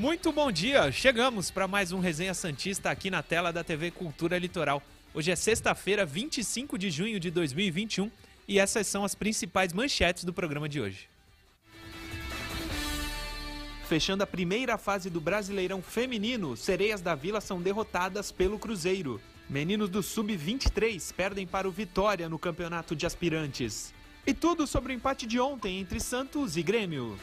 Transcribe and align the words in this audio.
Muito 0.00 0.32
bom 0.32 0.50
dia! 0.50 0.90
Chegamos 0.90 1.50
para 1.50 1.68
mais 1.68 1.92
um 1.92 2.00
Resenha 2.00 2.32
Santista 2.32 2.88
aqui 2.90 3.10
na 3.10 3.22
tela 3.22 3.52
da 3.52 3.62
TV 3.62 3.90
Cultura 3.90 4.38
Litoral. 4.38 4.82
Hoje 5.12 5.30
é 5.30 5.36
sexta-feira, 5.36 6.06
25 6.06 6.78
de 6.78 6.90
junho 6.90 7.20
de 7.20 7.30
2021 7.30 8.10
e 8.48 8.58
essas 8.58 8.86
são 8.86 9.04
as 9.04 9.14
principais 9.14 9.74
manchetes 9.74 10.24
do 10.24 10.32
programa 10.32 10.70
de 10.70 10.80
hoje. 10.80 11.06
Fechando 13.90 14.24
a 14.24 14.26
primeira 14.26 14.78
fase 14.78 15.10
do 15.10 15.20
Brasileirão 15.20 15.82
Feminino, 15.82 16.56
Sereias 16.56 17.02
da 17.02 17.14
Vila 17.14 17.42
são 17.42 17.60
derrotadas 17.60 18.32
pelo 18.32 18.58
Cruzeiro. 18.58 19.20
Meninos 19.50 19.90
do 19.90 20.02
Sub-23 20.02 21.12
perdem 21.12 21.46
para 21.46 21.68
o 21.68 21.70
Vitória 21.70 22.26
no 22.26 22.38
Campeonato 22.38 22.96
de 22.96 23.04
Aspirantes. 23.04 23.92
E 24.26 24.32
tudo 24.32 24.66
sobre 24.66 24.94
o 24.94 24.96
empate 24.96 25.26
de 25.26 25.38
ontem 25.38 25.78
entre 25.78 26.00
Santos 26.00 26.56
e 26.56 26.62
Grêmio. 26.62 27.18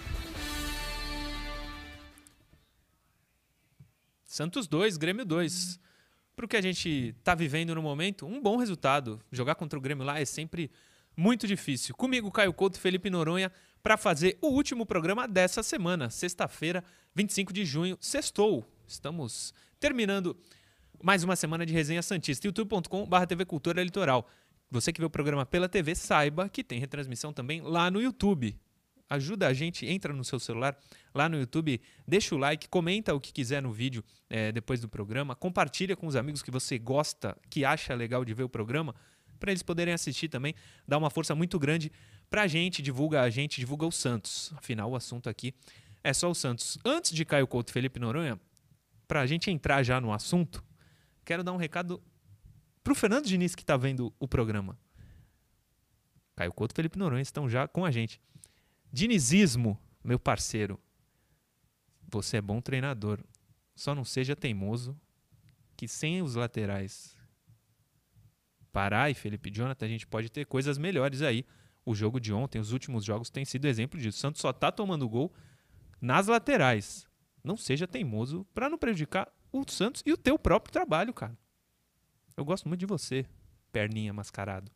Santos 4.37 4.67
2, 4.67 4.97
Grêmio 4.97 5.25
2. 5.25 5.79
Para 6.35 6.45
o 6.45 6.47
que 6.47 6.55
a 6.55 6.61
gente 6.61 7.15
está 7.17 7.33
vivendo 7.33 7.73
no 7.73 7.81
momento, 7.81 8.27
um 8.27 8.39
bom 8.39 8.55
resultado. 8.57 9.19
Jogar 9.31 9.55
contra 9.55 9.79
o 9.79 9.81
Grêmio 9.81 10.05
lá 10.05 10.19
é 10.19 10.25
sempre 10.25 10.69
muito 11.15 11.47
difícil. 11.47 11.95
Comigo, 11.95 12.29
Caio 12.29 12.53
Couto 12.53 12.77
e 12.77 12.79
Felipe 12.79 13.09
Noronha, 13.09 13.51
para 13.81 13.97
fazer 13.97 14.37
o 14.39 14.49
último 14.49 14.85
programa 14.85 15.27
dessa 15.27 15.63
semana, 15.63 16.11
sexta-feira, 16.11 16.83
25 17.15 17.51
de 17.51 17.65
junho. 17.65 17.97
Sextou. 17.99 18.63
Estamos 18.87 19.55
terminando 19.79 20.37
mais 21.01 21.23
uma 21.23 21.35
semana 21.35 21.65
de 21.65 21.73
resenha 21.73 22.03
Santista. 22.03 22.45
youtube.com.br 22.45 23.25
TV 23.27 23.43
Cultura 23.43 23.81
Litoral. 23.81 24.29
Você 24.69 24.93
que 24.93 25.01
vê 25.01 25.07
o 25.07 25.09
programa 25.09 25.47
pela 25.47 25.67
TV, 25.67 25.95
saiba 25.95 26.47
que 26.47 26.63
tem 26.63 26.79
retransmissão 26.79 27.33
também 27.33 27.59
lá 27.61 27.89
no 27.89 27.99
YouTube 27.99 28.55
ajuda 29.09 29.47
a 29.47 29.53
gente, 29.53 29.85
entra 29.85 30.13
no 30.13 30.23
seu 30.23 30.39
celular 30.39 30.77
lá 31.13 31.27
no 31.29 31.37
YouTube, 31.37 31.81
deixa 32.07 32.35
o 32.35 32.37
like, 32.37 32.67
comenta 32.67 33.13
o 33.13 33.19
que 33.19 33.31
quiser 33.31 33.61
no 33.61 33.71
vídeo 33.71 34.03
é, 34.29 34.51
depois 34.51 34.79
do 34.79 34.89
programa, 34.89 35.35
compartilha 35.35 35.95
com 35.95 36.07
os 36.07 36.15
amigos 36.15 36.41
que 36.41 36.51
você 36.51 36.77
gosta, 36.77 37.37
que 37.49 37.63
acha 37.63 37.93
legal 37.95 38.23
de 38.23 38.33
ver 38.33 38.43
o 38.43 38.49
programa, 38.49 38.93
para 39.39 39.51
eles 39.51 39.63
poderem 39.63 39.93
assistir 39.93 40.27
também, 40.27 40.53
dá 40.87 40.97
uma 40.97 41.09
força 41.09 41.35
muito 41.35 41.59
grande 41.59 41.91
para 42.29 42.43
a 42.43 42.47
gente, 42.47 42.81
divulga 42.81 43.21
a 43.21 43.29
gente, 43.29 43.59
divulga 43.59 43.85
o 43.85 43.91
Santos. 43.91 44.51
Afinal, 44.55 44.89
o 44.91 44.95
assunto 44.95 45.29
aqui 45.29 45.53
é 46.03 46.13
só 46.13 46.29
o 46.29 46.35
Santos. 46.35 46.77
Antes 46.83 47.11
de 47.11 47.23
Caio 47.23 47.47
Couto 47.47 47.71
e 47.71 47.73
Felipe 47.73 47.99
Noronha, 47.99 48.39
para 49.07 49.21
a 49.21 49.25
gente 49.25 49.49
entrar 49.49 49.83
já 49.83 50.01
no 50.01 50.11
assunto, 50.11 50.63
quero 51.23 51.43
dar 51.43 51.53
um 51.53 51.57
recado 51.57 52.01
para 52.83 52.93
o 52.93 52.95
Fernando 52.95 53.25
Diniz 53.25 53.55
que 53.55 53.63
está 53.63 53.77
vendo 53.77 54.13
o 54.19 54.27
programa. 54.27 54.77
Caio 56.35 56.53
Couto 56.53 56.73
e 56.73 56.75
Felipe 56.75 56.97
Noronha 56.97 57.21
estão 57.21 57.49
já 57.49 57.67
com 57.67 57.85
a 57.85 57.91
gente. 57.91 58.21
Dinizismo, 58.91 59.79
meu 60.03 60.19
parceiro. 60.19 60.79
Você 62.09 62.37
é 62.37 62.41
bom 62.41 62.61
treinador. 62.61 63.19
Só 63.75 63.93
não 63.93 64.05
seja 64.05 64.35
teimoso 64.35 64.99
que 65.75 65.87
sem 65.87 66.21
os 66.21 66.35
laterais 66.35 67.17
Pará 68.77 69.09
e 69.09 69.15
Felipe 69.15 69.49
Jonathan, 69.49 69.87
a 69.87 69.89
gente 69.89 70.05
pode 70.05 70.29
ter 70.29 70.45
coisas 70.45 70.77
melhores 70.77 71.23
aí. 71.23 71.43
O 71.83 71.95
jogo 71.95 72.19
de 72.19 72.31
ontem, 72.31 72.59
os 72.59 72.71
últimos 72.71 73.03
jogos, 73.03 73.27
tem 73.27 73.43
sido 73.43 73.65
exemplo 73.65 73.99
disso. 73.99 74.19
O 74.19 74.21
Santos 74.21 74.39
só 74.39 74.53
tá 74.53 74.71
tomando 74.71 75.09
gol 75.09 75.33
nas 75.99 76.27
laterais. 76.27 77.07
Não 77.43 77.57
seja 77.57 77.87
teimoso 77.87 78.45
para 78.53 78.69
não 78.69 78.77
prejudicar 78.77 79.27
o 79.51 79.63
Santos 79.67 80.03
e 80.05 80.13
o 80.13 80.17
teu 80.17 80.37
próprio 80.37 80.71
trabalho, 80.71 81.11
cara. 81.11 81.35
Eu 82.35 82.45
gosto 82.45 82.67
muito 82.67 82.79
de 82.79 82.85
você, 82.85 83.25
perninha 83.71 84.13
mascarado. 84.13 84.71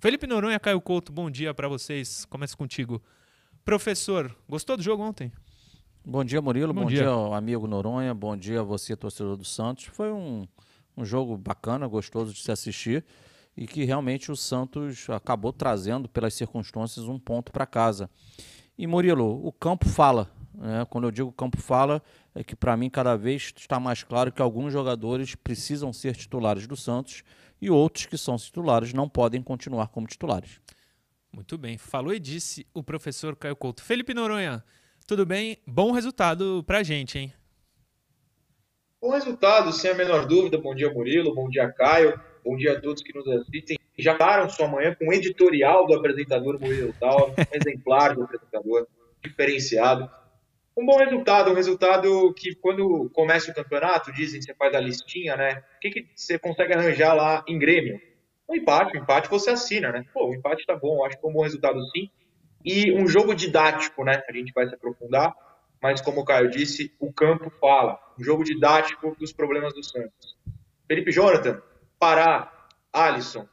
Felipe 0.00 0.26
Noronha, 0.26 0.58
Caio 0.58 0.80
Couto, 0.80 1.12
bom 1.12 1.30
dia 1.30 1.54
para 1.54 1.68
vocês. 1.68 2.24
Começa 2.24 2.56
contigo. 2.56 3.00
Professor, 3.68 4.34
gostou 4.48 4.78
do 4.78 4.82
jogo 4.82 5.02
ontem? 5.02 5.30
Bom 6.02 6.24
dia, 6.24 6.40
Murilo. 6.40 6.72
Bom, 6.72 6.84
bom 6.84 6.86
dia. 6.86 7.02
dia, 7.02 7.36
amigo 7.36 7.66
Noronha. 7.66 8.14
Bom 8.14 8.34
dia 8.34 8.60
a 8.60 8.62
você, 8.62 8.96
torcedor 8.96 9.36
do 9.36 9.44
Santos. 9.44 9.84
Foi 9.84 10.10
um, 10.10 10.48
um 10.96 11.04
jogo 11.04 11.36
bacana, 11.36 11.86
gostoso 11.86 12.32
de 12.32 12.40
se 12.40 12.50
assistir 12.50 13.04
e 13.54 13.66
que 13.66 13.84
realmente 13.84 14.32
o 14.32 14.36
Santos 14.36 15.10
acabou 15.10 15.52
trazendo, 15.52 16.08
pelas 16.08 16.32
circunstâncias, 16.32 17.04
um 17.04 17.18
ponto 17.18 17.52
para 17.52 17.66
casa. 17.66 18.08
E 18.78 18.86
Murilo, 18.86 19.46
o 19.46 19.52
campo 19.52 19.86
fala. 19.86 20.30
Né? 20.54 20.86
Quando 20.88 21.06
eu 21.06 21.10
digo 21.10 21.30
campo 21.30 21.60
fala, 21.60 22.02
é 22.34 22.42
que 22.42 22.56
para 22.56 22.74
mim 22.74 22.88
cada 22.88 23.16
vez 23.16 23.52
está 23.54 23.78
mais 23.78 24.02
claro 24.02 24.32
que 24.32 24.40
alguns 24.40 24.72
jogadores 24.72 25.34
precisam 25.34 25.92
ser 25.92 26.16
titulares 26.16 26.66
do 26.66 26.74
Santos 26.74 27.22
e 27.60 27.68
outros 27.68 28.06
que 28.06 28.16
são 28.16 28.38
titulares 28.38 28.94
não 28.94 29.10
podem 29.10 29.42
continuar 29.42 29.88
como 29.88 30.06
titulares. 30.06 30.58
Muito 31.32 31.58
bem. 31.58 31.78
Falou 31.78 32.12
e 32.12 32.18
disse 32.18 32.66
o 32.74 32.82
professor 32.82 33.36
Caio 33.36 33.56
Couto. 33.56 33.82
Felipe 33.82 34.14
Noronha, 34.14 34.64
tudo 35.06 35.24
bem? 35.24 35.58
Bom 35.66 35.92
resultado 35.92 36.64
pra 36.66 36.82
gente, 36.82 37.18
hein? 37.18 37.32
Bom 39.00 39.10
resultado, 39.10 39.72
sem 39.72 39.90
a 39.90 39.94
menor 39.94 40.26
dúvida. 40.26 40.58
Bom 40.58 40.74
dia, 40.74 40.92
Murilo. 40.92 41.34
Bom 41.34 41.48
dia, 41.48 41.70
Caio. 41.70 42.18
Bom 42.44 42.56
dia 42.56 42.72
a 42.72 42.80
todos 42.80 43.02
que 43.02 43.14
nos 43.14 43.28
assistem. 43.28 43.78
Já 43.96 44.14
param 44.14 44.48
sua 44.48 44.66
manhã 44.66 44.94
com 44.94 45.08
o 45.08 45.12
editorial 45.12 45.86
do 45.86 45.94
apresentador 45.94 46.58
Murilo 46.60 46.94
Tal, 46.98 47.30
um 47.30 47.34
exemplar 47.52 48.14
do 48.14 48.24
apresentador, 48.24 48.86
diferenciado. 49.22 50.10
Um 50.76 50.86
bom 50.86 50.96
resultado, 50.98 51.50
um 51.50 51.54
resultado 51.54 52.32
que 52.34 52.54
quando 52.54 53.10
começa 53.10 53.50
o 53.50 53.54
campeonato, 53.54 54.12
dizem 54.12 54.38
que 54.38 54.46
você 54.46 54.54
faz 54.54 54.74
a 54.74 54.80
listinha, 54.80 55.36
né? 55.36 55.64
O 55.76 55.80
que, 55.80 55.90
que 55.90 56.06
você 56.14 56.38
consegue 56.38 56.72
arranjar 56.72 57.14
lá 57.14 57.44
em 57.48 57.58
Grêmio? 57.58 58.00
Um 58.48 58.56
empate, 58.56 58.96
um 58.96 59.02
empate 59.02 59.28
você 59.28 59.50
assina, 59.50 59.92
né? 59.92 60.04
Pô, 60.12 60.30
o 60.30 60.34
empate 60.34 60.64
tá 60.64 60.74
bom, 60.74 61.04
acho 61.04 61.16
que 61.16 61.20
foi 61.20 61.30
um 61.30 61.34
bom 61.34 61.42
resultado 61.42 61.78
sim. 61.90 62.10
E 62.64 62.92
um 62.92 63.06
jogo 63.06 63.34
didático, 63.34 64.04
né? 64.04 64.22
A 64.28 64.32
gente 64.32 64.52
vai 64.52 64.66
se 64.66 64.74
aprofundar, 64.74 65.34
mas 65.82 66.00
como 66.00 66.22
o 66.22 66.24
Caio 66.24 66.50
disse, 66.50 66.92
o 66.98 67.12
campo 67.12 67.50
fala. 67.60 67.98
Um 68.18 68.24
jogo 68.24 68.42
didático 68.42 69.14
dos 69.18 69.32
problemas 69.32 69.74
do 69.74 69.82
Santos. 69.82 70.36
Felipe 70.86 71.12
Jonathan, 71.12 71.62
Pará, 71.98 72.68
Alisson, 72.92 73.46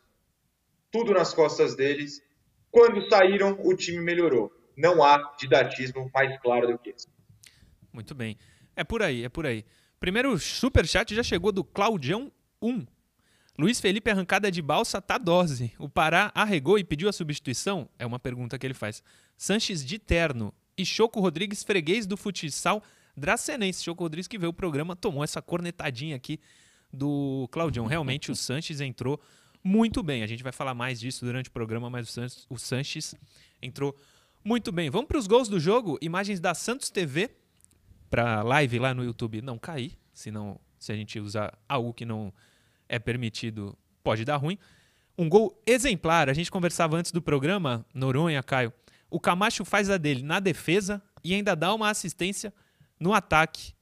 tudo 0.91 1.13
nas 1.13 1.33
costas 1.33 1.75
deles. 1.75 2.23
Quando 2.71 3.07
saíram, 3.09 3.59
o 3.63 3.75
time 3.75 3.99
melhorou. 3.99 4.51
Não 4.77 5.03
há 5.03 5.35
didatismo 5.37 6.09
mais 6.13 6.37
claro 6.41 6.67
do 6.67 6.77
que 6.77 6.91
esse. 6.91 7.07
Muito 7.91 8.15
bem. 8.15 8.37
É 8.75 8.83
por 8.83 9.01
aí, 9.01 9.23
é 9.23 9.29
por 9.29 9.45
aí. 9.45 9.65
Primeiro 9.99 10.37
super 10.37 10.85
chat 10.85 11.13
já 11.15 11.23
chegou 11.23 11.51
do 11.51 11.63
Claudião 11.63 12.31
1. 12.61 12.85
Luiz 13.57 13.79
Felipe 13.79 14.09
arrancada 14.09 14.51
de 14.51 14.61
balsa 14.61 15.01
tá 15.01 15.17
dose. 15.17 15.71
O 15.79 15.87
Pará 15.87 16.29
arregou 16.35 16.77
e 16.77 16.83
pediu 16.83 17.07
a 17.07 17.13
substituição? 17.13 17.87
É 17.97 18.05
uma 18.05 18.19
pergunta 18.19 18.59
que 18.59 18.67
ele 18.67 18.73
faz. 18.73 19.01
Sanches 19.37 19.85
de 19.85 19.97
terno 19.97 20.53
e 20.77 20.85
Choco 20.85 21.21
Rodrigues 21.21 21.63
freguês 21.63 22.05
do 22.05 22.17
futsal 22.17 22.83
dracenense. 23.15 23.81
Choco 23.81 24.03
Rodrigues 24.03 24.27
que 24.27 24.37
veio 24.37 24.49
o 24.49 24.53
programa 24.53 24.93
tomou 24.93 25.23
essa 25.23 25.41
cornetadinha 25.41 26.17
aqui 26.17 26.39
do 26.91 27.47
Claudião. 27.49 27.85
Realmente 27.85 28.29
o 28.29 28.35
Sanches 28.35 28.81
entrou 28.81 29.21
muito 29.63 30.03
bem. 30.03 30.21
A 30.21 30.27
gente 30.27 30.43
vai 30.43 30.51
falar 30.51 30.73
mais 30.73 30.99
disso 30.99 31.23
durante 31.23 31.47
o 31.47 31.51
programa, 31.51 31.89
mas 31.89 32.09
o 32.09 32.11
Sanches, 32.11 32.45
o 32.49 32.57
Sanches 32.57 33.15
entrou 33.61 33.95
muito 34.43 34.69
bem. 34.69 34.89
Vamos 34.89 35.07
para 35.07 35.17
os 35.17 35.27
gols 35.27 35.47
do 35.47 35.61
jogo. 35.61 35.97
Imagens 36.01 36.41
da 36.41 36.53
Santos 36.53 36.89
TV 36.89 37.31
para 38.09 38.43
live 38.43 38.79
lá 38.79 38.93
no 38.93 39.03
YouTube 39.03 39.41
não 39.41 39.57
cair, 39.57 39.97
senão 40.13 40.59
se 40.77 40.91
a 40.91 40.95
gente 40.95 41.19
usar 41.19 41.57
algo 41.67 41.93
que 41.93 42.05
não 42.05 42.33
é 42.87 42.99
permitido, 42.99 43.77
pode 44.03 44.23
dar 44.25 44.37
ruim. 44.37 44.57
Um 45.17 45.29
gol 45.29 45.57
exemplar, 45.65 46.29
a 46.29 46.33
gente 46.33 46.51
conversava 46.51 46.97
antes 46.97 47.11
do 47.11 47.21
programa, 47.21 47.85
Noronha, 47.93 48.43
Caio. 48.43 48.73
O 49.09 49.19
Camacho 49.19 49.63
faz 49.63 49.89
a 49.89 49.97
dele 49.97 50.23
na 50.23 50.39
defesa 50.39 51.01
e 51.23 51.33
ainda 51.33 51.55
dá 51.55 51.73
uma 51.73 51.89
assistência 51.89 52.53
no 52.99 53.13
ataque. 53.13 53.73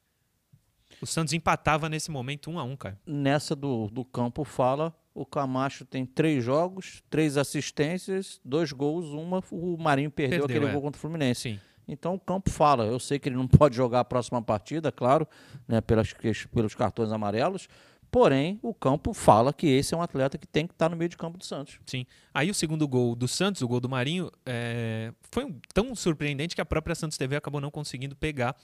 O 1.02 1.06
Santos 1.06 1.34
empatava 1.34 1.90
nesse 1.90 2.12
momento 2.12 2.50
1 2.50 2.54
um 2.54 2.60
a 2.60 2.64
1 2.64 2.70
um, 2.70 2.76
Caio. 2.76 2.98
Nessa 3.06 3.56
do, 3.56 3.88
do 3.90 4.06
campo 4.06 4.44
fala, 4.44 4.96
o 5.14 5.26
Camacho 5.26 5.86
tem 5.86 6.06
três 6.06 6.44
jogos, 6.44 7.04
três 7.10 7.36
assistências, 7.36 8.40
dois 8.44 8.72
gols, 8.72 9.08
uma 9.08 9.44
o 9.52 9.78
Marinho 9.78 10.12
perdeu, 10.12 10.40
perdeu 10.42 10.58
aquele 10.58 10.70
é. 10.70 10.74
gol 10.74 10.82
contra 10.82 10.98
o 10.98 11.02
Fluminense. 11.02 11.42
Sim. 11.42 11.60
Então 11.88 12.16
o 12.16 12.20
campo 12.20 12.50
fala. 12.50 12.86
Eu 12.86 13.00
sei 13.00 13.20
que 13.20 13.30
ele 13.30 13.36
não 13.36 13.48
pode 13.50 13.76
jogar 13.76 14.02
a 14.02 14.06
próxima 14.06 14.42
partida, 14.42 14.92
claro, 14.92 15.28
né, 15.68 15.82
pelas, 15.82 16.14
pelos 16.54 16.76
cartões 16.76 17.12
amarelos, 17.12 17.68
Porém, 18.14 18.60
o 18.62 18.76
campo 18.76 19.12
fala 19.12 19.52
que 19.52 19.66
esse 19.66 19.92
é 19.92 19.98
um 19.98 20.02
atleta 20.04 20.38
que 20.38 20.46
tem 20.46 20.68
que 20.68 20.74
estar 20.74 20.88
no 20.88 20.96
meio 20.96 21.10
de 21.10 21.18
campo 21.18 21.36
do 21.36 21.44
Santos. 21.44 21.80
Sim. 21.84 22.06
Aí 22.32 22.48
o 22.52 22.54
segundo 22.54 22.88
gol 22.88 23.16
do 23.16 23.28
Santos, 23.28 23.64
o 23.64 23.68
gol 23.68 23.80
do 23.80 23.90
Marinho, 23.90 24.30
é... 24.46 25.12
foi 25.32 25.52
tão 25.74 25.96
surpreendente 25.96 26.54
que 26.54 26.62
a 26.62 26.66
própria 26.66 26.94
Santos 26.94 27.18
TV 27.18 27.36
acabou 27.36 27.60
não 27.60 27.72
conseguindo 27.72 28.16
pegar 28.16 28.56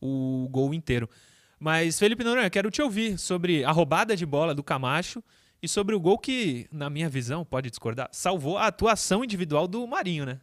o 0.00 0.48
gol 0.50 0.74
inteiro. 0.74 1.08
Mas, 1.60 1.96
Felipe 1.96 2.24
Noronha, 2.24 2.50
quero 2.50 2.72
te 2.72 2.82
ouvir 2.82 3.16
sobre 3.18 3.62
a 3.62 3.70
roubada 3.70 4.16
de 4.16 4.26
bola 4.26 4.52
do 4.52 4.64
Camacho 4.64 5.22
e 5.62 5.68
sobre 5.68 5.94
o 5.94 6.00
gol 6.00 6.18
que, 6.18 6.66
na 6.72 6.90
minha 6.90 7.08
visão, 7.08 7.44
pode 7.44 7.70
discordar, 7.70 8.08
salvou 8.10 8.58
a 8.58 8.66
atuação 8.66 9.22
individual 9.22 9.68
do 9.68 9.86
Marinho, 9.86 10.26
né? 10.26 10.40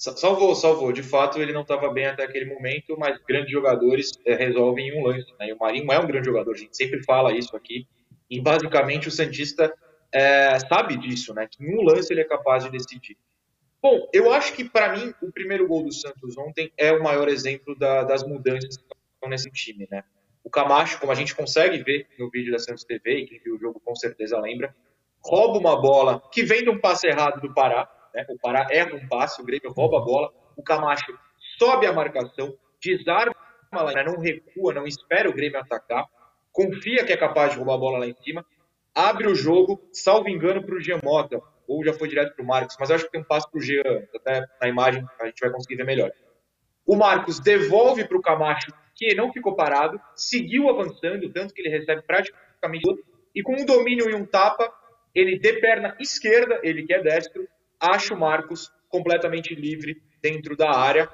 Salvou, 0.00 0.54
salvou. 0.54 0.92
De 0.92 1.02
fato, 1.02 1.42
ele 1.42 1.52
não 1.52 1.60
estava 1.60 1.92
bem 1.92 2.06
até 2.06 2.24
aquele 2.24 2.46
momento, 2.46 2.96
mas 2.98 3.18
grandes 3.28 3.52
jogadores 3.52 4.12
é, 4.24 4.34
resolvem 4.34 4.88
em 4.88 4.98
um 4.98 5.04
lance. 5.04 5.30
Né? 5.38 5.48
E 5.48 5.52
o 5.52 5.58
Marinho 5.58 5.92
é 5.92 5.98
um 5.98 6.06
grande 6.06 6.24
jogador, 6.24 6.54
a 6.54 6.56
gente 6.56 6.74
sempre 6.74 7.04
fala 7.04 7.36
isso 7.36 7.54
aqui. 7.54 7.86
E 8.30 8.40
basicamente 8.40 9.08
o 9.08 9.10
Santista 9.10 9.70
é, 10.10 10.58
sabe 10.60 10.96
disso, 10.96 11.34
né? 11.34 11.46
Que 11.46 11.62
em 11.62 11.76
um 11.76 11.82
lance 11.82 12.10
ele 12.10 12.22
é 12.22 12.24
capaz 12.24 12.64
de 12.64 12.70
decidir. 12.70 13.18
Bom, 13.82 14.08
eu 14.10 14.32
acho 14.32 14.54
que 14.54 14.64
para 14.64 14.96
mim 14.96 15.12
o 15.20 15.30
primeiro 15.30 15.68
gol 15.68 15.84
do 15.84 15.92
Santos 15.92 16.38
ontem 16.38 16.72
é 16.78 16.92
o 16.92 17.02
maior 17.02 17.28
exemplo 17.28 17.78
da, 17.78 18.02
das 18.02 18.26
mudanças 18.26 18.78
que 18.78 18.84
estão 19.14 19.28
nesse 19.28 19.50
time, 19.50 19.86
né? 19.90 20.02
O 20.42 20.48
Camacho, 20.48 20.98
como 20.98 21.12
a 21.12 21.14
gente 21.14 21.36
consegue 21.36 21.82
ver 21.82 22.06
no 22.18 22.30
vídeo 22.30 22.52
da 22.52 22.58
Santos 22.58 22.84
TV, 22.84 23.18
e 23.18 23.26
quem 23.26 23.38
viu 23.40 23.56
o 23.56 23.58
jogo 23.58 23.78
com 23.84 23.94
certeza 23.94 24.40
lembra, 24.40 24.74
rouba 25.22 25.58
uma 25.58 25.78
bola 25.78 26.22
que 26.32 26.42
vem 26.42 26.62
de 26.62 26.70
um 26.70 26.80
passe 26.80 27.06
errado 27.06 27.38
do 27.42 27.52
Pará, 27.52 27.86
né? 28.14 28.26
O 28.28 28.38
Pará 28.38 28.66
erra 28.70 28.94
um 28.94 29.08
passe, 29.08 29.40
o 29.40 29.44
Grêmio 29.44 29.72
rouba 29.72 29.98
a 29.98 30.04
bola, 30.04 30.32
o 30.56 30.62
Camacho 30.62 31.18
sobe 31.58 31.86
a 31.86 31.92
marcação, 31.92 32.56
desarma 32.82 33.34
lá, 33.72 34.04
não 34.04 34.18
recua, 34.18 34.72
não 34.74 34.86
espera 34.86 35.28
o 35.28 35.32
Grêmio 35.32 35.60
atacar, 35.60 36.06
confia 36.52 37.04
que 37.04 37.12
é 37.12 37.16
capaz 37.16 37.52
de 37.52 37.58
roubar 37.58 37.74
a 37.74 37.78
bola 37.78 37.98
lá 37.98 38.06
em 38.06 38.16
cima, 38.22 38.44
abre 38.94 39.26
o 39.26 39.34
jogo, 39.34 39.80
salvo 39.92 40.28
engano, 40.28 40.62
para 40.62 40.74
o 40.74 40.80
Giamota, 40.80 41.40
ou 41.66 41.84
já 41.84 41.92
foi 41.92 42.08
direto 42.08 42.34
para 42.34 42.42
o 42.42 42.46
Marcos, 42.46 42.76
mas 42.80 42.90
acho 42.90 43.04
que 43.04 43.12
tem 43.12 43.20
um 43.20 43.24
passo 43.24 43.48
para 43.50 43.58
o 43.58 43.62
Jean, 43.62 43.82
até 44.14 44.44
na 44.60 44.68
imagem 44.68 45.06
a 45.20 45.26
gente 45.26 45.40
vai 45.40 45.50
conseguir 45.50 45.76
ver 45.76 45.84
melhor. 45.84 46.10
O 46.84 46.96
Marcos 46.96 47.38
devolve 47.38 48.04
para 48.06 48.16
o 48.16 48.22
Camacho, 48.22 48.72
que 48.96 49.14
não 49.14 49.32
ficou 49.32 49.54
parado, 49.54 50.00
seguiu 50.14 50.68
avançando, 50.68 51.30
tanto 51.32 51.54
que 51.54 51.62
ele 51.62 51.68
recebe 51.70 52.02
praticamente 52.02 53.04
e 53.34 53.42
com 53.42 53.54
um 53.54 53.64
domínio 53.64 54.10
e 54.10 54.14
um 54.14 54.26
tapa, 54.26 54.72
ele 55.14 55.38
de 55.38 55.52
perna 55.60 55.96
esquerda, 56.00 56.60
ele 56.62 56.84
que 56.84 56.92
é 56.92 57.02
destro, 57.02 57.46
acha 57.80 58.14
o 58.14 58.18
Marcos 58.18 58.70
completamente 58.88 59.54
livre 59.54 60.02
dentro 60.22 60.56
da 60.56 60.70
área. 60.70 61.08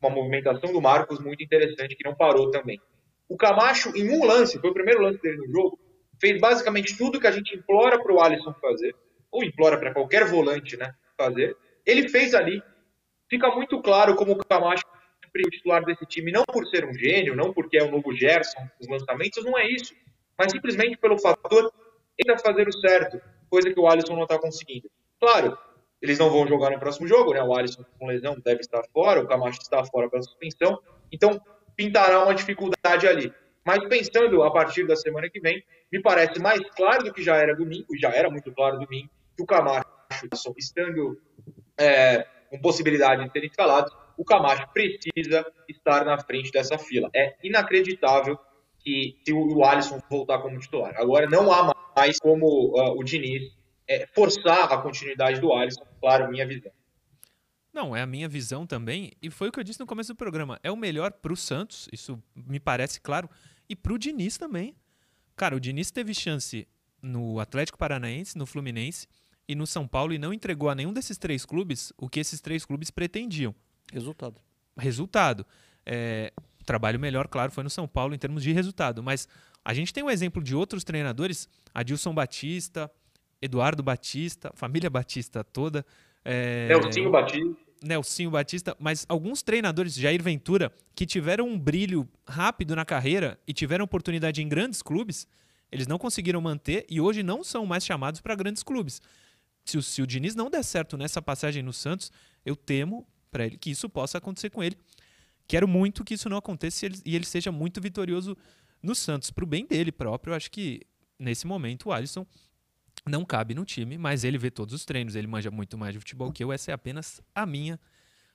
Uma 0.00 0.10
movimentação 0.10 0.72
do 0.72 0.80
Marcos 0.80 1.18
muito 1.18 1.42
interessante, 1.42 1.96
que 1.96 2.04
não 2.04 2.14
parou 2.14 2.50
também. 2.50 2.80
O 3.28 3.36
Camacho, 3.36 3.90
em 3.96 4.10
um 4.10 4.24
lance, 4.24 4.60
foi 4.60 4.70
o 4.70 4.74
primeiro 4.74 5.02
lance 5.02 5.20
dele 5.20 5.38
no 5.38 5.50
jogo, 5.50 5.78
fez 6.20 6.38
basicamente 6.40 6.96
tudo 6.96 7.18
que 7.18 7.26
a 7.26 7.30
gente 7.30 7.56
implora 7.56 8.00
para 8.00 8.12
o 8.12 8.22
Alisson 8.22 8.52
fazer, 8.60 8.94
ou 9.30 9.42
implora 9.42 9.78
para 9.78 9.92
qualquer 9.92 10.26
volante 10.26 10.76
né, 10.76 10.94
fazer. 11.16 11.56
Ele 11.84 12.08
fez 12.08 12.34
ali. 12.34 12.62
Fica 13.28 13.48
muito 13.54 13.80
claro 13.80 14.14
como 14.14 14.32
o 14.32 14.44
Camacho 14.44 14.84
é 15.36 15.48
o 15.48 15.50
titular 15.50 15.84
desse 15.84 16.06
time, 16.06 16.30
não 16.30 16.44
por 16.44 16.64
ser 16.68 16.84
um 16.84 16.94
gênio, 16.94 17.34
não 17.34 17.52
porque 17.52 17.76
é 17.76 17.82
o 17.82 17.90
novo 17.90 18.14
Gerson, 18.14 18.68
os 18.80 18.86
lançamentos, 18.86 19.44
não 19.44 19.58
é 19.58 19.66
isso. 19.68 19.92
Mas 20.38 20.52
simplesmente 20.52 20.96
pelo 20.96 21.18
fator 21.18 21.72
ele 22.16 22.38
fazer 22.38 22.68
o 22.68 22.72
certo, 22.72 23.20
coisa 23.50 23.72
que 23.72 23.80
o 23.80 23.88
Alisson 23.88 24.14
não 24.14 24.22
está 24.22 24.38
conseguindo. 24.38 24.88
Claro, 25.18 25.58
eles 26.04 26.18
não 26.18 26.28
vão 26.28 26.46
jogar 26.46 26.70
no 26.70 26.78
próximo 26.78 27.08
jogo, 27.08 27.32
né? 27.32 27.42
O 27.42 27.54
Alisson 27.54 27.82
com 27.98 28.06
lesão 28.06 28.36
deve 28.44 28.60
estar 28.60 28.82
fora, 28.92 29.22
o 29.22 29.26
Camacho 29.26 29.58
está 29.62 29.82
fora 29.86 30.08
pela 30.08 30.22
suspensão, 30.22 30.78
então 31.10 31.40
pintará 31.74 32.22
uma 32.22 32.34
dificuldade 32.34 33.08
ali. 33.08 33.32
Mas 33.64 33.82
pensando 33.88 34.42
a 34.42 34.50
partir 34.50 34.86
da 34.86 34.94
semana 34.94 35.30
que 35.30 35.40
vem, 35.40 35.64
me 35.90 36.02
parece 36.02 36.38
mais 36.38 36.60
claro 36.76 37.04
do 37.04 37.12
que 37.12 37.22
já 37.22 37.36
era 37.36 37.56
domingo, 37.56 37.86
já 37.98 38.10
era 38.10 38.28
muito 38.28 38.52
claro 38.52 38.78
domingo, 38.78 39.08
que 39.34 39.42
o 39.42 39.46
Camacho, 39.46 39.86
estando 40.58 41.18
é, 41.78 42.26
com 42.50 42.60
possibilidade 42.60 43.24
de 43.24 43.32
ser 43.32 43.44
escalado, 43.46 43.90
o 44.18 44.24
Camacho 44.26 44.68
precisa 44.74 45.46
estar 45.66 46.04
na 46.04 46.18
frente 46.18 46.52
dessa 46.52 46.76
fila. 46.76 47.08
É 47.14 47.34
inacreditável 47.42 48.38
que 48.78 49.16
se 49.24 49.32
o 49.32 49.64
Alisson 49.64 49.98
voltar 50.10 50.38
como 50.40 50.58
titular. 50.58 50.92
Agora 50.98 51.26
não 51.26 51.50
há 51.50 51.74
mais 51.96 52.20
como 52.20 52.76
uh, 52.78 52.98
o 52.98 53.02
Diniz 53.02 53.54
é, 53.88 54.06
forçar 54.14 54.72
a 54.72 54.78
continuidade 54.78 55.40
do 55.40 55.52
Alisson, 55.52 55.84
claro, 56.04 56.30
minha 56.30 56.46
visão. 56.46 56.72
Não, 57.72 57.96
é 57.96 58.02
a 58.02 58.06
minha 58.06 58.28
visão 58.28 58.66
também, 58.66 59.12
e 59.20 59.30
foi 59.30 59.48
o 59.48 59.52
que 59.52 59.58
eu 59.58 59.64
disse 59.64 59.80
no 59.80 59.86
começo 59.86 60.12
do 60.12 60.16
programa. 60.16 60.60
É 60.62 60.70
o 60.70 60.76
melhor 60.76 61.10
para 61.10 61.32
o 61.32 61.36
Santos, 61.36 61.88
isso 61.90 62.22
me 62.36 62.60
parece 62.60 63.00
claro, 63.00 63.28
e 63.68 63.74
para 63.74 63.92
o 63.92 63.98
Diniz 63.98 64.36
também. 64.36 64.76
Cara, 65.34 65.56
o 65.56 65.60
Diniz 65.60 65.90
teve 65.90 66.14
chance 66.14 66.68
no 67.02 67.40
Atlético 67.40 67.78
Paranaense, 67.78 68.38
no 68.38 68.46
Fluminense, 68.46 69.08
e 69.48 69.54
no 69.54 69.66
São 69.66 69.88
Paulo 69.88 70.12
e 70.12 70.18
não 70.18 70.32
entregou 70.32 70.70
a 70.70 70.74
nenhum 70.74 70.92
desses 70.92 71.18
três 71.18 71.44
clubes 71.44 71.92
o 71.98 72.08
que 72.08 72.20
esses 72.20 72.40
três 72.40 72.64
clubes 72.64 72.90
pretendiam. 72.90 73.54
Resultado. 73.92 74.40
Resultado. 74.76 75.46
É, 75.84 76.32
o 76.60 76.64
trabalho 76.64 77.00
melhor, 77.00 77.28
claro, 77.28 77.50
foi 77.50 77.64
no 77.64 77.70
São 77.70 77.88
Paulo 77.88 78.14
em 78.14 78.18
termos 78.18 78.42
de 78.42 78.52
resultado, 78.52 79.02
mas 79.02 79.28
a 79.64 79.74
gente 79.74 79.92
tem 79.92 80.02
um 80.04 80.10
exemplo 80.10 80.42
de 80.42 80.54
outros 80.54 80.84
treinadores, 80.84 81.48
Adilson 81.74 82.14
Batista, 82.14 82.90
Eduardo 83.44 83.82
Batista, 83.82 84.52
família 84.54 84.88
Batista 84.88 85.44
toda. 85.44 85.84
É, 86.24 86.68
Nelsinho 86.68 87.10
Batista. 87.10 87.56
Nelsinho 87.82 88.30
Batista, 88.30 88.76
mas 88.78 89.04
alguns 89.08 89.42
treinadores, 89.42 89.94
Jair 89.94 90.22
Ventura, 90.22 90.72
que 90.94 91.04
tiveram 91.04 91.46
um 91.46 91.58
brilho 91.58 92.08
rápido 92.26 92.74
na 92.74 92.84
carreira 92.84 93.38
e 93.46 93.52
tiveram 93.52 93.84
oportunidade 93.84 94.42
em 94.42 94.48
grandes 94.48 94.80
clubes, 94.80 95.26
eles 95.70 95.86
não 95.86 95.98
conseguiram 95.98 96.40
manter 96.40 96.86
e 96.88 97.00
hoje 97.00 97.22
não 97.22 97.44
são 97.44 97.66
mais 97.66 97.84
chamados 97.84 98.20
para 98.20 98.34
grandes 98.34 98.62
clubes 98.62 99.02
se 99.64 99.78
o, 99.78 99.82
se 99.82 100.02
o 100.02 100.06
Diniz 100.06 100.34
não 100.34 100.50
der 100.50 100.62
certo 100.62 100.96
nessa 100.96 101.22
passagem 101.22 101.62
no 101.62 101.72
Santos, 101.72 102.12
eu 102.44 102.54
temo 102.54 103.06
para 103.30 103.46
ele 103.46 103.56
que 103.56 103.70
isso 103.70 103.88
possa 103.88 104.18
acontecer 104.18 104.50
com 104.50 104.62
ele. 104.62 104.76
Quero 105.48 105.66
muito 105.66 106.04
que 106.04 106.14
isso 106.14 106.28
não 106.28 106.36
aconteça 106.36 106.84
e 106.84 106.88
ele, 106.88 106.98
e 107.04 107.16
ele 107.16 107.24
seja 107.24 107.50
muito 107.50 107.80
vitorioso 107.80 108.36
no 108.82 108.94
Santos. 108.94 109.30
Para 109.30 109.44
o 109.44 109.46
bem 109.46 109.66
dele 109.66 109.90
próprio, 109.90 110.32
eu 110.32 110.36
acho 110.36 110.50
que 110.50 110.82
nesse 111.18 111.46
momento 111.46 111.88
o 111.88 111.92
Alisson 111.92 112.26
não 113.06 113.24
cabe 113.24 113.54
no 113.54 113.64
time, 113.64 113.98
mas 113.98 114.24
ele 114.24 114.38
vê 114.38 114.50
todos 114.50 114.74
os 114.74 114.84
treinos, 114.84 115.14
ele 115.14 115.26
manja 115.26 115.50
muito 115.50 115.76
mais 115.76 115.92
de 115.92 115.98
futebol 115.98 116.32
que 116.32 116.42
eu, 116.42 116.52
essa 116.52 116.70
é 116.70 116.74
apenas 116.74 117.20
a 117.34 117.44
minha 117.44 117.78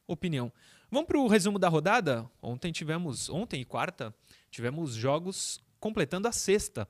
opinião. 0.07 0.51
Vamos 0.91 1.07
para 1.07 1.19
o 1.19 1.27
resumo 1.27 1.59
da 1.59 1.67
rodada? 1.67 2.29
Ontem 2.41 2.71
tivemos, 2.71 3.29
ontem 3.29 3.61
e 3.61 3.65
quarta, 3.65 4.13
tivemos 4.49 4.93
jogos 4.93 5.61
completando 5.79 6.27
a 6.27 6.31
sexta 6.31 6.87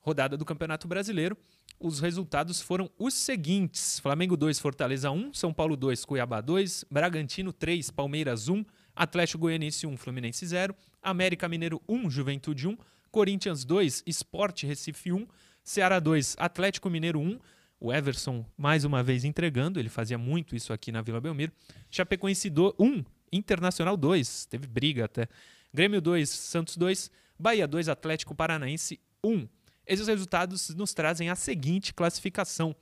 rodada 0.00 0.36
do 0.36 0.44
Campeonato 0.44 0.88
Brasileiro 0.88 1.36
os 1.82 1.98
resultados 1.98 2.60
foram 2.60 2.88
os 2.96 3.12
seguintes: 3.12 3.98
Flamengo 3.98 4.36
2, 4.36 4.60
Fortaleza 4.60 5.10
1, 5.10 5.34
São 5.34 5.52
Paulo 5.52 5.76
2, 5.76 6.04
Cuiabá 6.04 6.40
2, 6.40 6.84
Bragantino 6.88 7.52
3, 7.52 7.90
Palmeiras 7.90 8.48
1, 8.48 8.64
Atlético 8.94 9.40
Goianiense 9.40 9.86
1, 9.86 9.96
Fluminense 9.96 10.46
0, 10.46 10.74
América 11.02 11.48
Mineiro 11.48 11.82
1, 11.88 12.08
Juventude 12.08 12.68
1, 12.68 12.78
Corinthians 13.10 13.64
2, 13.64 14.04
Sport 14.06 14.62
Recife 14.62 15.12
1, 15.12 15.26
Ceará 15.64 16.00
2, 16.00 16.36
Atlético 16.38 16.90
Mineiro 16.90 17.20
1, 17.20 17.38
o 17.78 17.92
Everson 17.92 18.44
mais 18.56 18.84
uma 18.84 19.02
vez 19.02 19.24
entregando, 19.24 19.78
ele 19.78 19.88
fazia 19.88 20.18
muito 20.18 20.56
isso 20.56 20.72
aqui 20.72 20.90
na 20.90 21.02
Vila 21.02 21.20
Belmiro. 21.20 21.52
Chapecoense 21.90 22.52
1, 22.78 23.04
Internacional 23.32 23.96
2, 23.96 24.46
teve 24.46 24.66
briga 24.66 25.04
até. 25.04 25.28
Grêmio 25.72 26.00
2, 26.00 26.28
Santos 26.28 26.76
2, 26.76 27.10
Bahia 27.38 27.66
2, 27.66 27.88
Atlético 27.88 28.34
Paranaense 28.34 29.00
1. 29.24 29.48
Esses 29.86 30.06
resultados 30.06 30.68
nos 30.70 30.92
trazem 30.92 31.28
a 31.28 31.34
seguinte 31.34 31.94
classificação. 31.94 32.74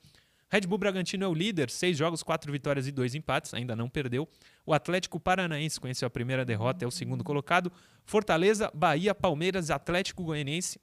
Red 0.50 0.62
Bull 0.62 0.78
Bragantino 0.78 1.24
é 1.24 1.28
o 1.28 1.34
líder, 1.34 1.70
seis 1.70 1.96
jogos, 1.96 2.22
quatro 2.22 2.50
vitórias 2.50 2.86
e 2.86 2.90
dois 2.90 3.14
empates, 3.14 3.54
ainda 3.54 3.76
não 3.76 3.88
perdeu. 3.88 4.28
O 4.66 4.74
Atlético 4.74 5.20
Paranaense 5.20 5.78
conheceu 5.78 6.06
a 6.06 6.10
primeira 6.10 6.44
derrota, 6.44 6.84
é 6.84 6.88
o 6.88 6.90
segundo 6.90 7.22
colocado. 7.22 7.70
Fortaleza, 8.04 8.70
Bahia, 8.74 9.14
Palmeiras, 9.14 9.70
Atlético 9.70 10.24
Goianiense 10.24 10.80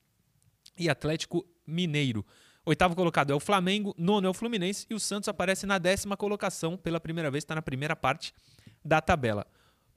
e 0.78 0.90
Atlético 0.90 1.46
Mineiro. 1.66 2.26
Oitavo 2.66 2.96
colocado 2.96 3.32
é 3.32 3.36
o 3.36 3.40
Flamengo, 3.40 3.96
nono 3.98 4.28
é 4.28 4.30
o 4.30 4.34
Fluminense 4.34 4.86
e 4.90 4.94
o 4.94 5.00
Santos 5.00 5.30
aparece 5.30 5.66
na 5.66 5.78
décima 5.78 6.18
colocação, 6.18 6.76
pela 6.76 7.00
primeira 7.00 7.32
vez 7.32 7.44
está 7.44 7.56
na 7.56 7.62
primeira 7.62 7.96
parte 7.96 8.34
da 8.84 9.00
tabela. 9.00 9.48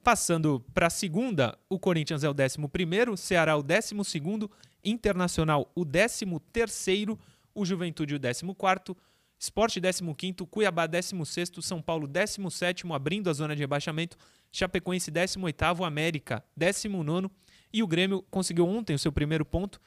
Passando 0.03 0.59
para 0.73 0.87
a 0.87 0.89
segunda, 0.89 1.57
o 1.69 1.77
Corinthians 1.77 2.23
é 2.23 2.29
o 2.29 2.33
décimo 2.33 2.67
primeiro, 2.67 3.15
Ceará 3.15 3.55
o 3.55 3.61
décimo 3.61 4.03
segundo 4.03 4.49
Internacional 4.83 5.71
o 5.75 5.85
13º, 5.85 7.17
o 7.53 7.65
Juventude 7.65 8.15
o 8.15 8.19
14º, 8.19 8.95
Sport 9.37 9.77
15º, 9.77 10.47
Cuiabá 10.47 10.87
16º, 10.87 11.61
São 11.61 11.81
Paulo 11.81 12.07
17º, 12.07 12.95
abrindo 12.95 13.29
a 13.29 13.33
zona 13.33 13.55
de 13.55 13.61
rebaixamento, 13.61 14.15
Chapecoense 14.51 15.11
18º, 15.11 15.85
América 15.85 16.43
19º 16.59 17.29
e 17.73 17.81
o 17.81 17.87
Grêmio 17.87 18.23
conseguiu 18.29 18.67
ontem 18.67 18.93
o 18.93 18.99
seu 18.99 19.11
primeiro 19.11 19.45
ponto. 19.45 19.81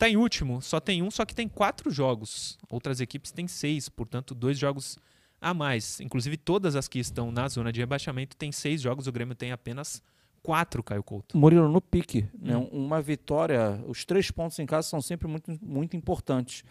Está 0.00 0.08
em 0.08 0.16
último, 0.16 0.62
só 0.62 0.80
tem 0.80 1.02
um, 1.02 1.10
só 1.10 1.26
que 1.26 1.34
tem 1.34 1.46
quatro 1.46 1.90
jogos. 1.90 2.58
Outras 2.70 3.02
equipes 3.02 3.30
têm 3.30 3.46
seis, 3.46 3.86
portanto, 3.86 4.34
dois 4.34 4.58
jogos 4.58 4.98
a 5.38 5.52
mais. 5.52 6.00
Inclusive, 6.00 6.38
todas 6.38 6.74
as 6.74 6.88
que 6.88 6.98
estão 6.98 7.30
na 7.30 7.46
zona 7.48 7.70
de 7.70 7.80
rebaixamento 7.80 8.34
têm 8.34 8.50
seis 8.50 8.80
jogos, 8.80 9.06
o 9.06 9.12
Grêmio 9.12 9.34
tem 9.34 9.52
apenas 9.52 10.02
quatro, 10.42 10.82
Caio 10.82 11.02
Couto. 11.02 11.36
Murilo, 11.36 11.68
no 11.68 11.82
pique. 11.82 12.26
Né? 12.32 12.56
Hum. 12.56 12.70
Uma 12.72 13.02
vitória, 13.02 13.78
os 13.86 14.06
três 14.06 14.30
pontos 14.30 14.58
em 14.58 14.64
casa 14.64 14.88
são 14.88 15.02
sempre 15.02 15.28
muito, 15.28 15.54
muito 15.60 15.94
importantes. 15.94 16.64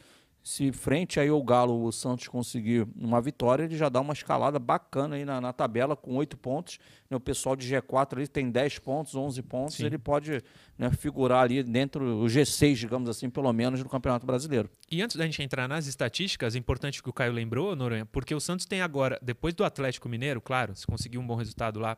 Se 0.50 0.72
frente 0.72 1.20
aí 1.20 1.30
ao 1.30 1.44
Galo 1.44 1.86
o 1.86 1.92
Santos 1.92 2.28
conseguir 2.28 2.88
uma 2.96 3.22
vitória, 3.22 3.66
ele 3.66 3.78
já 3.78 3.88
dá 3.88 4.02
uma 4.02 4.14
escalada 4.14 4.58
bacana 4.58 5.16
aí 5.16 5.24
na, 5.24 5.40
na 5.40 5.54
tabela 5.54 5.96
com 5.96 6.16
oito 6.16 6.36
pontos. 6.36 6.80
Né? 7.08 7.16
O 7.16 7.20
pessoal 7.20 7.56
de 7.56 7.72
G4 7.72 8.18
ali 8.18 8.28
tem 8.28 8.50
10 8.50 8.80
pontos, 8.80 9.14
11 9.14 9.44
pontos. 9.44 9.76
Sim. 9.76 9.86
Ele 9.86 10.00
pode 10.00 10.44
né, 10.76 10.90
figurar 10.90 11.44
ali 11.44 11.62
dentro 11.62 12.04
do 12.04 12.26
G6, 12.26 12.74
digamos 12.74 13.08
assim, 13.08 13.30
pelo 13.30 13.54
menos, 13.54 13.84
do 13.84 13.88
Campeonato 13.88 14.26
Brasileiro. 14.26 14.72
E 14.90 15.04
antes 15.04 15.18
da 15.18 15.24
gente 15.24 15.44
entrar 15.44 15.68
nas 15.68 15.86
estatísticas, 15.86 16.56
é 16.56 16.58
importante 16.58 17.04
que 17.04 17.10
o 17.12 17.14
Caio 17.14 17.32
lembrou, 17.32 17.76
Noronha, 17.76 18.08
porque 18.08 18.34
o 18.34 18.40
Santos 18.40 18.66
tem 18.66 18.82
agora, 18.82 19.20
depois 19.22 19.54
do 19.54 19.64
Atlético 19.64 20.10
Mineiro, 20.10 20.42
claro, 20.42 20.76
se 20.76 20.88
conseguir 20.88 21.20
um 21.20 21.28
bom 21.28 21.36
resultado 21.36 21.80
lá, 21.80 21.96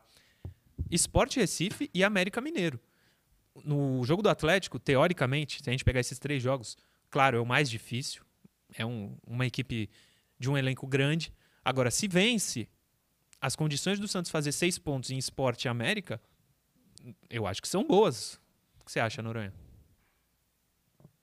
Esporte 0.90 1.40
Recife 1.40 1.88
e 1.94 2.04
América 2.04 2.38
Mineiro. 2.38 2.78
No 3.64 4.04
jogo 4.04 4.20
do 4.20 4.28
Atlético, 4.28 4.78
teoricamente, 4.78 5.62
se 5.62 5.70
a 5.70 5.72
gente 5.72 5.86
pegar 5.86 6.00
esses 6.00 6.18
três 6.18 6.42
jogos, 6.42 6.76
claro, 7.08 7.38
é 7.38 7.40
o 7.40 7.46
mais 7.46 7.70
difícil. 7.70 8.22
É 8.76 8.84
um, 8.84 9.16
uma 9.26 9.46
equipe 9.46 9.88
de 10.38 10.50
um 10.50 10.56
elenco 10.56 10.86
grande. 10.86 11.32
Agora, 11.64 11.90
se 11.90 12.08
vence, 12.08 12.68
as 13.40 13.54
condições 13.56 13.98
do 13.98 14.08
Santos 14.08 14.30
fazer 14.30 14.52
seis 14.52 14.78
pontos 14.78 15.10
em 15.10 15.18
esporte 15.18 15.68
América, 15.68 16.20
eu 17.28 17.46
acho 17.46 17.60
que 17.60 17.68
são 17.68 17.84
boas. 17.84 18.34
O 18.80 18.84
que 18.84 18.92
você 18.92 19.00
acha, 19.00 19.22
Noronha? 19.22 19.52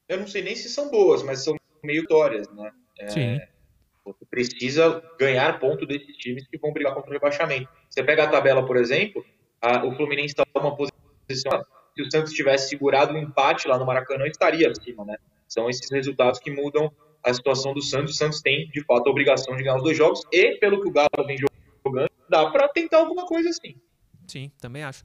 Eu 0.08 0.20
não 0.20 0.28
sei 0.28 0.42
nem 0.42 0.56
se 0.56 0.70
são 0.70 0.90
boas, 0.90 1.22
mas 1.24 1.44
são 1.44 1.56
meio 1.84 2.02
vitórias, 2.02 2.50
né? 2.50 2.72
É, 3.00 3.10
Sim. 3.10 3.40
Você 4.04 4.26
precisa 4.26 5.04
ganhar 5.20 5.60
ponto 5.60 5.86
desses 5.86 6.18
times 6.18 6.48
que 6.48 6.58
vão 6.58 6.74
brigar 6.74 6.94
contra 6.94 7.10
o 7.10 7.14
rebaixamento. 7.14 7.70
Você 7.90 8.04
pega 8.04 8.24
a 8.24 8.28
tabela, 8.28 8.66
por 8.66 8.76
exemplo, 8.78 9.24
a, 9.62 9.86
o 9.86 9.96
Fluminense 9.96 10.34
está 10.34 10.46
numa 10.56 10.76
posição. 10.76 11.64
Se 11.96 12.02
o 12.02 12.12
Santos 12.12 12.34
tivesse 12.34 12.70
segurado 12.70 13.14
um 13.14 13.18
empate 13.18 13.68
lá 13.68 13.78
no 13.78 13.86
Maracanã, 13.86 14.26
estaria 14.26 14.72
acima, 14.72 15.06
né? 15.06 15.18
São 15.48 15.70
esses 15.70 15.90
resultados 15.92 16.40
que 16.40 16.50
mudam 16.50 16.92
a 17.24 17.34
situação 17.34 17.74
do 17.74 17.82
Santos. 17.82 18.16
O 18.16 18.18
Santos 18.18 18.42
tem, 18.42 18.70
de 18.70 18.84
fato, 18.84 19.08
a 19.08 19.12
obrigação 19.12 19.56
de 19.56 19.64
ganhar 19.64 19.78
os 19.78 19.84
dois 19.84 19.98
jogos 19.98 20.22
e, 20.32 20.58
pelo 20.60 20.82
que 20.82 20.88
o 20.88 20.92
Galo 20.92 21.10
vem 21.26 21.38
jogando, 21.38 22.10
dá 22.30 22.50
para 22.50 22.68
tentar 22.70 22.98
alguma 22.98 23.26
coisa 23.26 23.50
assim. 23.50 23.76
Sim, 24.28 24.52
também 24.60 24.84
acho. 24.84 25.04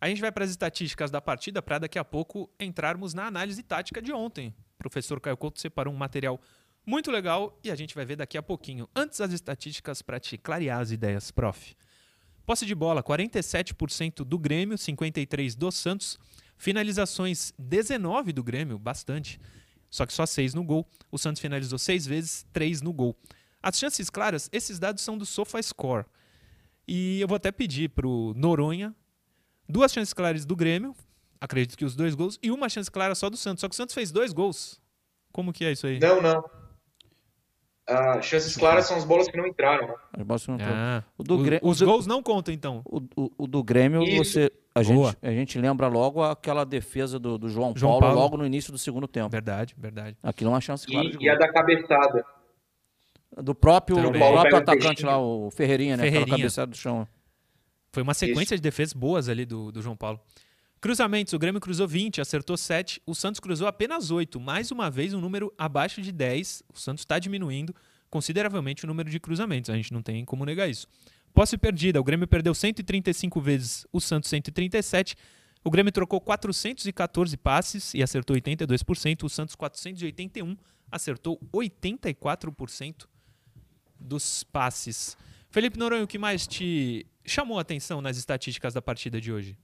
A 0.00 0.08
gente 0.08 0.20
vai 0.20 0.30
para 0.30 0.44
as 0.44 0.50
estatísticas 0.50 1.10
da 1.10 1.20
partida 1.20 1.62
para 1.62 1.78
daqui 1.78 1.98
a 1.98 2.04
pouco 2.04 2.50
entrarmos 2.60 3.14
na 3.14 3.26
análise 3.26 3.62
tática 3.62 4.02
de 4.02 4.12
ontem. 4.12 4.54
O 4.74 4.78
professor 4.78 5.20
Caio 5.20 5.36
Couto 5.36 5.60
separou 5.60 5.92
um 5.92 5.96
material 5.96 6.40
muito 6.84 7.10
legal 7.10 7.58
e 7.64 7.70
a 7.70 7.74
gente 7.74 7.94
vai 7.94 8.04
ver 8.04 8.16
daqui 8.16 8.36
a 8.36 8.42
pouquinho. 8.42 8.88
Antes 8.94 9.20
as 9.20 9.32
estatísticas 9.32 10.02
para 10.02 10.20
te 10.20 10.36
clarear 10.36 10.80
as 10.80 10.90
ideias, 10.90 11.30
prof. 11.30 11.74
Posse 12.44 12.64
de 12.64 12.74
bola, 12.74 13.02
47% 13.02 14.22
do 14.22 14.38
Grêmio, 14.38 14.76
53% 14.76 15.56
do 15.56 15.72
Santos. 15.72 16.16
Finalizações, 16.56 17.52
19 17.58 18.32
do 18.32 18.44
Grêmio, 18.44 18.78
bastante. 18.78 19.40
Só 19.90 20.06
que 20.06 20.12
só 20.12 20.26
6 20.26 20.54
no 20.54 20.64
gol. 20.64 20.86
O 21.10 21.18
Santos 21.18 21.40
finalizou 21.40 21.78
6 21.78 22.06
vezes, 22.06 22.46
3 22.52 22.82
no 22.82 22.92
gol. 22.92 23.16
As 23.62 23.78
chances 23.78 24.10
claras, 24.10 24.48
esses 24.52 24.78
dados 24.78 25.02
são 25.02 25.16
do 25.16 25.26
SofaScore. 25.26 26.04
E 26.86 27.20
eu 27.20 27.26
vou 27.26 27.36
até 27.36 27.50
pedir 27.50 27.90
para 27.90 28.06
o 28.06 28.32
Noronha 28.34 28.94
duas 29.68 29.92
chances 29.92 30.12
claras 30.12 30.44
do 30.44 30.54
Grêmio, 30.54 30.94
acredito 31.40 31.76
que 31.76 31.84
os 31.84 31.96
dois 31.96 32.14
gols, 32.14 32.38
e 32.42 32.50
uma 32.50 32.68
chance 32.68 32.90
clara 32.90 33.14
só 33.14 33.28
do 33.28 33.36
Santos. 33.36 33.60
Só 33.60 33.68
que 33.68 33.74
o 33.74 33.76
Santos 33.76 33.94
fez 33.94 34.12
dois 34.12 34.32
gols. 34.32 34.80
Como 35.32 35.52
que 35.52 35.64
é 35.64 35.72
isso 35.72 35.86
aí? 35.86 35.98
Não, 35.98 36.22
não. 36.22 36.44
Ah, 37.88 38.20
chances 38.20 38.56
claras 38.56 38.86
são 38.86 38.96
as 38.96 39.04
bolas 39.04 39.28
que 39.28 39.36
não 39.36 39.46
entraram. 39.46 39.86
Né? 39.88 39.94
As 40.18 40.22
bolas 40.24 40.46
não 40.48 40.56
Ah, 40.60 41.04
O 41.16 41.22
do 41.22 41.36
o- 41.38 41.42
Grê- 41.42 41.60
os 41.62 41.78
do- 41.78 41.86
gols 41.86 42.06
não 42.06 42.20
contam, 42.22 42.52
então. 42.52 42.82
O, 42.84 43.00
o- 43.16 43.32
o 43.38 43.46
do 43.46 43.62
Grêmio, 43.62 44.02
Isso. 44.02 44.32
você, 44.32 44.52
a, 44.74 44.82
Boa. 44.82 45.10
gente, 45.10 45.18
a 45.22 45.30
gente 45.30 45.58
lembra 45.60 45.86
logo 45.86 46.20
aquela 46.22 46.64
defesa 46.64 47.16
do, 47.18 47.38
do 47.38 47.48
João, 47.48 47.72
João 47.76 47.92
Paulo, 47.92 48.06
Paulo. 48.06 48.20
logo 48.20 48.36
no 48.38 48.44
início 48.46 48.72
do 48.72 48.78
segundo 48.78 49.06
tempo. 49.06 49.28
Verdade, 49.28 49.74
verdade. 49.78 50.16
Aquilo 50.20 50.50
é 50.50 50.54
uma 50.54 50.60
chance 50.60 50.84
clara 50.86 51.08
de 51.10 51.16
E, 51.16 51.26
e 51.26 51.28
a 51.28 51.36
da 51.36 51.48
cabeçada. 51.52 52.24
Do 53.40 53.54
próprio, 53.54 53.96
do 54.02 54.10
próprio 54.12 54.56
atacante 54.56 55.04
lá, 55.04 55.18
o 55.18 55.50
Ferreirinha, 55.50 55.96
né? 55.96 56.02
Aquela 56.04 56.12
Ferreirinha. 56.24 56.38
cabeçada 56.38 56.70
do 56.70 56.76
chão. 56.76 57.06
Foi 57.92 58.02
uma 58.02 58.14
sequência 58.14 58.56
de 58.56 58.62
defesas 58.62 58.92
boas 58.94 59.28
ali 59.28 59.44
do, 59.44 59.70
do 59.70 59.80
João 59.80 59.96
Paulo. 59.96 60.18
Cruzamentos, 60.80 61.32
o 61.32 61.38
Grêmio 61.38 61.60
cruzou 61.60 61.88
20, 61.88 62.20
acertou 62.20 62.56
7, 62.56 63.00
o 63.06 63.14
Santos 63.14 63.40
cruzou 63.40 63.66
apenas 63.66 64.10
8. 64.10 64.38
Mais 64.38 64.70
uma 64.70 64.90
vez, 64.90 65.14
um 65.14 65.20
número 65.20 65.52
abaixo 65.56 66.02
de 66.02 66.12
10. 66.12 66.62
O 66.72 66.78
Santos 66.78 67.02
está 67.02 67.18
diminuindo 67.18 67.74
consideravelmente 68.10 68.84
o 68.84 68.86
número 68.86 69.10
de 69.10 69.18
cruzamentos. 69.18 69.70
A 69.70 69.76
gente 69.76 69.92
não 69.92 70.02
tem 70.02 70.24
como 70.24 70.44
negar 70.44 70.68
isso. 70.68 70.86
Posse 71.32 71.58
perdida, 71.58 72.00
o 72.00 72.04
Grêmio 72.04 72.26
perdeu 72.26 72.54
135 72.54 73.40
vezes, 73.40 73.86
o 73.92 74.00
Santos 74.00 74.30
137. 74.30 75.16
O 75.64 75.70
Grêmio 75.70 75.90
trocou 75.90 76.20
414 76.20 77.36
passes 77.36 77.92
e 77.92 78.02
acertou 78.02 78.36
82%. 78.36 79.24
O 79.24 79.28
Santos 79.28 79.54
481 79.54 80.56
acertou 80.90 81.40
84% 81.52 83.06
dos 83.98 84.44
passes. 84.44 85.16
Felipe 85.50 85.78
Noronha, 85.78 86.04
o 86.04 86.06
que 86.06 86.18
mais 86.18 86.46
te 86.46 87.06
chamou 87.24 87.58
a 87.58 87.62
atenção 87.62 88.00
nas 88.00 88.16
estatísticas 88.16 88.74
da 88.74 88.80
partida 88.80 89.20
de 89.20 89.32
hoje? 89.32 89.58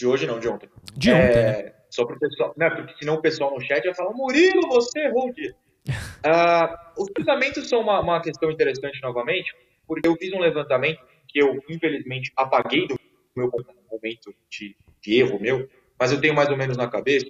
De 0.00 0.06
hoje 0.06 0.26
não, 0.26 0.40
de 0.40 0.48
ontem. 0.48 0.66
De 0.96 1.10
É, 1.10 1.14
ontem, 1.14 1.42
né? 1.42 1.72
Só 1.90 2.06
pro 2.06 2.18
pessoal. 2.18 2.54
Não, 2.56 2.70
porque 2.70 2.94
senão 2.98 3.16
o 3.16 3.20
pessoal 3.20 3.52
no 3.52 3.60
chat 3.60 3.84
vai 3.84 3.94
falar: 3.94 4.14
Murilo, 4.14 4.66
você 4.66 5.00
errou 5.00 5.28
o 5.28 5.32
dia. 5.32 5.54
Ah, 6.22 6.92
os 6.98 7.08
cruzamentos 7.08 7.66
são 7.66 7.80
uma, 7.80 7.98
uma 8.00 8.20
questão 8.20 8.50
interessante 8.50 9.00
novamente, 9.00 9.54
porque 9.86 10.06
eu 10.06 10.14
fiz 10.16 10.30
um 10.34 10.38
levantamento 10.38 11.00
que 11.26 11.40
eu, 11.40 11.58
infelizmente, 11.68 12.30
apaguei 12.36 12.86
do 12.86 12.94
meu 13.34 13.50
momento 13.90 14.34
de, 14.50 14.76
de 15.00 15.18
erro 15.18 15.40
meu, 15.40 15.66
mas 15.98 16.12
eu 16.12 16.20
tenho 16.20 16.34
mais 16.34 16.50
ou 16.50 16.58
menos 16.58 16.76
na 16.76 16.88
cabeça. 16.88 17.26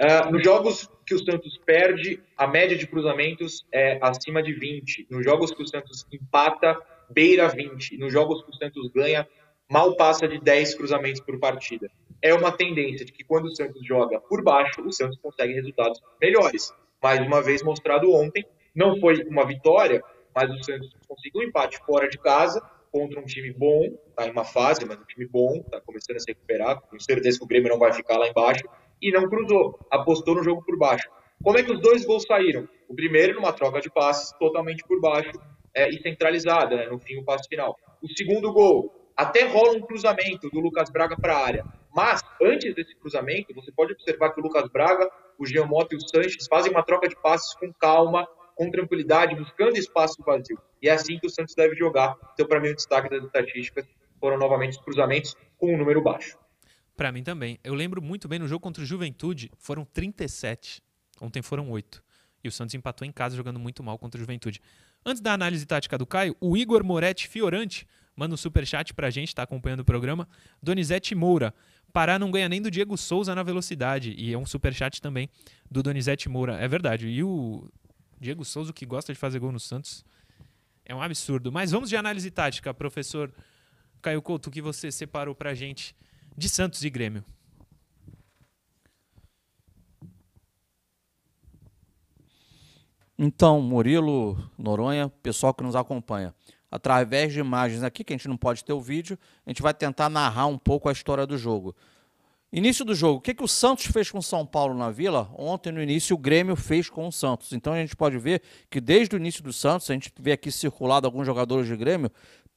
Ah, 0.00 0.28
nos 0.30 0.42
jogos 0.42 0.90
que 1.06 1.14
o 1.14 1.18
Santos 1.24 1.58
perde, 1.64 2.20
a 2.36 2.48
média 2.48 2.76
de 2.76 2.88
cruzamentos 2.88 3.64
é 3.72 3.98
acima 4.02 4.42
de 4.42 4.52
20. 4.52 5.06
Nos 5.10 5.24
jogos 5.24 5.52
que 5.52 5.62
o 5.62 5.66
Santos 5.66 6.04
empata, 6.12 6.76
beira 7.08 7.48
20. 7.48 7.98
Nos 7.98 8.12
jogos 8.12 8.42
que 8.42 8.50
o 8.50 8.54
Santos 8.54 8.90
ganha, 8.92 9.26
mal 9.70 9.94
passa 9.96 10.26
de 10.26 10.40
10 10.40 10.74
cruzamentos 10.74 11.20
por 11.20 11.38
partida. 11.38 11.90
É 12.22 12.34
uma 12.34 12.50
tendência 12.50 13.04
de 13.04 13.12
que 13.12 13.22
quando 13.22 13.46
o 13.46 13.54
Santos 13.54 13.84
joga 13.86 14.20
por 14.20 14.42
baixo, 14.42 14.82
o 14.82 14.92
Santos 14.92 15.18
consegue 15.18 15.52
resultados 15.52 16.00
melhores. 16.20 16.72
Mais 17.02 17.20
uma 17.24 17.42
vez 17.42 17.62
mostrado 17.62 18.12
ontem, 18.12 18.44
não 18.74 18.98
foi 18.98 19.22
uma 19.24 19.46
vitória, 19.46 20.02
mas 20.34 20.50
o 20.50 20.64
Santos 20.64 20.90
conseguiu 21.06 21.42
um 21.42 21.44
empate 21.44 21.78
fora 21.84 22.08
de 22.08 22.18
casa 22.18 22.60
contra 22.90 23.20
um 23.20 23.24
time 23.24 23.52
bom, 23.52 23.84
está 24.08 24.26
em 24.26 24.30
uma 24.30 24.44
fase, 24.44 24.84
mas 24.84 24.98
um 24.98 25.04
time 25.04 25.26
bom, 25.26 25.56
está 25.56 25.80
começando 25.80 26.16
a 26.16 26.20
se 26.20 26.28
recuperar, 26.28 26.80
com 26.80 26.98
certeza 26.98 27.38
que 27.38 27.44
o 27.44 27.46
Grêmio 27.46 27.68
não 27.68 27.78
vai 27.78 27.92
ficar 27.92 28.16
lá 28.16 28.26
embaixo, 28.26 28.64
e 29.00 29.12
não 29.12 29.28
cruzou, 29.28 29.78
apostou 29.90 30.34
no 30.34 30.42
jogo 30.42 30.64
por 30.64 30.76
baixo. 30.76 31.08
Como 31.42 31.56
é 31.56 31.62
que 31.62 31.70
os 31.70 31.80
dois 31.80 32.04
gols 32.04 32.24
saíram? 32.26 32.68
O 32.88 32.94
primeiro 32.94 33.34
numa 33.34 33.52
troca 33.52 33.80
de 33.80 33.90
passes 33.90 34.32
totalmente 34.38 34.82
por 34.84 35.00
baixo 35.00 35.32
é, 35.74 35.88
e 35.88 36.02
centralizada, 36.02 36.76
né, 36.76 36.86
no 36.86 36.98
fim 36.98 37.16
o 37.18 37.24
passe 37.24 37.48
final. 37.48 37.76
O 38.02 38.08
segundo 38.08 38.52
gol, 38.52 38.97
até 39.18 39.48
rola 39.48 39.76
um 39.76 39.80
cruzamento 39.80 40.48
do 40.48 40.60
Lucas 40.60 40.88
Braga 40.90 41.16
para 41.16 41.36
a 41.36 41.44
área, 41.44 41.66
mas 41.92 42.22
antes 42.40 42.72
desse 42.72 42.94
cruzamento, 42.94 43.52
você 43.52 43.72
pode 43.72 43.92
observar 43.92 44.30
que 44.30 44.38
o 44.40 44.42
Lucas 44.44 44.70
Braga, 44.70 45.10
o 45.36 45.44
Jean 45.44 45.66
Mota 45.66 45.92
e 45.92 45.98
o 45.98 46.00
Sanches 46.00 46.46
fazem 46.46 46.70
uma 46.70 46.84
troca 46.84 47.08
de 47.08 47.16
passes 47.20 47.52
com 47.54 47.72
calma, 47.72 48.28
com 48.54 48.70
tranquilidade, 48.70 49.34
buscando 49.34 49.76
espaço 49.76 50.22
vazio. 50.24 50.56
E 50.80 50.88
é 50.88 50.92
assim 50.92 51.18
que 51.18 51.26
o 51.26 51.30
Santos 51.30 51.56
deve 51.56 51.74
jogar. 51.74 52.14
Então, 52.32 52.46
para 52.46 52.60
mim, 52.60 52.68
o 52.68 52.76
destaque 52.76 53.10
das 53.10 53.24
estatísticas 53.24 53.84
foram 54.20 54.38
novamente 54.38 54.78
os 54.78 54.84
cruzamentos 54.84 55.34
com 55.58 55.74
um 55.74 55.76
número 55.76 56.00
baixo. 56.00 56.38
Pra 56.96 57.10
mim 57.10 57.24
também. 57.24 57.58
Eu 57.64 57.74
lembro 57.74 58.00
muito 58.00 58.28
bem 58.28 58.38
no 58.38 58.46
jogo 58.46 58.60
contra 58.60 58.84
o 58.84 58.86
Juventude, 58.86 59.50
foram 59.58 59.84
37. 59.84 60.80
Ontem 61.20 61.42
foram 61.42 61.68
8. 61.72 62.00
E 62.44 62.48
o 62.48 62.52
Santos 62.52 62.72
empatou 62.74 63.04
em 63.04 63.10
casa 63.10 63.36
jogando 63.36 63.58
muito 63.58 63.82
mal 63.82 63.98
contra 63.98 64.16
o 64.16 64.20
Juventude. 64.20 64.60
Antes 65.04 65.20
da 65.20 65.32
análise 65.32 65.66
tática 65.66 65.98
do 65.98 66.06
Caio, 66.06 66.36
o 66.40 66.56
Igor 66.56 66.84
Moretti 66.84 67.26
Fiorante 67.26 67.84
manda 68.18 68.34
um 68.34 68.36
superchat 68.36 68.92
pra 68.92 69.10
gente, 69.10 69.32
tá 69.32 69.44
acompanhando 69.44 69.80
o 69.80 69.84
programa. 69.84 70.28
Donizete 70.60 71.14
Moura. 71.14 71.54
Pará 71.92 72.18
não 72.18 72.32
ganha 72.32 72.48
nem 72.48 72.60
do 72.60 72.68
Diego 72.68 72.96
Souza 72.96 73.32
na 73.32 73.44
velocidade. 73.44 74.12
E 74.18 74.32
é 74.32 74.36
um 74.36 74.44
superchat 74.44 75.00
também 75.00 75.30
do 75.70 75.84
Donizete 75.84 76.28
Moura. 76.28 76.56
É 76.56 76.66
verdade. 76.66 77.06
E 77.06 77.22
o 77.22 77.70
Diego 78.20 78.44
Souza, 78.44 78.72
que 78.72 78.84
gosta 78.84 79.12
de 79.12 79.18
fazer 79.20 79.38
gol 79.38 79.52
no 79.52 79.60
Santos, 79.60 80.04
é 80.84 80.92
um 80.92 81.00
absurdo. 81.00 81.52
Mas 81.52 81.70
vamos 81.70 81.88
de 81.88 81.96
análise 81.96 82.28
tática, 82.28 82.74
professor 82.74 83.32
Caio 84.02 84.20
Couto, 84.20 84.50
que 84.50 84.60
você 84.60 84.90
separou 84.90 85.32
pra 85.32 85.54
gente 85.54 85.94
de 86.36 86.48
Santos 86.48 86.82
e 86.82 86.90
Grêmio. 86.90 87.24
Então, 93.16 93.60
Murilo, 93.62 94.36
Noronha, 94.58 95.08
pessoal 95.08 95.54
que 95.54 95.62
nos 95.62 95.76
acompanha, 95.76 96.34
através 96.70 97.32
de 97.32 97.40
imagens 97.40 97.82
aqui, 97.82 98.04
que 98.04 98.12
a 98.12 98.16
gente 98.16 98.28
não 98.28 98.36
pode 98.36 98.64
ter 98.64 98.72
o 98.72 98.80
vídeo, 98.80 99.18
a 99.46 99.50
gente 99.50 99.62
vai 99.62 99.74
tentar 99.74 100.08
narrar 100.08 100.46
um 100.46 100.58
pouco 100.58 100.88
a 100.88 100.92
história 100.92 101.26
do 101.26 101.38
jogo. 101.38 101.74
Início 102.50 102.82
do 102.82 102.94
jogo, 102.94 103.18
o 103.18 103.20
que, 103.20 103.34
que 103.34 103.42
o 103.42 103.48
Santos 103.48 103.84
fez 103.86 104.10
com 104.10 104.18
o 104.18 104.22
São 104.22 104.46
Paulo 104.46 104.72
na 104.72 104.90
Vila? 104.90 105.30
Ontem, 105.36 105.70
no 105.70 105.82
início, 105.82 106.16
o 106.16 106.18
Grêmio 106.18 106.56
fez 106.56 106.88
com 106.88 107.06
o 107.06 107.12
Santos. 107.12 107.52
Então, 107.52 107.74
a 107.74 107.76
gente 107.76 107.94
pode 107.94 108.16
ver 108.16 108.40
que 108.70 108.80
desde 108.80 109.14
o 109.14 109.18
início 109.18 109.42
do 109.42 109.52
Santos, 109.52 109.90
a 109.90 109.92
gente 109.92 110.10
vê 110.18 110.32
aqui 110.32 110.50
circulado 110.50 111.06
alguns 111.06 111.26
jogadores 111.26 111.66
de 111.66 111.76
Grêmio, 111.76 112.10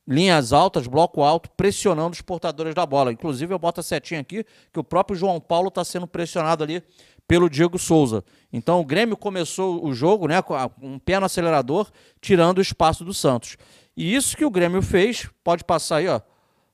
linhas 0.07 0.53
altas, 0.53 0.87
bloco 0.87 1.21
alto, 1.21 1.49
pressionando 1.57 2.13
os 2.13 2.21
portadores 2.21 2.73
da 2.73 2.85
bola. 2.85 3.11
Inclusive, 3.11 3.53
eu 3.53 3.59
boto 3.59 3.81
a 3.81 3.83
setinha 3.83 4.21
aqui, 4.21 4.45
que 4.71 4.79
o 4.79 4.83
próprio 4.83 5.17
João 5.17 5.41
Paulo 5.41 5.67
está 5.67 5.83
sendo 5.83 6.07
pressionado 6.07 6.63
ali 6.63 6.81
pelo 7.27 7.49
Diego 7.49 7.77
Souza. 7.77 8.23
Então, 8.51 8.79
o 8.79 8.85
Grêmio 8.85 9.17
começou 9.17 9.85
o 9.85 9.93
jogo 9.93 10.27
né, 10.27 10.41
com 10.41 10.55
um 10.81 10.99
pé 10.99 11.19
no 11.19 11.25
acelerador, 11.25 11.91
tirando 12.21 12.59
o 12.59 12.61
espaço 12.61 13.03
do 13.03 13.13
Santos. 13.13 13.57
E 13.95 14.15
isso 14.15 14.37
que 14.37 14.45
o 14.45 14.49
Grêmio 14.49 14.81
fez, 14.81 15.29
pode 15.43 15.63
passar 15.63 15.97
aí, 15.97 16.07
ó, 16.07 16.21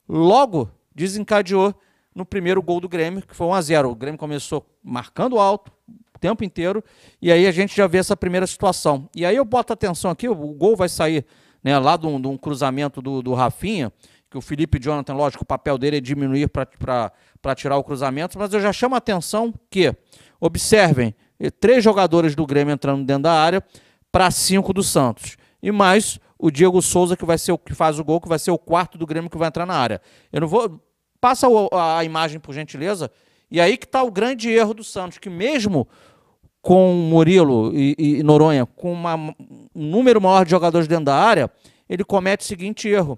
logo 0.07 0.69
desencadeou 0.93 1.73
no 2.13 2.25
primeiro 2.25 2.61
gol 2.61 2.79
do 2.79 2.89
Grêmio, 2.89 3.21
que 3.21 3.35
foi 3.35 3.47
1 3.47 3.53
a 3.53 3.61
0 3.61 3.91
O 3.91 3.95
Grêmio 3.95 4.17
começou 4.17 4.65
marcando 4.83 5.37
alto 5.39 5.71
o 6.15 6.19
tempo 6.19 6.43
inteiro, 6.43 6.83
e 7.21 7.31
aí 7.31 7.45
a 7.45 7.51
gente 7.51 7.75
já 7.75 7.85
vê 7.85 7.99
essa 7.99 8.17
primeira 8.17 8.47
situação. 8.47 9.07
E 9.15 9.23
aí 9.23 9.35
eu 9.35 9.45
boto 9.45 9.71
atenção 9.71 10.09
aqui, 10.09 10.27
o 10.27 10.35
gol 10.35 10.75
vai 10.75 10.89
sair 10.89 11.23
né, 11.63 11.77
lá 11.77 11.95
de 11.95 12.07
um, 12.07 12.19
de 12.19 12.27
um 12.27 12.35
cruzamento 12.35 13.01
do, 13.01 13.21
do 13.21 13.35
Rafinha, 13.35 13.93
que 14.29 14.37
o 14.37 14.41
Felipe 14.41 14.79
Jonathan, 14.79 15.13
lógico, 15.13 15.43
o 15.43 15.45
papel 15.45 15.77
dele 15.77 15.97
é 15.97 16.01
diminuir 16.01 16.49
para 16.49 17.55
tirar 17.55 17.77
o 17.77 17.83
cruzamento, 17.83 18.37
mas 18.37 18.51
eu 18.51 18.59
já 18.59 18.73
chamo 18.73 18.95
a 18.95 18.97
atenção 18.97 19.53
que, 19.69 19.95
observem, 20.39 21.15
eh, 21.39 21.51
três 21.51 21.83
jogadores 21.83 22.35
do 22.35 22.45
Grêmio 22.45 22.73
entrando 22.73 23.05
dentro 23.05 23.23
da 23.23 23.33
área 23.33 23.63
para 24.11 24.31
cinco 24.31 24.73
do 24.73 24.83
Santos. 24.83 25.37
E 25.61 25.71
mais 25.71 26.19
o 26.39 26.51
Diego 26.51 26.81
Souza, 26.81 27.17
que 27.17 27.25
vai 27.25 27.37
ser 27.37 27.51
o 27.51 27.57
que 27.57 27.73
faz 27.73 27.99
o 27.99 28.03
gol, 28.03 28.21
que 28.21 28.27
vai 28.27 28.39
ser 28.39 28.51
o 28.51 28.57
quarto 28.57 28.97
do 28.97 29.05
Grêmio 29.05 29.29
que 29.29 29.37
vai 29.37 29.47
entrar 29.47 29.65
na 29.65 29.75
área. 29.75 30.01
Eu 30.31 30.41
não 30.41 30.47
vou. 30.47 30.79
Passa 31.19 31.47
a 31.71 32.03
imagem, 32.03 32.39
por 32.39 32.53
gentileza. 32.53 33.11
E 33.49 33.59
aí 33.59 33.77
que 33.77 33.85
está 33.85 34.03
o 34.03 34.11
grande 34.11 34.49
erro 34.49 34.73
do 34.73 34.83
Santos, 34.83 35.17
que 35.17 35.29
mesmo 35.29 35.87
com 36.61 36.93
Murilo 36.93 37.71
e, 37.73 37.95
e 37.97 38.23
Noronha, 38.23 38.65
com 38.65 38.91
uma, 38.91 39.15
um 39.15 39.35
número 39.73 40.19
maior 40.21 40.43
de 40.43 40.51
jogadores 40.51 40.87
dentro 40.87 41.05
da 41.05 41.15
área, 41.15 41.49
ele 41.87 42.03
comete 42.03 42.43
o 42.43 42.47
seguinte 42.47 42.87
erro. 42.87 43.17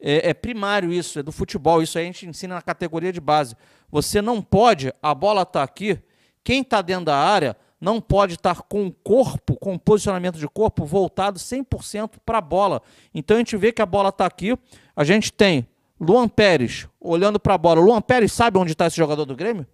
É, 0.00 0.30
é, 0.30 0.34
primário 0.34 0.92
isso, 0.92 1.18
é 1.18 1.22
do 1.22 1.32
futebol, 1.32 1.82
isso 1.82 1.98
aí 1.98 2.04
a 2.04 2.06
gente 2.06 2.26
ensina 2.26 2.54
na 2.54 2.62
categoria 2.62 3.12
de 3.12 3.20
base. 3.20 3.56
Você 3.90 4.22
não 4.22 4.40
pode, 4.40 4.92
a 5.02 5.14
bola 5.14 5.42
está 5.42 5.62
aqui, 5.62 5.98
quem 6.44 6.62
está 6.62 6.80
dentro 6.80 7.06
da 7.06 7.16
área 7.16 7.56
não 7.80 8.00
pode 8.00 8.34
estar 8.34 8.62
com 8.62 8.86
o 8.86 8.92
corpo, 8.92 9.56
com 9.56 9.74
o 9.74 9.78
posicionamento 9.78 10.38
de 10.38 10.48
corpo 10.48 10.84
voltado 10.84 11.38
100% 11.38 12.12
para 12.24 12.38
a 12.38 12.40
bola. 12.40 12.82
Então 13.14 13.36
a 13.36 13.38
gente 13.38 13.56
vê 13.56 13.72
que 13.72 13.82
a 13.82 13.86
bola 13.86 14.08
está 14.08 14.26
aqui, 14.26 14.56
a 14.94 15.04
gente 15.04 15.32
tem 15.32 15.66
Luan 16.00 16.28
Pérez 16.28 16.88
olhando 17.00 17.38
para 17.38 17.54
a 17.54 17.58
bola. 17.58 17.80
Luan 17.80 18.00
Pérez 18.00 18.32
sabe 18.32 18.58
onde 18.58 18.72
está 18.72 18.86
esse 18.86 18.96
jogador 18.96 19.24
do 19.24 19.36
Grêmio? 19.36 19.66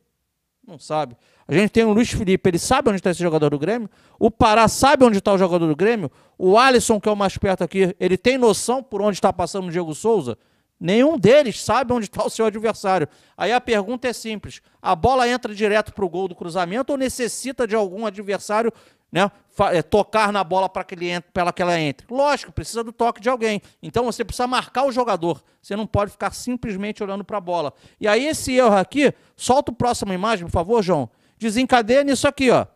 Não 0.66 0.78
sabe. 0.78 1.16
A 1.46 1.52
gente 1.54 1.70
tem 1.70 1.84
o 1.84 1.92
Luiz 1.92 2.10
Felipe, 2.10 2.48
ele 2.48 2.58
sabe 2.58 2.88
onde 2.88 2.98
está 2.98 3.10
esse 3.10 3.22
jogador 3.22 3.50
do 3.50 3.58
Grêmio. 3.58 3.90
O 4.18 4.30
Pará 4.30 4.68
sabe 4.68 5.04
onde 5.04 5.18
está 5.18 5.32
o 5.32 5.38
jogador 5.38 5.66
do 5.66 5.74
Grêmio. 5.74 6.10
O 6.38 6.56
Alisson, 6.56 7.00
que 7.00 7.08
é 7.08 7.12
o 7.12 7.16
mais 7.16 7.36
perto 7.36 7.64
aqui, 7.64 7.94
ele 7.98 8.16
tem 8.16 8.38
noção 8.38 8.82
por 8.82 9.02
onde 9.02 9.16
está 9.16 9.32
passando 9.32 9.66
o 9.66 9.70
Diego 9.70 9.94
Souza. 9.94 10.38
Nenhum 10.82 11.16
deles 11.16 11.62
sabe 11.62 11.92
onde 11.92 12.06
está 12.06 12.26
o 12.26 12.28
seu 12.28 12.44
adversário. 12.44 13.08
Aí 13.36 13.52
a 13.52 13.60
pergunta 13.60 14.08
é 14.08 14.12
simples: 14.12 14.60
a 14.82 14.96
bola 14.96 15.28
entra 15.28 15.54
direto 15.54 15.94
para 15.94 16.04
o 16.04 16.08
gol 16.08 16.26
do 16.26 16.34
cruzamento 16.34 16.90
ou 16.90 16.98
necessita 16.98 17.68
de 17.68 17.76
algum 17.76 18.04
adversário 18.04 18.72
né, 19.12 19.30
é, 19.70 19.80
tocar 19.80 20.32
na 20.32 20.42
bola 20.42 20.68
para 20.68 20.82
que, 20.82 20.96
ele 20.96 21.08
entre, 21.08 21.30
que 21.54 21.62
ela 21.62 21.78
entre? 21.78 22.04
Lógico, 22.10 22.50
precisa 22.50 22.82
do 22.82 22.92
toque 22.92 23.20
de 23.20 23.28
alguém. 23.28 23.62
Então 23.80 24.02
você 24.02 24.24
precisa 24.24 24.48
marcar 24.48 24.84
o 24.84 24.90
jogador. 24.90 25.40
Você 25.60 25.76
não 25.76 25.86
pode 25.86 26.10
ficar 26.10 26.34
simplesmente 26.34 27.00
olhando 27.00 27.22
para 27.22 27.38
a 27.38 27.40
bola. 27.40 27.72
E 28.00 28.08
aí 28.08 28.26
esse 28.26 28.52
erro 28.52 28.74
aqui, 28.74 29.14
solta 29.36 29.70
o 29.70 29.74
próximo 29.74 30.12
imagem, 30.12 30.46
por 30.46 30.52
favor, 30.52 30.82
João. 30.82 31.08
Desencadeia 31.38 32.02
nisso 32.02 32.26
aqui, 32.26 32.50
ó. 32.50 32.66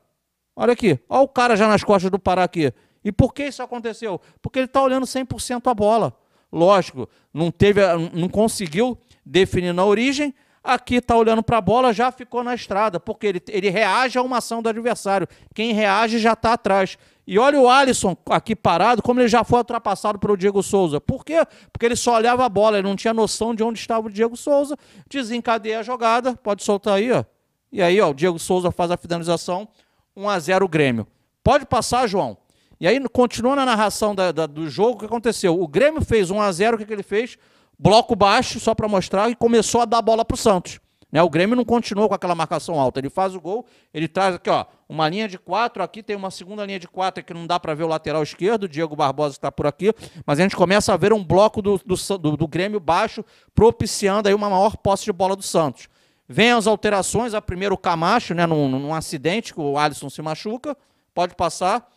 Olha 0.54 0.74
aqui. 0.74 0.96
Olha 1.08 1.22
o 1.22 1.28
cara 1.28 1.56
já 1.56 1.66
nas 1.66 1.82
costas 1.82 2.08
do 2.08 2.20
Pará 2.20 2.44
aqui. 2.44 2.72
E 3.04 3.10
por 3.10 3.34
que 3.34 3.48
isso 3.48 3.64
aconteceu? 3.64 4.20
Porque 4.40 4.60
ele 4.60 4.66
está 4.66 4.80
olhando 4.80 5.06
100% 5.06 5.68
a 5.68 5.74
bola. 5.74 6.16
Lógico, 6.52 7.08
não 7.32 7.50
teve, 7.50 7.80
não 8.12 8.28
conseguiu 8.28 8.98
definir 9.24 9.72
na 9.72 9.84
origem. 9.84 10.34
Aqui 10.62 10.96
está 10.96 11.16
olhando 11.16 11.44
para 11.44 11.58
a 11.58 11.60
bola, 11.60 11.92
já 11.92 12.10
ficou 12.10 12.42
na 12.42 12.54
estrada, 12.54 12.98
porque 12.98 13.26
ele, 13.26 13.42
ele 13.48 13.70
reage 13.70 14.18
a 14.18 14.22
uma 14.22 14.38
ação 14.38 14.60
do 14.60 14.68
adversário. 14.68 15.28
Quem 15.54 15.72
reage 15.72 16.18
já 16.18 16.32
está 16.32 16.54
atrás. 16.54 16.98
E 17.26 17.38
olha 17.38 17.60
o 17.60 17.68
Alisson 17.68 18.16
aqui 18.30 18.54
parado, 18.54 19.02
como 19.02 19.20
ele 19.20 19.28
já 19.28 19.44
foi 19.44 19.58
ultrapassado 19.58 20.18
pelo 20.18 20.36
Diego 20.36 20.62
Souza. 20.62 21.00
Por 21.00 21.24
quê? 21.24 21.44
Porque 21.72 21.86
ele 21.86 21.96
só 21.96 22.14
olhava 22.16 22.44
a 22.44 22.48
bola, 22.48 22.78
ele 22.78 22.88
não 22.88 22.96
tinha 22.96 23.12
noção 23.12 23.54
de 23.54 23.62
onde 23.62 23.78
estava 23.78 24.06
o 24.06 24.10
Diego 24.10 24.36
Souza. 24.36 24.76
Desencadeia 25.08 25.80
a 25.80 25.82
jogada, 25.82 26.36
pode 26.36 26.64
soltar 26.64 26.94
aí, 26.94 27.12
ó. 27.12 27.24
E 27.70 27.82
aí, 27.82 28.00
ó, 28.00 28.10
o 28.10 28.14
Diego 28.14 28.38
Souza 28.38 28.70
faz 28.70 28.90
a 28.90 28.96
finalização, 28.96 29.68
1 30.16 30.28
a 30.28 30.38
0 30.38 30.64
o 30.64 30.68
Grêmio. 30.68 31.06
Pode 31.42 31.66
passar, 31.66 32.06
João. 32.06 32.36
E 32.78 32.86
aí, 32.86 33.00
continuando 33.08 33.62
a 33.62 33.64
narração 33.64 34.14
da, 34.14 34.32
da, 34.32 34.46
do 34.46 34.68
jogo, 34.68 34.92
o 34.92 34.98
que 34.98 35.04
aconteceu? 35.06 35.60
O 35.60 35.66
Grêmio 35.66 36.04
fez 36.04 36.30
1 36.30 36.40
a 36.40 36.52
0 36.52 36.76
o 36.76 36.78
que, 36.78 36.84
que 36.84 36.92
ele 36.92 37.02
fez? 37.02 37.38
Bloco 37.78 38.14
baixo, 38.14 38.60
só 38.60 38.74
para 38.74 38.86
mostrar, 38.88 39.30
e 39.30 39.34
começou 39.34 39.80
a 39.80 39.84
dar 39.84 40.02
bola 40.02 40.24
para 40.24 40.34
o 40.34 40.38
Santos. 40.38 40.78
Né? 41.10 41.22
O 41.22 41.30
Grêmio 41.30 41.56
não 41.56 41.64
continuou 41.64 42.08
com 42.08 42.14
aquela 42.14 42.34
marcação 42.34 42.78
alta. 42.78 43.00
Ele 43.00 43.08
faz 43.08 43.34
o 43.34 43.40
gol, 43.40 43.64
ele 43.94 44.08
traz 44.08 44.34
aqui, 44.34 44.50
ó, 44.50 44.66
uma 44.88 45.08
linha 45.08 45.26
de 45.28 45.38
quatro, 45.38 45.82
aqui 45.82 46.02
tem 46.02 46.16
uma 46.16 46.30
segunda 46.30 46.64
linha 46.66 46.78
de 46.78 46.88
quatro 46.88 47.24
que 47.24 47.32
não 47.32 47.46
dá 47.46 47.58
para 47.58 47.72
ver 47.74 47.84
o 47.84 47.88
lateral 47.88 48.22
esquerdo, 48.22 48.64
o 48.64 48.68
Diego 48.68 48.94
Barbosa 48.94 49.36
está 49.36 49.50
por 49.50 49.66
aqui, 49.66 49.94
mas 50.26 50.38
a 50.38 50.42
gente 50.42 50.56
começa 50.56 50.92
a 50.92 50.96
ver 50.96 51.12
um 51.12 51.24
bloco 51.24 51.62
do, 51.62 51.78
do, 51.78 52.36
do, 52.36 52.48
Grêmio 52.48 52.80
baixo, 52.80 53.24
propiciando 53.54 54.28
aí 54.28 54.34
uma 54.34 54.50
maior 54.50 54.76
posse 54.76 55.04
de 55.04 55.12
bola 55.12 55.34
do 55.34 55.42
Santos. 55.42 55.88
Vem 56.28 56.52
as 56.52 56.66
alterações, 56.66 57.34
a 57.34 57.40
primeiro 57.40 57.74
o 57.74 57.78
Camacho, 57.78 58.34
né, 58.34 58.44
num, 58.44 58.68
num 58.68 58.92
acidente 58.92 59.54
que 59.54 59.60
o 59.60 59.78
Alisson 59.78 60.10
se 60.10 60.20
machuca, 60.20 60.76
pode 61.14 61.34
passar. 61.34 61.88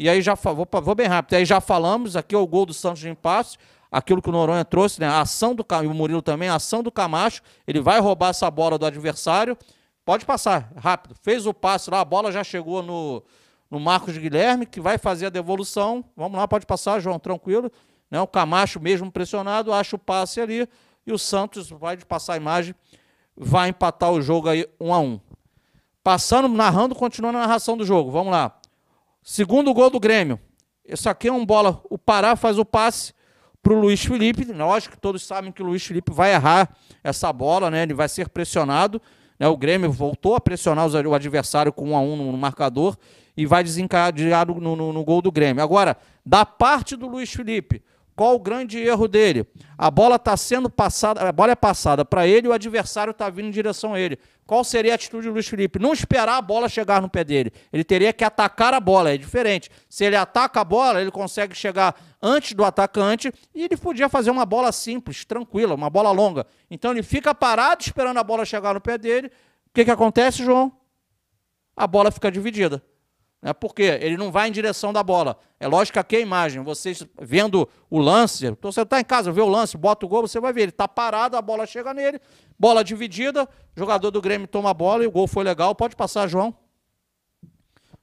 E 0.00 0.08
aí 0.08 0.22
já 0.22 0.32
vou, 0.34 0.66
vou 0.80 0.94
bem 0.94 1.06
rápido. 1.06 1.34
Aí 1.34 1.44
já 1.44 1.60
falamos, 1.60 2.16
aqui 2.16 2.34
é 2.34 2.38
o 2.38 2.46
gol 2.46 2.64
do 2.64 2.72
Santos 2.72 3.00
de 3.02 3.10
impasse, 3.10 3.58
aquilo 3.92 4.22
que 4.22 4.30
o 4.30 4.32
Noronha 4.32 4.64
trouxe, 4.64 4.98
né? 4.98 5.06
A 5.06 5.20
ação 5.20 5.54
do 5.54 5.62
e 5.84 5.86
o 5.86 5.92
Murilo 5.92 6.22
também, 6.22 6.48
a 6.48 6.54
ação 6.54 6.82
do 6.82 6.90
Camacho, 6.90 7.42
ele 7.66 7.82
vai 7.82 8.00
roubar 8.00 8.30
essa 8.30 8.50
bola 8.50 8.78
do 8.78 8.86
adversário. 8.86 9.58
Pode 10.02 10.24
passar, 10.24 10.72
rápido. 10.74 11.14
Fez 11.20 11.44
o 11.44 11.52
passe 11.52 11.90
lá, 11.90 12.00
a 12.00 12.04
bola 12.04 12.32
já 12.32 12.42
chegou 12.42 12.82
no, 12.82 13.22
no 13.70 13.78
Marcos 13.78 14.16
Guilherme, 14.16 14.64
que 14.64 14.80
vai 14.80 14.96
fazer 14.96 15.26
a 15.26 15.28
devolução. 15.28 16.02
Vamos 16.16 16.38
lá, 16.38 16.48
pode 16.48 16.64
passar, 16.64 16.98
João, 16.98 17.18
tranquilo. 17.18 17.70
Né? 18.10 18.18
O 18.22 18.26
Camacho 18.26 18.80
mesmo 18.80 19.12
pressionado, 19.12 19.70
acha 19.70 19.96
o 19.96 19.98
passe 19.98 20.40
ali. 20.40 20.66
E 21.06 21.12
o 21.12 21.18
Santos 21.18 21.68
vai 21.68 21.98
passar 21.98 22.32
a 22.32 22.36
imagem, 22.38 22.74
vai 23.36 23.68
empatar 23.68 24.10
o 24.10 24.22
jogo 24.22 24.48
aí 24.48 24.66
um 24.80 24.94
a 24.94 24.98
um. 24.98 25.20
Passando, 26.02 26.48
narrando, 26.48 26.94
continuando 26.94 27.36
a 27.36 27.42
narração 27.42 27.76
do 27.76 27.84
jogo. 27.84 28.10
Vamos 28.10 28.32
lá. 28.32 28.59
Segundo 29.22 29.72
gol 29.74 29.90
do 29.90 30.00
Grêmio. 30.00 30.40
Esse 30.84 31.08
aqui 31.08 31.28
é 31.28 31.32
um 31.32 31.44
bola. 31.44 31.80
O 31.90 31.98
Pará 31.98 32.34
faz 32.36 32.58
o 32.58 32.64
passe 32.64 33.12
para 33.62 33.72
o 33.72 33.80
Luiz 33.80 34.04
Felipe. 34.04 34.44
Lógico 34.44 34.94
que 34.94 35.00
todos 35.00 35.24
sabem 35.24 35.52
que 35.52 35.62
o 35.62 35.66
Luiz 35.66 35.84
Felipe 35.84 36.12
vai 36.12 36.32
errar 36.32 36.74
essa 37.04 37.32
bola, 37.32 37.70
né? 37.70 37.82
Ele 37.82 37.94
vai 37.94 38.08
ser 38.08 38.28
pressionado. 38.28 39.00
Né? 39.38 39.46
O 39.46 39.56
Grêmio 39.56 39.92
voltou 39.92 40.34
a 40.34 40.40
pressionar 40.40 40.88
o 40.88 41.14
adversário 41.14 41.72
com 41.72 41.90
1 41.90 41.96
a 41.96 42.00
1 42.00 42.16
no 42.16 42.36
marcador 42.36 42.96
e 43.36 43.46
vai 43.46 43.62
desencadear 43.62 44.46
no, 44.46 44.76
no, 44.76 44.92
no 44.92 45.04
gol 45.04 45.22
do 45.22 45.30
Grêmio. 45.30 45.62
Agora, 45.62 45.96
da 46.24 46.44
parte 46.44 46.96
do 46.96 47.06
Luiz 47.06 47.32
Felipe, 47.32 47.82
qual 48.20 48.34
o 48.34 48.38
grande 48.38 48.78
erro 48.78 49.08
dele? 49.08 49.46
A 49.78 49.90
bola 49.90 50.16
está 50.16 50.36
sendo 50.36 50.68
passada, 50.68 51.26
a 51.26 51.32
bola 51.32 51.52
é 51.52 51.56
passada 51.56 52.04
para 52.04 52.26
ele 52.26 52.46
e 52.46 52.50
o 52.50 52.52
adversário 52.52 53.12
está 53.12 53.30
vindo 53.30 53.48
em 53.48 53.50
direção 53.50 53.94
a 53.94 54.00
ele. 54.00 54.18
Qual 54.50 54.64
seria 54.64 54.90
a 54.90 54.94
atitude 54.96 55.28
do 55.28 55.34
Luiz 55.34 55.46
Felipe? 55.46 55.78
Não 55.78 55.92
esperar 55.92 56.36
a 56.36 56.42
bola 56.42 56.68
chegar 56.68 57.00
no 57.00 57.08
pé 57.08 57.22
dele. 57.22 57.52
Ele 57.72 57.84
teria 57.84 58.12
que 58.12 58.24
atacar 58.24 58.74
a 58.74 58.80
bola, 58.80 59.14
é 59.14 59.16
diferente. 59.16 59.70
Se 59.88 60.04
ele 60.04 60.16
ataca 60.16 60.60
a 60.60 60.64
bola, 60.64 61.00
ele 61.00 61.12
consegue 61.12 61.54
chegar 61.54 61.94
antes 62.20 62.52
do 62.52 62.64
atacante 62.64 63.32
e 63.54 63.62
ele 63.62 63.76
podia 63.76 64.08
fazer 64.08 64.28
uma 64.28 64.44
bola 64.44 64.72
simples, 64.72 65.24
tranquila, 65.24 65.76
uma 65.76 65.88
bola 65.88 66.10
longa. 66.10 66.44
Então 66.68 66.90
ele 66.90 67.04
fica 67.04 67.32
parado 67.32 67.82
esperando 67.82 68.18
a 68.18 68.24
bola 68.24 68.44
chegar 68.44 68.74
no 68.74 68.80
pé 68.80 68.98
dele. 68.98 69.28
O 69.28 69.30
que, 69.72 69.84
que 69.84 69.90
acontece, 69.92 70.44
João? 70.44 70.72
A 71.76 71.86
bola 71.86 72.10
fica 72.10 72.28
dividida. 72.28 72.82
Né? 73.42 73.52
Porque 73.52 73.82
ele 73.82 74.16
não 74.16 74.30
vai 74.30 74.48
em 74.48 74.52
direção 74.52 74.92
da 74.92 75.02
bola. 75.02 75.38
É 75.58 75.66
lógico 75.66 75.94
que 75.94 75.98
aqui 75.98 76.16
a 76.16 76.20
imagem, 76.20 76.62
vocês 76.62 77.04
vendo 77.20 77.68
o 77.88 77.98
lance, 77.98 78.46
então 78.46 78.70
você 78.70 78.82
está 78.82 79.00
em 79.00 79.04
casa, 79.04 79.32
vê 79.32 79.40
o 79.40 79.48
lance, 79.48 79.76
bota 79.76 80.04
o 80.04 80.08
gol, 80.08 80.22
você 80.22 80.38
vai 80.40 80.52
ver, 80.52 80.62
ele 80.62 80.70
está 80.70 80.86
parado, 80.86 81.36
a 81.36 81.42
bola 81.42 81.66
chega 81.66 81.94
nele, 81.94 82.20
bola 82.58 82.84
dividida, 82.84 83.48
jogador 83.74 84.10
do 84.10 84.20
Grêmio 84.20 84.46
toma 84.46 84.70
a 84.70 84.74
bola 84.74 85.04
e 85.04 85.06
o 85.06 85.10
gol 85.10 85.26
foi 85.26 85.44
legal. 85.44 85.74
Pode 85.74 85.96
passar, 85.96 86.28
João. 86.28 86.54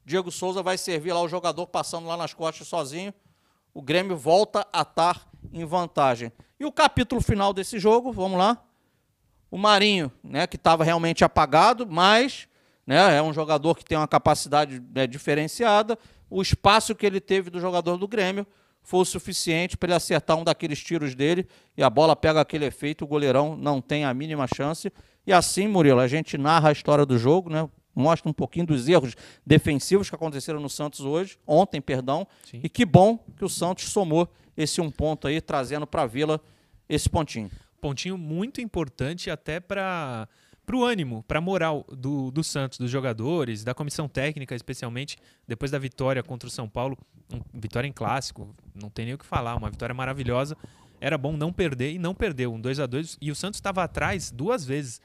Diego 0.03 0.31
Souza 0.31 0.63
vai 0.63 0.77
servir 0.77 1.11
lá 1.11 1.21
o 1.21 1.27
jogador 1.27 1.67
passando 1.67 2.07
lá 2.07 2.15
nas 2.15 2.33
costas 2.33 2.67
sozinho. 2.67 3.13
O 3.73 3.81
Grêmio 3.81 4.15
volta 4.15 4.65
a 4.71 4.81
estar 4.81 5.27
em 5.51 5.65
vantagem. 5.65 6.31
E 6.59 6.65
o 6.65 6.71
capítulo 6.71 7.21
final 7.21 7.53
desse 7.53 7.77
jogo, 7.77 8.11
vamos 8.11 8.37
lá. 8.39 8.63
O 9.51 9.57
Marinho, 9.57 10.11
né, 10.23 10.47
que 10.47 10.55
estava 10.55 10.83
realmente 10.83 11.23
apagado, 11.23 11.85
mas 11.85 12.47
né? 12.87 13.17
É 13.17 13.21
um 13.21 13.33
jogador 13.33 13.75
que 13.75 13.83
tem 13.83 13.97
uma 13.97 14.07
capacidade 14.07 14.81
né, 14.95 15.05
diferenciada. 15.05 15.99
O 16.29 16.41
espaço 16.41 16.95
que 16.95 17.05
ele 17.05 17.19
teve 17.19 17.49
do 17.49 17.59
jogador 17.59 17.97
do 17.97 18.07
Grêmio 18.07 18.47
foi 18.81 19.01
o 19.01 19.05
suficiente 19.05 19.75
para 19.75 19.87
ele 19.87 19.95
acertar 19.95 20.37
um 20.37 20.45
daqueles 20.45 20.81
tiros 20.81 21.13
dele 21.13 21.45
e 21.75 21.83
a 21.83 21.89
bola 21.89 22.15
pega 22.15 22.39
aquele 22.39 22.65
efeito, 22.65 23.03
o 23.03 23.07
goleirão 23.07 23.57
não 23.57 23.81
tem 23.81 24.05
a 24.05 24.13
mínima 24.13 24.47
chance. 24.47 24.91
E 25.25 25.33
assim, 25.33 25.67
Murilo, 25.67 25.99
a 25.99 26.07
gente 26.07 26.37
narra 26.37 26.69
a 26.69 26.71
história 26.71 27.05
do 27.05 27.17
jogo, 27.17 27.49
né? 27.49 27.69
mostra 27.93 28.29
um 28.29 28.33
pouquinho 28.33 28.67
dos 28.67 28.87
erros 28.87 29.15
defensivos 29.45 30.09
que 30.09 30.15
aconteceram 30.15 30.59
no 30.59 30.69
Santos 30.69 31.01
hoje, 31.01 31.37
ontem, 31.45 31.81
perdão. 31.81 32.27
Sim. 32.49 32.61
E 32.63 32.69
que 32.69 32.85
bom 32.85 33.17
que 33.35 33.43
o 33.43 33.49
Santos 33.49 33.89
somou 33.89 34.31
esse 34.55 34.79
um 34.79 34.89
ponto 34.89 35.27
aí, 35.27 35.41
trazendo 35.41 35.87
para 35.87 36.03
a 36.03 36.07
Vila 36.07 36.39
esse 36.87 37.09
pontinho. 37.09 37.49
Pontinho 37.81 38.17
muito 38.17 38.61
importante 38.61 39.29
até 39.29 39.59
para 39.59 40.27
para 40.67 40.75
o 40.75 40.83
ânimo, 40.83 41.23
para 41.23 41.39
a 41.39 41.41
moral 41.41 41.85
do, 41.89 42.29
do 42.29 42.43
Santos, 42.43 42.77
dos 42.77 42.91
jogadores, 42.91 43.63
da 43.63 43.73
comissão 43.73 44.05
técnica, 44.09 44.53
especialmente 44.53 45.15
depois 45.47 45.71
da 45.71 45.79
vitória 45.79 46.21
contra 46.21 46.49
o 46.49 46.51
São 46.51 46.67
Paulo, 46.67 46.97
um, 47.33 47.39
vitória 47.53 47.87
em 47.87 47.93
clássico, 47.93 48.53
não 48.75 48.89
tem 48.89 49.05
nem 49.05 49.13
o 49.13 49.17
que 49.17 49.25
falar, 49.25 49.55
uma 49.55 49.69
vitória 49.69 49.95
maravilhosa. 49.95 50.57
Era 50.99 51.17
bom 51.17 51.37
não 51.37 51.53
perder 51.53 51.93
e 51.93 51.97
não 51.97 52.13
perdeu, 52.13 52.53
um 52.53 52.59
2 52.59 52.81
a 52.81 52.85
2 52.85 53.17
e 53.21 53.31
o 53.31 53.35
Santos 53.35 53.59
estava 53.59 53.81
atrás 53.81 54.29
duas 54.29 54.65
vezes. 54.65 54.99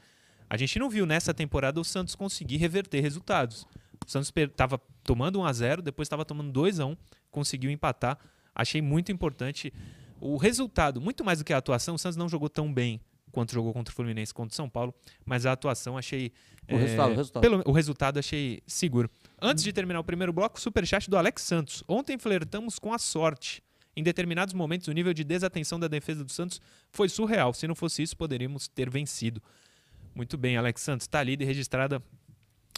A 0.49 0.57
gente 0.57 0.77
não 0.77 0.89
viu 0.89 1.05
nessa 1.05 1.33
temporada 1.33 1.79
o 1.79 1.85
Santos 1.85 2.13
conseguir 2.13 2.57
reverter 2.57 2.99
resultados. 2.99 3.65
O 4.05 4.11
Santos 4.11 4.33
estava 4.35 4.77
tomando 5.01 5.39
1 5.39 5.45
a 5.45 5.53
0, 5.53 5.81
depois 5.81 6.07
estava 6.07 6.25
tomando 6.25 6.51
2 6.51 6.81
a 6.81 6.85
1, 6.87 6.97
conseguiu 7.31 7.71
empatar. 7.71 8.19
Achei 8.53 8.81
muito 8.81 9.13
importante 9.13 9.73
o 10.19 10.35
resultado, 10.35 10.99
muito 10.99 11.23
mais 11.23 11.39
do 11.39 11.45
que 11.45 11.53
a 11.53 11.57
atuação. 11.57 11.95
O 11.95 11.97
Santos 11.97 12.17
não 12.17 12.27
jogou 12.27 12.49
tão 12.49 12.71
bem 12.71 12.99
quanto 13.33 13.51
jogou 13.51 13.73
contra 13.73 13.91
o 13.91 13.95
Fluminense 13.95 14.33
contra 14.33 14.53
o 14.53 14.55
São 14.55 14.69
Paulo, 14.69 14.93
mas 15.25 15.45
a 15.45 15.51
atuação 15.51 15.97
achei. 15.97 16.31
O, 16.69 16.75
é, 16.75 16.77
resultado, 16.77 17.11
o 17.11 17.15
resultado. 17.15 17.41
Pelo, 17.41 17.63
o 17.65 17.71
resultado 17.71 18.19
achei 18.19 18.61
seguro. 18.65 19.09
Antes 19.41 19.63
de 19.63 19.73
terminar 19.73 19.99
o 19.99 20.03
primeiro 20.03 20.31
bloco, 20.31 20.61
superchat 20.61 21.09
do 21.09 21.17
Alex 21.17 21.41
Santos. 21.41 21.83
Ontem 21.87 22.17
flertamos 22.17 22.79
com 22.79 22.93
a 22.93 22.99
sorte. 22.99 23.61
Em 23.95 24.01
determinados 24.01 24.53
momentos, 24.53 24.87
o 24.87 24.91
nível 24.91 25.13
de 25.13 25.23
desatenção 25.23 25.79
da 25.79 25.87
defesa 25.87 26.23
do 26.23 26.31
Santos 26.31 26.61
foi 26.91 27.09
surreal. 27.09 27.53
Se 27.53 27.67
não 27.67 27.75
fosse 27.75 28.01
isso, 28.01 28.15
poderíamos 28.15 28.67
ter 28.67 28.89
vencido. 28.89 29.41
Muito 30.15 30.37
bem, 30.37 30.55
Alex 30.55 30.81
Santos, 30.81 31.05
está 31.05 31.19
ali 31.19 31.35
registrada 31.35 32.01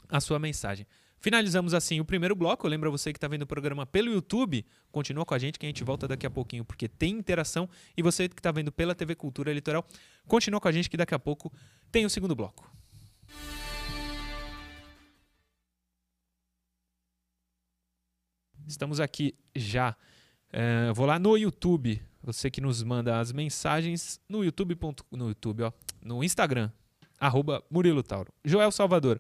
a 0.09 0.19
sua 0.19 0.39
mensagem. 0.39 0.87
Finalizamos 1.25 1.73
assim 1.73 1.99
o 1.99 2.05
primeiro 2.05 2.35
bloco. 2.35 2.67
Lembra 2.67 2.87
você 2.87 3.11
que 3.11 3.17
está 3.17 3.27
vendo 3.27 3.41
o 3.41 3.47
programa 3.47 3.83
pelo 3.83 4.11
YouTube, 4.11 4.63
continua 4.91 5.25
com 5.25 5.33
a 5.33 5.39
gente 5.39 5.57
que 5.57 5.65
a 5.65 5.69
gente 5.69 5.83
volta 5.83 6.07
daqui 6.07 6.23
a 6.23 6.29
pouquinho, 6.29 6.63
porque 6.63 6.87
tem 6.87 7.17
interação. 7.17 7.67
E 7.97 8.03
você 8.03 8.29
que 8.29 8.39
está 8.39 8.51
vendo 8.51 8.71
pela 8.71 8.93
TV 8.93 9.15
Cultura 9.15 9.51
Litoral, 9.51 9.83
continua 10.27 10.61
com 10.61 10.67
a 10.67 10.71
gente 10.71 10.87
que 10.87 10.95
daqui 10.95 11.15
a 11.15 11.17
pouco 11.17 11.51
tem 11.91 12.05
o 12.05 12.11
segundo 12.11 12.35
bloco. 12.35 12.71
Estamos 18.67 18.99
aqui 18.99 19.33
já. 19.55 19.97
É, 20.53 20.93
vou 20.93 21.07
lá 21.07 21.17
no 21.17 21.35
YouTube. 21.35 21.99
Você 22.21 22.51
que 22.51 22.61
nos 22.61 22.83
manda 22.83 23.19
as 23.19 23.31
mensagens 23.31 24.21
no 24.29 24.43
YouTube. 24.45 24.77
No 25.11 25.29
YouTube, 25.29 25.63
ó. 25.63 25.71
No 26.03 26.23
Instagram. 26.23 26.69
Arroba 27.19 27.63
Murilo 27.67 28.03
Tauro. 28.03 28.31
Joel 28.43 28.71
Salvador. 28.71 29.19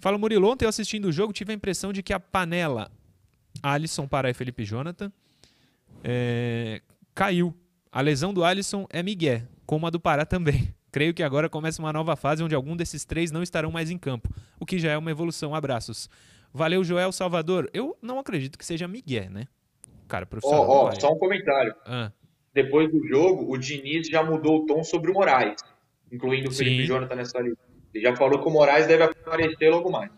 Fala 0.00 0.16
Murilo, 0.16 0.48
ontem 0.48 0.64
eu 0.64 0.68
assistindo 0.68 1.06
o 1.06 1.12
jogo 1.12 1.32
tive 1.32 1.52
a 1.52 1.54
impressão 1.54 1.92
de 1.92 2.02
que 2.02 2.12
a 2.12 2.18
panela 2.18 2.90
Alisson 3.62 4.08
para 4.08 4.32
Felipe 4.32 4.64
Jonathan 4.64 5.12
é, 6.02 6.80
caiu. 7.14 7.54
A 7.92 8.00
lesão 8.00 8.32
do 8.32 8.44
Alisson 8.44 8.86
é 8.90 9.02
Miguel, 9.02 9.42
como 9.66 9.86
a 9.86 9.90
do 9.90 10.00
Pará 10.00 10.24
também. 10.24 10.74
Creio 10.90 11.12
que 11.12 11.22
agora 11.22 11.48
começa 11.48 11.82
uma 11.82 11.92
nova 11.92 12.16
fase 12.16 12.42
onde 12.42 12.54
algum 12.54 12.76
desses 12.76 13.04
três 13.04 13.30
não 13.30 13.42
estarão 13.42 13.70
mais 13.70 13.90
em 13.90 13.98
campo, 13.98 14.28
o 14.58 14.66
que 14.66 14.78
já 14.78 14.90
é 14.90 14.96
uma 14.96 15.10
evolução. 15.10 15.54
Abraços. 15.54 16.08
Valeu, 16.52 16.82
Joel 16.82 17.12
Salvador. 17.12 17.68
Eu 17.72 17.96
não 18.00 18.18
acredito 18.18 18.58
que 18.58 18.64
seja 18.64 18.88
Miguel, 18.88 19.30
né? 19.30 19.46
Cara, 20.08 20.26
profissional. 20.26 20.68
Ó, 20.68 20.84
oh, 20.84 20.88
oh, 20.88 21.00
só 21.00 21.12
um 21.12 21.18
comentário. 21.18 21.74
Ah. 21.84 22.10
Depois 22.52 22.90
do 22.90 23.06
jogo, 23.06 23.52
o 23.52 23.56
Diniz 23.56 24.08
já 24.08 24.22
mudou 24.24 24.62
o 24.62 24.66
tom 24.66 24.82
sobre 24.82 25.10
o 25.10 25.14
Moraes, 25.14 25.60
incluindo 26.10 26.48
o 26.48 26.52
Felipe 26.52 26.82
Sim. 26.82 26.86
Jonathan 26.86 27.14
nessa 27.14 27.38
lista. 27.38 27.69
Ele 27.92 28.04
já 28.04 28.16
falou 28.16 28.40
que 28.40 28.48
o 28.48 28.50
Moraes 28.50 28.86
deve 28.86 29.02
aparecer 29.02 29.70
logo 29.70 29.90
mais. 29.90 30.10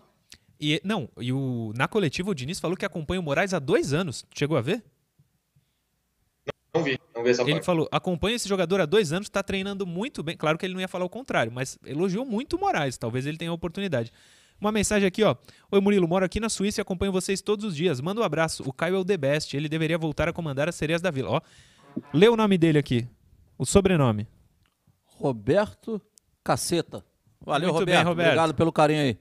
E, 0.60 0.80
não, 0.84 1.08
e 1.18 1.32
o, 1.32 1.72
na 1.76 1.88
coletiva 1.88 2.30
o 2.30 2.34
Diniz 2.34 2.60
falou 2.60 2.76
que 2.76 2.84
acompanha 2.84 3.20
o 3.20 3.22
Moraes 3.22 3.52
há 3.52 3.58
dois 3.58 3.92
anos. 3.92 4.24
Chegou 4.34 4.56
a 4.56 4.60
ver? 4.60 4.84
Não, 6.46 6.80
não 6.80 6.84
vi, 6.84 6.98
não 7.14 7.22
vi 7.24 7.30
essa 7.30 7.42
Ele 7.42 7.52
parte. 7.54 7.64
falou, 7.64 7.88
acompanha 7.90 8.36
esse 8.36 8.48
jogador 8.48 8.80
há 8.80 8.86
dois 8.86 9.12
anos, 9.12 9.26
está 9.26 9.42
treinando 9.42 9.86
muito 9.86 10.22
bem. 10.22 10.36
Claro 10.36 10.56
que 10.56 10.64
ele 10.64 10.74
não 10.74 10.80
ia 10.80 10.88
falar 10.88 11.04
o 11.04 11.10
contrário, 11.10 11.50
mas 11.50 11.78
elogiou 11.84 12.24
muito 12.24 12.56
o 12.56 12.60
Moraes. 12.60 12.96
Talvez 12.96 13.26
ele 13.26 13.36
tenha 13.36 13.50
a 13.50 13.54
oportunidade. 13.54 14.12
Uma 14.60 14.70
mensagem 14.70 15.08
aqui, 15.08 15.24
ó. 15.24 15.34
Oi, 15.72 15.80
Murilo, 15.80 16.06
moro 16.06 16.24
aqui 16.24 16.38
na 16.38 16.48
Suíça 16.48 16.80
e 16.80 16.82
acompanho 16.82 17.10
vocês 17.10 17.42
todos 17.42 17.64
os 17.64 17.74
dias. 17.74 18.00
Manda 18.00 18.20
um 18.20 18.24
abraço. 18.24 18.62
O 18.64 18.72
Caio 18.72 18.94
é 18.94 18.98
o 18.98 19.04
The 19.04 19.16
Best. 19.16 19.56
Ele 19.56 19.68
deveria 19.68 19.98
voltar 19.98 20.28
a 20.28 20.32
comandar 20.32 20.68
as 20.68 20.76
sereias 20.76 21.02
da 21.02 21.10
vila. 21.10 21.30
Ó, 21.30 21.40
lê 22.14 22.28
o 22.28 22.36
nome 22.36 22.56
dele 22.56 22.78
aqui. 22.78 23.08
O 23.58 23.66
sobrenome. 23.66 24.28
Roberto 25.04 26.00
Caceta. 26.44 27.04
Valeu, 27.44 27.68
Muito 27.68 27.80
Roberto. 27.80 27.98
Bem, 27.98 28.04
Roberto. 28.06 28.28
Obrigado 28.28 28.54
pelo 28.54 28.72
carinho 28.72 29.02
aí. 29.02 29.18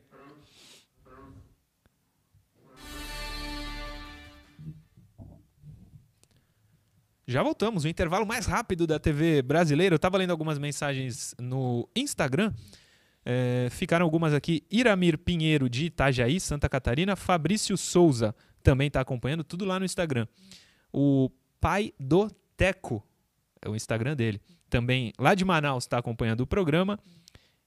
Já 7.27 7.41
voltamos, 7.41 7.86
o 7.86 7.88
intervalo 7.88 8.25
mais 8.25 8.45
rápido 8.45 8.86
da 8.86 8.99
TV 8.99 9.41
brasileira. 9.41 9.93
Eu 9.93 9.97
estava 9.97 10.17
lendo 10.17 10.31
algumas 10.31 10.60
mensagens 10.60 11.34
no 11.39 11.88
Instagram. 11.95 12.53
É, 13.23 13.67
ficaram 13.71 14.05
algumas 14.05 14.34
aqui. 14.34 14.63
Iramir 14.69 15.17
Pinheiro, 15.17 15.69
de 15.69 15.86
Itajaí, 15.86 16.39
Santa 16.39 16.67
Catarina. 16.67 17.15
Fabrício 17.15 17.77
Souza 17.77 18.36
também 18.62 18.88
está 18.88 18.99
acompanhando, 18.99 19.43
tudo 19.43 19.63
lá 19.63 19.79
no 19.79 19.86
Instagram. 19.86 20.27
O 20.91 21.31
pai 21.60 21.93
do 21.99 22.29
Teco, 22.57 23.01
é 23.62 23.69
o 23.69 23.75
Instagram 23.75 24.15
dele. 24.15 24.41
Também 24.69 25.13
lá 25.17 25.34
de 25.34 25.45
Manaus 25.45 25.86
está 25.86 25.97
acompanhando 25.97 26.41
o 26.41 26.47
programa. 26.47 26.99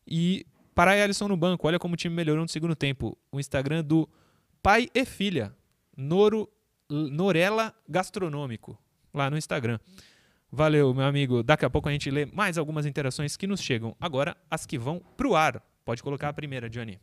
E 0.06 0.46
Pará 0.74 0.96
e 0.96 1.02
Alisson 1.02 1.28
no 1.28 1.36
banco. 1.36 1.66
Olha 1.68 1.78
como 1.78 1.94
o 1.94 1.96
time 1.96 2.14
melhorou 2.14 2.42
no 2.42 2.48
segundo 2.48 2.74
tempo. 2.74 3.16
O 3.30 3.38
Instagram 3.38 3.84
do 3.84 4.08
pai 4.60 4.88
e 4.92 5.04
filha. 5.04 5.54
Noro, 5.96 6.50
Norela 6.90 7.72
Gastronômico. 7.88 8.76
Lá 9.12 9.30
no 9.30 9.38
Instagram. 9.38 9.78
Valeu, 10.50 10.92
meu 10.92 11.04
amigo. 11.04 11.42
Daqui 11.42 11.64
a 11.64 11.70
pouco 11.70 11.88
a 11.88 11.92
gente 11.92 12.10
lê 12.10 12.26
mais 12.26 12.58
algumas 12.58 12.86
interações 12.86 13.36
que 13.36 13.46
nos 13.46 13.60
chegam. 13.60 13.96
Agora, 14.00 14.36
as 14.50 14.66
que 14.66 14.76
vão 14.76 15.00
pro 15.16 15.36
ar. 15.36 15.62
Pode 15.84 16.02
colocar 16.02 16.28
a 16.28 16.32
primeira, 16.32 16.68
Johnny. 16.68 17.00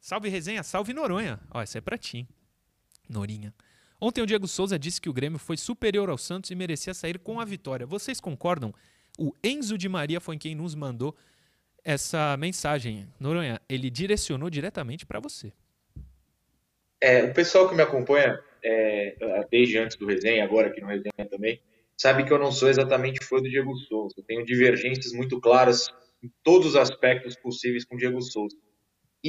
Salve 0.00 0.28
resenha, 0.28 0.62
salve 0.62 0.94
Noronha. 0.94 1.40
Ó, 1.50 1.60
essa 1.60 1.78
é 1.78 1.80
pra 1.80 1.98
ti. 1.98 2.26
Norinha. 3.08 3.52
Ontem 4.00 4.22
o 4.22 4.26
Diego 4.26 4.46
Souza 4.46 4.78
disse 4.78 5.00
que 5.00 5.08
o 5.08 5.12
Grêmio 5.12 5.38
foi 5.38 5.56
superior 5.56 6.08
ao 6.08 6.16
Santos 6.16 6.50
e 6.50 6.54
merecia 6.54 6.94
sair 6.94 7.18
com 7.18 7.40
a 7.40 7.44
vitória. 7.44 7.84
Vocês 7.86 8.20
concordam? 8.20 8.72
O 9.18 9.32
Enzo 9.42 9.76
de 9.76 9.88
Maria 9.88 10.20
foi 10.20 10.38
quem 10.38 10.54
nos 10.54 10.74
mandou 10.74 11.16
essa 11.84 12.36
mensagem. 12.36 13.08
Noronha, 13.18 13.60
ele 13.68 13.90
direcionou 13.90 14.48
diretamente 14.48 15.04
para 15.04 15.18
você. 15.18 15.52
É, 17.00 17.24
o 17.24 17.34
pessoal 17.34 17.68
que 17.68 17.74
me 17.74 17.82
acompanha 17.82 18.38
é, 18.62 19.16
desde 19.50 19.78
antes 19.78 19.96
do 19.96 20.06
resenha, 20.06 20.44
agora 20.44 20.68
aqui 20.68 20.80
no 20.80 20.86
resenha 20.86 21.28
também, 21.28 21.60
sabe 21.96 22.24
que 22.24 22.32
eu 22.32 22.38
não 22.38 22.52
sou 22.52 22.68
exatamente 22.68 23.24
fã 23.24 23.38
do 23.38 23.48
Diego 23.48 23.74
Souza. 23.76 24.14
Eu 24.18 24.24
tenho 24.24 24.44
divergências 24.44 25.12
muito 25.12 25.40
claras 25.40 25.88
em 26.22 26.30
todos 26.44 26.68
os 26.68 26.76
aspectos 26.76 27.36
possíveis 27.36 27.84
com 27.84 27.96
o 27.96 27.98
Diego 27.98 28.20
Souza. 28.20 28.56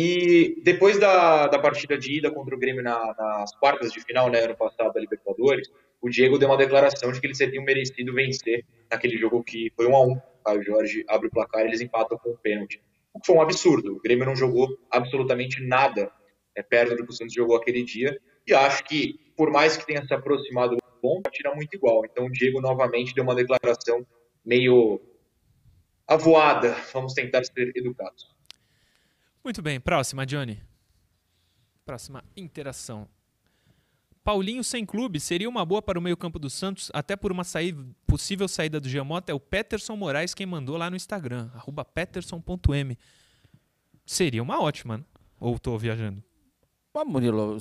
E 0.01 0.55
depois 0.63 0.97
da, 0.97 1.47
da 1.47 1.59
partida 1.59 1.97
de 1.97 2.19
ida 2.19 2.31
contra 2.31 2.55
o 2.55 2.57
Grêmio 2.57 2.81
na, 2.81 3.13
nas 3.17 3.53
quartas 3.57 3.91
de 3.91 3.99
final, 3.99 4.29
né, 4.29 4.45
ano 4.45 4.55
passado, 4.55 4.93
da 4.93 4.99
Libertadores, 5.01 5.69
o 6.01 6.09
Diego 6.09 6.37
deu 6.37 6.47
uma 6.47 6.55
declaração 6.55 7.11
de 7.11 7.19
que 7.19 7.27
eles 7.27 7.37
teriam 7.37 7.65
merecido 7.65 8.13
vencer 8.13 8.63
naquele 8.89 9.17
jogo 9.17 9.43
que 9.43 9.69
foi 9.75 9.87
um 9.87 9.95
a 9.97 10.01
um. 10.01 10.17
O 10.47 10.63
Jorge 10.63 11.03
abre 11.05 11.27
o 11.27 11.29
placar 11.29 11.65
e 11.65 11.67
eles 11.67 11.81
empatam 11.81 12.17
com 12.17 12.29
o 12.29 12.37
pênalti. 12.37 12.81
O 13.13 13.19
que 13.19 13.27
foi 13.27 13.35
um 13.35 13.41
absurdo. 13.41 13.97
O 13.97 13.99
Grêmio 13.99 14.25
não 14.25 14.37
jogou 14.37 14.69
absolutamente 14.89 15.61
nada 15.61 16.09
é, 16.55 16.63
perto 16.63 16.95
do 16.95 17.03
que 17.03 17.11
o 17.11 17.13
Santos 17.13 17.33
jogou 17.33 17.57
aquele 17.57 17.83
dia. 17.83 18.17
E 18.47 18.53
acho 18.53 18.85
que, 18.85 19.19
por 19.35 19.51
mais 19.51 19.75
que 19.75 19.85
tenha 19.85 20.01
se 20.07 20.13
aproximado 20.13 20.77
bom, 21.03 21.21
tira 21.29 21.53
muito 21.53 21.75
igual. 21.75 22.05
Então 22.05 22.27
o 22.27 22.31
Diego 22.31 22.61
novamente 22.61 23.13
deu 23.13 23.25
uma 23.25 23.35
declaração 23.35 24.07
meio 24.45 25.01
avoada. 26.07 26.77
Vamos 26.93 27.13
tentar 27.13 27.43
ser 27.43 27.73
educados. 27.75 28.38
Muito 29.49 29.63
bem, 29.63 29.79
próxima, 29.79 30.27
Johnny. 30.27 30.61
Próxima 31.83 32.23
interação. 32.37 33.07
Paulinho 34.23 34.63
sem 34.63 34.85
clube 34.85 35.19
seria 35.19 35.49
uma 35.49 35.65
boa 35.65 35.81
para 35.81 35.97
o 35.97 36.01
meio-campo 36.03 36.37
do 36.37 36.51
Santos, 36.51 36.91
até 36.93 37.15
por 37.15 37.31
uma 37.31 37.43
possível 38.05 38.47
saída 38.47 38.79
do 38.79 38.87
Giamota. 38.87 39.31
É 39.31 39.33
o 39.33 39.39
Peterson 39.39 39.95
Moraes 39.95 40.35
quem 40.35 40.45
mandou 40.45 40.77
lá 40.77 40.87
no 40.87 40.95
Instagram, 40.95 41.49
peterson.m. 41.95 42.95
Seria 44.05 44.43
uma 44.43 44.61
ótima, 44.61 44.99
né? 44.99 45.03
ou 45.39 45.55
estou 45.55 45.79
viajando? 45.79 46.23
Mas, 46.93 47.07
Murilo, 47.07 47.57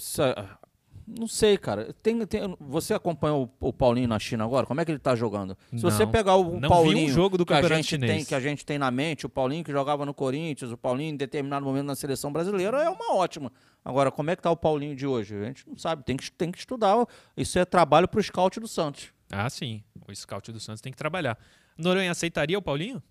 não 1.16 1.26
sei, 1.26 1.56
cara. 1.56 1.92
Tem, 2.02 2.26
tem, 2.26 2.56
você 2.60 2.92
acompanhou 2.92 3.50
o, 3.60 3.68
o, 3.68 3.72
Paulinho 3.72 4.08
na 4.08 4.18
China 4.18 4.44
agora? 4.44 4.66
Como 4.66 4.80
é 4.80 4.84
que 4.84 4.90
ele 4.90 4.98
tá 4.98 5.14
jogando? 5.14 5.56
Se 5.70 5.82
não, 5.82 5.90
você 5.90 6.06
pegar 6.06 6.36
o 6.36 6.60
Paulinho 6.60 7.10
um 7.10 7.14
jogo 7.14 7.38
do 7.38 7.46
que, 7.46 7.52
a 7.52 7.62
gente 7.62 7.98
tem, 7.98 8.24
que 8.24 8.34
a 8.34 8.40
gente 8.40 8.66
tem 8.66 8.78
na 8.78 8.90
mente, 8.90 9.24
o 9.24 9.28
Paulinho 9.28 9.64
que 9.64 9.72
jogava 9.72 10.04
no 10.04 10.12
Corinthians, 10.12 10.70
o 10.70 10.76
Paulinho 10.76 11.14
em 11.14 11.16
determinado 11.16 11.64
momento 11.64 11.86
na 11.86 11.96
seleção 11.96 12.32
brasileira, 12.32 12.82
é 12.82 12.90
uma 12.90 13.14
ótima. 13.14 13.50
Agora, 13.84 14.10
como 14.10 14.30
é 14.30 14.36
que 14.36 14.42
tá 14.42 14.50
o 14.50 14.56
Paulinho 14.56 14.94
de 14.94 15.06
hoje? 15.06 15.34
A 15.36 15.44
gente 15.44 15.68
não 15.68 15.78
sabe, 15.78 16.04
tem 16.04 16.16
que, 16.16 16.30
tem 16.30 16.50
que 16.52 16.58
estudar. 16.58 17.06
Isso 17.36 17.58
é 17.58 17.64
trabalho 17.64 18.06
pro 18.06 18.22
scout 18.22 18.60
do 18.60 18.68
Santos. 18.68 19.12
Ah, 19.30 19.48
sim. 19.48 19.82
O 20.06 20.14
scout 20.14 20.52
do 20.52 20.60
Santos 20.60 20.80
tem 20.80 20.92
que 20.92 20.98
trabalhar. 20.98 21.38
Noronha 21.76 22.10
aceitaria 22.10 22.58
o 22.58 22.62
Paulinho? 22.62 23.02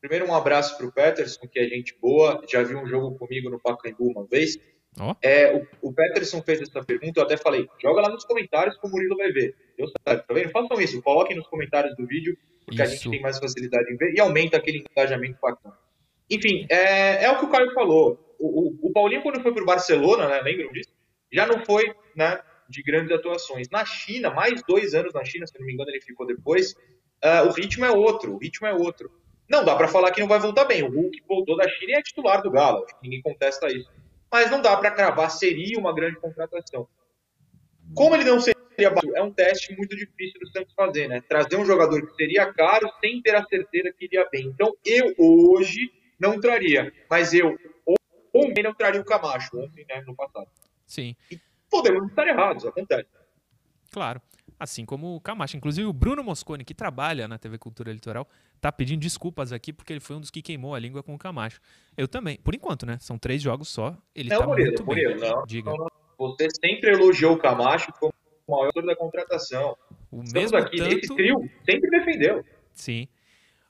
Primeiro, 0.00 0.26
um 0.26 0.34
abraço 0.34 0.76
pro 0.76 0.92
Peterson, 0.92 1.46
que 1.46 1.58
é 1.58 1.68
gente 1.68 1.96
boa. 2.00 2.42
Já 2.48 2.62
viu 2.62 2.78
um 2.78 2.86
jogo 2.86 3.18
comigo 3.18 3.50
no 3.50 3.58
Pacaembu 3.58 4.12
uma 4.12 4.24
vez. 4.24 4.56
Oh. 5.00 5.14
É, 5.22 5.54
o, 5.54 5.88
o, 5.88 5.92
Peterson 5.92 6.42
fez 6.42 6.60
essa 6.60 6.82
pergunta, 6.82 7.20
eu 7.20 7.24
até 7.24 7.36
falei, 7.36 7.68
joga 7.80 8.02
lá 8.02 8.08
nos 8.08 8.24
comentários 8.24 8.76
que 8.76 8.86
o 8.86 8.90
Murilo 8.90 9.16
vai 9.16 9.30
ver. 9.30 9.54
Deu 9.76 9.86
certo, 9.88 10.26
tá 10.26 10.34
vendo? 10.34 10.50
Façam 10.50 10.80
isso, 10.80 11.02
coloquem 11.02 11.36
nos 11.36 11.46
comentários 11.46 11.96
do 11.96 12.06
vídeo, 12.06 12.36
porque 12.64 12.82
isso. 12.82 12.92
a 12.92 12.94
gente 12.94 13.10
tem 13.10 13.20
mais 13.20 13.38
facilidade 13.38 13.92
em 13.92 13.96
ver 13.96 14.12
e 14.14 14.20
aumenta 14.20 14.56
aquele 14.56 14.84
engajamento 14.90 15.38
bacana. 15.40 15.76
Enfim, 16.30 16.66
é, 16.68 17.24
é 17.24 17.30
o 17.30 17.38
que 17.38 17.44
o 17.44 17.50
Caio 17.50 17.72
falou. 17.72 18.34
O, 18.38 18.46
o, 18.46 18.88
o 18.88 18.92
Paulinho, 18.92 19.22
quando 19.22 19.40
foi 19.40 19.52
para 19.52 19.62
o 19.62 19.66
Barcelona, 19.66 20.28
né, 20.28 20.40
lembram 20.42 20.72
disso? 20.72 20.90
Já 21.32 21.46
não 21.46 21.64
foi 21.64 21.94
né, 22.16 22.40
de 22.68 22.82
grandes 22.82 23.12
atuações. 23.12 23.68
Na 23.70 23.84
China, 23.84 24.30
mais 24.30 24.62
dois 24.66 24.94
anos 24.94 25.14
na 25.14 25.24
China, 25.24 25.46
se 25.46 25.58
não 25.58 25.66
me 25.66 25.72
engano, 25.72 25.90
ele 25.90 26.00
ficou 26.00 26.26
depois. 26.26 26.72
Uh, 27.24 27.48
o 27.48 27.52
ritmo 27.52 27.84
é 27.84 27.90
outro, 27.90 28.34
o 28.34 28.38
ritmo 28.38 28.66
é 28.66 28.74
outro. 28.74 29.10
Não 29.48 29.64
dá 29.64 29.74
para 29.76 29.88
falar 29.88 30.10
que 30.10 30.20
não 30.20 30.28
vai 30.28 30.38
voltar 30.38 30.64
bem. 30.64 30.82
O 30.82 30.90
Hulk 30.90 31.22
voltou 31.26 31.56
da 31.56 31.68
China 31.68 31.92
e 31.92 31.94
é 31.94 32.02
titular 32.02 32.42
do 32.42 32.50
Galo. 32.50 32.84
Ninguém 33.02 33.22
contesta 33.22 33.66
isso 33.68 33.90
mas 34.30 34.50
não 34.50 34.60
dá 34.60 34.76
para 34.76 34.90
cravar, 34.90 35.30
seria 35.30 35.78
uma 35.78 35.94
grande 35.94 36.16
contratação. 36.16 36.88
Como 37.94 38.14
ele 38.14 38.24
não 38.24 38.40
seria 38.40 38.90
barato, 38.90 39.16
é 39.16 39.22
um 39.22 39.32
teste 39.32 39.74
muito 39.76 39.96
difícil 39.96 40.40
do 40.40 40.48
Santos 40.48 40.74
fazer, 40.74 41.08
né? 41.08 41.22
Trazer 41.22 41.56
um 41.56 41.64
jogador 41.64 42.06
que 42.06 42.14
seria 42.14 42.52
caro 42.52 42.88
sem 43.00 43.20
ter 43.22 43.34
a 43.34 43.44
certeza 43.44 43.92
que 43.96 44.04
iria 44.04 44.28
bem. 44.30 44.46
Então, 44.46 44.74
eu 44.84 45.14
hoje 45.18 45.90
não 46.20 46.40
traria, 46.40 46.92
mas 47.08 47.32
eu 47.32 47.56
Ontem 48.34 48.62
não 48.62 48.74
traria 48.74 49.00
o 49.00 49.04
Camacho, 49.04 49.58
ontem, 49.58 49.84
né, 49.88 50.02
no 50.06 50.14
passado. 50.14 50.48
Sim. 50.86 51.16
E 51.30 51.40
podemos 51.70 52.08
estar 52.08 52.26
errados, 52.26 52.64
acontece. 52.66 53.08
Claro. 53.90 54.20
Assim 54.58 54.84
como 54.84 55.14
o 55.14 55.20
Camacho. 55.20 55.56
Inclusive 55.56 55.86
o 55.86 55.92
Bruno 55.92 56.24
Moscone, 56.24 56.64
que 56.64 56.74
trabalha 56.74 57.28
na 57.28 57.38
TV 57.38 57.58
Cultura 57.58 57.92
Litoral, 57.92 58.28
tá 58.60 58.72
pedindo 58.72 59.00
desculpas 59.00 59.52
aqui 59.52 59.72
porque 59.72 59.92
ele 59.92 60.00
foi 60.00 60.16
um 60.16 60.20
dos 60.20 60.30
que 60.30 60.42
queimou 60.42 60.74
a 60.74 60.78
língua 60.78 61.02
com 61.02 61.14
o 61.14 61.18
Camacho. 61.18 61.60
Eu 61.96 62.08
também. 62.08 62.38
Por 62.38 62.54
enquanto, 62.54 62.84
né? 62.84 62.98
São 63.00 63.16
três 63.18 63.40
jogos 63.40 63.68
só. 63.68 63.96
Ele 64.14 64.28
não, 64.28 64.38
tá 64.38 64.46
Murilo, 64.46 64.68
muito 64.68 64.84
Murilo, 64.84 65.20
bem. 65.20 65.30
não, 65.30 65.44
Diga. 65.46 65.70
não. 65.70 65.86
Você 66.18 66.48
sempre 66.50 66.90
elogiou 66.90 67.34
o 67.34 67.38
Camacho 67.38 67.92
como 68.00 68.12
o 68.46 68.52
maior 68.52 68.84
da 68.84 68.96
contratação. 68.96 69.76
O 70.10 70.22
Estamos 70.22 70.32
mesmo 70.32 70.56
aqui, 70.58 70.78
tanto... 70.78 70.98
esse 70.98 71.14
trio 71.14 71.48
sempre 71.64 71.90
defendeu. 71.90 72.44
Sim. 72.72 73.06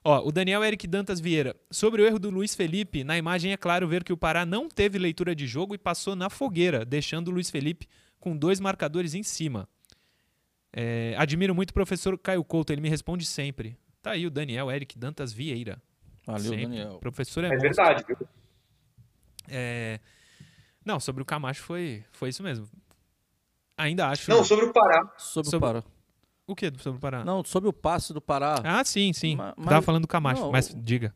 Ó, 0.02 0.26
o 0.26 0.32
Daniel 0.32 0.64
Eric 0.64 0.86
Dantas 0.86 1.20
Vieira. 1.20 1.54
Sobre 1.70 2.00
o 2.00 2.06
erro 2.06 2.18
do 2.18 2.30
Luiz 2.30 2.54
Felipe, 2.54 3.04
na 3.04 3.18
imagem 3.18 3.52
é 3.52 3.56
claro 3.58 3.86
ver 3.86 4.02
que 4.04 4.12
o 4.12 4.16
Pará 4.16 4.46
não 4.46 4.68
teve 4.68 4.98
leitura 4.98 5.34
de 5.34 5.46
jogo 5.46 5.74
e 5.74 5.78
passou 5.78 6.16
na 6.16 6.30
fogueira, 6.30 6.84
deixando 6.84 7.28
o 7.28 7.30
Luiz 7.32 7.50
Felipe 7.50 7.86
com 8.18 8.34
dois 8.34 8.60
marcadores 8.60 9.14
em 9.14 9.22
cima. 9.22 9.68
É, 10.72 11.14
admiro 11.18 11.54
muito 11.54 11.70
o 11.70 11.74
professor 11.74 12.18
Caio 12.18 12.44
Couto, 12.44 12.72
ele 12.72 12.80
me 12.80 12.88
responde 12.88 13.24
sempre. 13.24 13.76
Tá 14.02 14.12
aí 14.12 14.26
o 14.26 14.30
Daniel 14.30 14.70
Eric 14.70 14.98
Dantas 14.98 15.32
Vieira. 15.32 15.80
Valeu, 16.26 16.42
Sempre. 16.50 16.62
Daniel. 16.62 16.98
Professor 16.98 17.42
é, 17.44 17.46
É 17.46 17.50
monstro. 17.50 17.68
verdade, 17.74 18.04
viu? 18.06 18.28
É, 19.48 19.98
Não, 20.84 20.98
sobre 21.00 21.22
o 21.22 21.26
Camacho 21.26 21.62
foi, 21.62 22.04
foi 22.12 22.28
isso 22.30 22.42
mesmo. 22.42 22.68
Ainda 23.76 24.08
acho. 24.08 24.30
Não, 24.30 24.42
sobre 24.44 24.66
o 24.66 24.72
Pará. 24.72 25.12
Sobre, 25.16 25.50
Sobre- 25.50 25.56
o 25.68 25.72
Pará. 25.72 25.84
O 26.46 26.54
que 26.56 26.72
sobre 26.78 26.96
o 26.98 27.00
Pará? 27.00 27.24
Não, 27.24 27.44
sobre 27.44 27.68
o 27.68 27.72
passe 27.72 28.12
do 28.14 28.20
Pará. 28.22 28.56
Ah, 28.64 28.82
sim, 28.84 29.12
sim. 29.12 29.36
Ma- 29.36 29.52
Tava 29.52 29.70
mas- 29.76 29.84
falando 29.84 30.02
do 30.02 30.08
Camacho, 30.08 30.40
não, 30.42 30.50
mas 30.52 30.74
diga. 30.74 31.14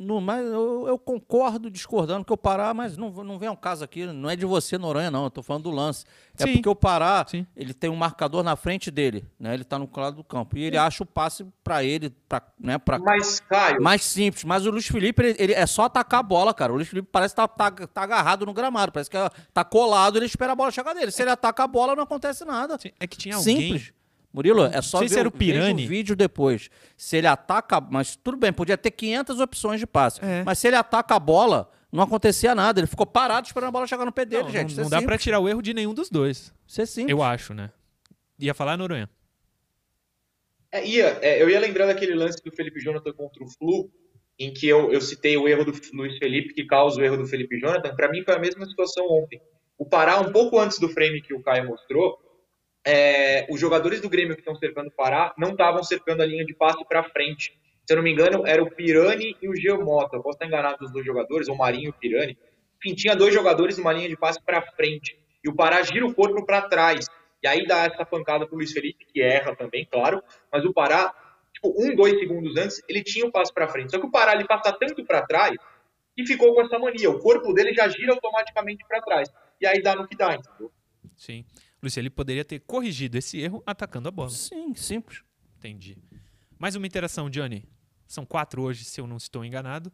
No, 0.00 0.18
mas 0.18 0.42
eu, 0.46 0.86
eu 0.88 0.98
concordo 0.98 1.70
discordando 1.70 2.24
que 2.24 2.32
o 2.32 2.36
Pará, 2.36 2.72
mas 2.72 2.96
não, 2.96 3.10
não 3.22 3.38
vem 3.38 3.50
um 3.50 3.54
caso 3.54 3.84
aqui, 3.84 4.06
não 4.06 4.30
é 4.30 4.34
de 4.34 4.46
você, 4.46 4.78
Noronha, 4.78 5.10
não. 5.10 5.24
Eu 5.24 5.30
tô 5.30 5.42
falando 5.42 5.64
do 5.64 5.70
lance. 5.70 6.06
É 6.38 6.44
Sim. 6.44 6.52
porque 6.54 6.68
o 6.70 6.74
Pará, 6.74 7.22
Sim. 7.28 7.46
ele 7.54 7.74
tem 7.74 7.90
um 7.90 7.96
marcador 7.96 8.42
na 8.42 8.56
frente 8.56 8.90
dele, 8.90 9.26
né? 9.38 9.52
Ele 9.52 9.62
tá 9.62 9.78
no 9.78 9.86
lado 9.94 10.16
do 10.16 10.24
campo. 10.24 10.56
E 10.56 10.62
ele 10.62 10.78
acha 10.78 11.02
o 11.02 11.06
passe 11.06 11.46
pra 11.62 11.84
ele, 11.84 12.08
pra, 12.26 12.40
né? 12.58 12.78
Pra, 12.78 12.98
Mas, 12.98 13.40
Caio, 13.40 13.82
mais 13.82 14.02
simples. 14.02 14.42
Mas 14.44 14.64
o 14.64 14.70
Luiz 14.70 14.86
Felipe, 14.86 15.22
ele, 15.22 15.36
ele 15.38 15.52
é 15.52 15.66
só 15.66 15.82
atacar 15.82 16.20
a 16.20 16.22
bola, 16.22 16.54
cara. 16.54 16.72
O 16.72 16.76
Luiz 16.76 16.88
Felipe 16.88 17.08
parece 17.12 17.34
que 17.34 17.36
tá, 17.36 17.46
tá, 17.46 17.70
tá 17.70 18.02
agarrado 18.02 18.46
no 18.46 18.54
gramado. 18.54 18.92
Parece 18.92 19.10
que 19.10 19.18
tá 19.52 19.64
colado, 19.64 20.16
ele 20.16 20.24
espera 20.24 20.52
a 20.52 20.56
bola 20.56 20.70
chegar 20.70 20.94
dele. 20.94 21.10
Se 21.10 21.20
ele 21.20 21.30
ataca 21.30 21.64
a 21.64 21.66
bola, 21.68 21.94
não 21.94 22.04
acontece 22.04 22.42
nada. 22.46 22.78
Sim, 22.80 22.90
É 22.98 23.06
que 23.06 23.18
tinha 23.18 23.36
alguém. 23.36 23.60
Simples. 23.60 23.92
Murilo, 24.32 24.64
é 24.64 24.80
só 24.80 24.98
se 25.00 25.08
ver 25.08 25.20
era 25.20 25.28
o 25.28 25.32
Pirani. 25.32 25.84
o 25.84 25.88
vídeo 25.88 26.14
depois. 26.14 26.70
Se 26.96 27.16
ele 27.16 27.26
ataca, 27.26 27.80
mas 27.80 28.14
tudo 28.16 28.36
bem, 28.36 28.52
podia 28.52 28.78
ter 28.78 28.90
500 28.92 29.40
opções 29.40 29.80
de 29.80 29.86
passe. 29.86 30.24
É. 30.24 30.44
Mas 30.44 30.58
se 30.58 30.68
ele 30.68 30.76
ataca 30.76 31.16
a 31.16 31.18
bola, 31.18 31.68
não 31.90 32.02
acontecia 32.04 32.54
nada. 32.54 32.78
Ele 32.80 32.86
ficou 32.86 33.04
parado 33.06 33.46
esperando 33.46 33.68
a 33.68 33.72
bola 33.72 33.86
chegar 33.88 34.04
no 34.04 34.12
pé 34.12 34.24
dele, 34.24 34.44
Não, 34.44 34.50
gente. 34.50 34.74
não, 34.76 34.82
é 34.82 34.84
não 34.84 34.90
dá 34.90 34.98
pra 34.98 35.06
simples. 35.14 35.22
tirar 35.22 35.40
o 35.40 35.48
erro 35.48 35.60
de 35.60 35.74
nenhum 35.74 35.92
dos 35.92 36.08
dois. 36.08 36.52
Isso 36.66 36.80
é 36.80 36.86
simples. 36.86 37.10
Eu 37.10 37.22
acho, 37.22 37.52
né? 37.54 37.70
Ia 38.38 38.54
falar, 38.54 38.76
Noronha? 38.76 39.08
é, 40.72 40.86
ia, 40.86 41.18
é, 41.20 41.42
eu 41.42 41.50
ia 41.50 41.58
lembrar 41.58 41.86
daquele 41.86 42.14
lance 42.14 42.42
do 42.44 42.52
Felipe 42.54 42.78
Jonathan 42.80 43.12
contra 43.12 43.42
o 43.42 43.48
Flu, 43.48 43.90
em 44.38 44.52
que 44.52 44.68
eu, 44.68 44.92
eu 44.92 45.00
citei 45.00 45.36
o 45.36 45.48
erro 45.48 45.64
do 45.64 45.72
Luiz 45.92 46.16
Felipe, 46.18 46.54
que 46.54 46.64
causa 46.64 47.00
o 47.00 47.04
erro 47.04 47.16
do 47.16 47.26
Felipe 47.26 47.58
Jonathan. 47.58 47.94
Para 47.94 48.08
mim 48.08 48.22
foi 48.22 48.34
a 48.34 48.38
mesma 48.38 48.64
situação 48.66 49.04
ontem. 49.10 49.40
O 49.76 49.84
Pará, 49.84 50.20
um 50.20 50.30
pouco 50.32 50.58
antes 50.58 50.78
do 50.78 50.88
frame 50.88 51.20
que 51.20 51.34
o 51.34 51.42
Caio 51.42 51.66
mostrou, 51.66 52.18
é, 52.86 53.46
os 53.50 53.60
jogadores 53.60 54.00
do 54.00 54.08
Grêmio 54.08 54.34
que 54.34 54.40
estão 54.40 54.54
cercando 54.54 54.88
o 54.88 54.92
Pará 54.92 55.34
não 55.36 55.50
estavam 55.50 55.82
cercando 55.82 56.22
a 56.22 56.26
linha 56.26 56.44
de 56.44 56.54
passe 56.54 56.84
para 56.86 57.04
frente. 57.04 57.58
Se 57.86 57.92
eu 57.92 57.96
não 57.96 58.02
me 58.02 58.12
engano, 58.12 58.46
era 58.46 58.62
o 58.62 58.70
Pirani 58.70 59.36
e 59.42 59.48
o 59.48 59.54
Geomota. 59.54 60.16
Eu 60.16 60.22
posso 60.22 60.36
estar 60.36 60.46
enganado 60.46 60.78
dos 60.78 60.92
dois 60.92 61.04
jogadores, 61.04 61.48
ou 61.48 61.56
Marinho 61.56 61.86
e 61.86 61.88
o 61.88 61.92
Pirani. 61.92 62.38
Enfim, 62.78 62.94
tinha 62.94 63.14
dois 63.14 63.34
jogadores 63.34 63.76
numa 63.76 63.92
linha 63.92 64.08
de 64.08 64.16
passe 64.16 64.40
para 64.42 64.62
frente. 64.62 65.18
E 65.44 65.48
o 65.48 65.54
Pará 65.54 65.82
gira 65.82 66.06
o 66.06 66.14
corpo 66.14 66.44
para 66.46 66.62
trás. 66.62 67.06
E 67.42 67.48
aí 67.48 67.66
dá 67.66 67.84
essa 67.84 68.04
pancada 68.04 68.46
pro 68.46 68.56
Luiz 68.56 68.72
Felipe, 68.72 69.04
que 69.06 69.20
erra 69.20 69.56
também, 69.56 69.86
claro. 69.90 70.22
Mas 70.52 70.64
o 70.64 70.72
Pará, 70.72 71.12
tipo, 71.52 71.74
um, 71.78 71.94
dois 71.94 72.18
segundos 72.18 72.56
antes, 72.56 72.82
ele 72.88 73.02
tinha 73.02 73.26
o 73.26 73.32
passe 73.32 73.52
para 73.52 73.68
frente. 73.68 73.90
Só 73.90 73.98
que 73.98 74.06
o 74.06 74.10
Pará, 74.10 74.34
ele 74.34 74.46
passa 74.46 74.72
tanto 74.72 75.04
para 75.04 75.26
trás 75.26 75.56
que 76.16 76.26
ficou 76.26 76.54
com 76.54 76.62
essa 76.62 76.78
mania. 76.78 77.10
O 77.10 77.18
corpo 77.18 77.52
dele 77.52 77.74
já 77.74 77.88
gira 77.88 78.12
automaticamente 78.12 78.84
para 78.86 79.00
trás. 79.00 79.28
E 79.60 79.66
aí 79.66 79.82
dá 79.82 79.94
no 79.94 80.06
que 80.06 80.16
dá, 80.16 80.34
entendeu? 80.34 80.70
Sim. 81.16 81.44
Luiz 81.82 81.94
Felipe 81.94 82.16
poderia 82.16 82.44
ter 82.44 82.60
corrigido 82.60 83.16
esse 83.16 83.38
erro 83.38 83.62
atacando 83.66 84.08
a 84.08 84.10
bola. 84.10 84.30
Sim, 84.30 84.74
simples. 84.74 85.22
Entendi. 85.58 85.96
Mais 86.58 86.76
uma 86.76 86.86
interação, 86.86 87.30
Johnny. 87.30 87.64
São 88.06 88.26
quatro 88.26 88.62
hoje, 88.62 88.84
se 88.84 89.00
eu 89.00 89.06
não 89.06 89.16
estou 89.16 89.44
enganado. 89.44 89.92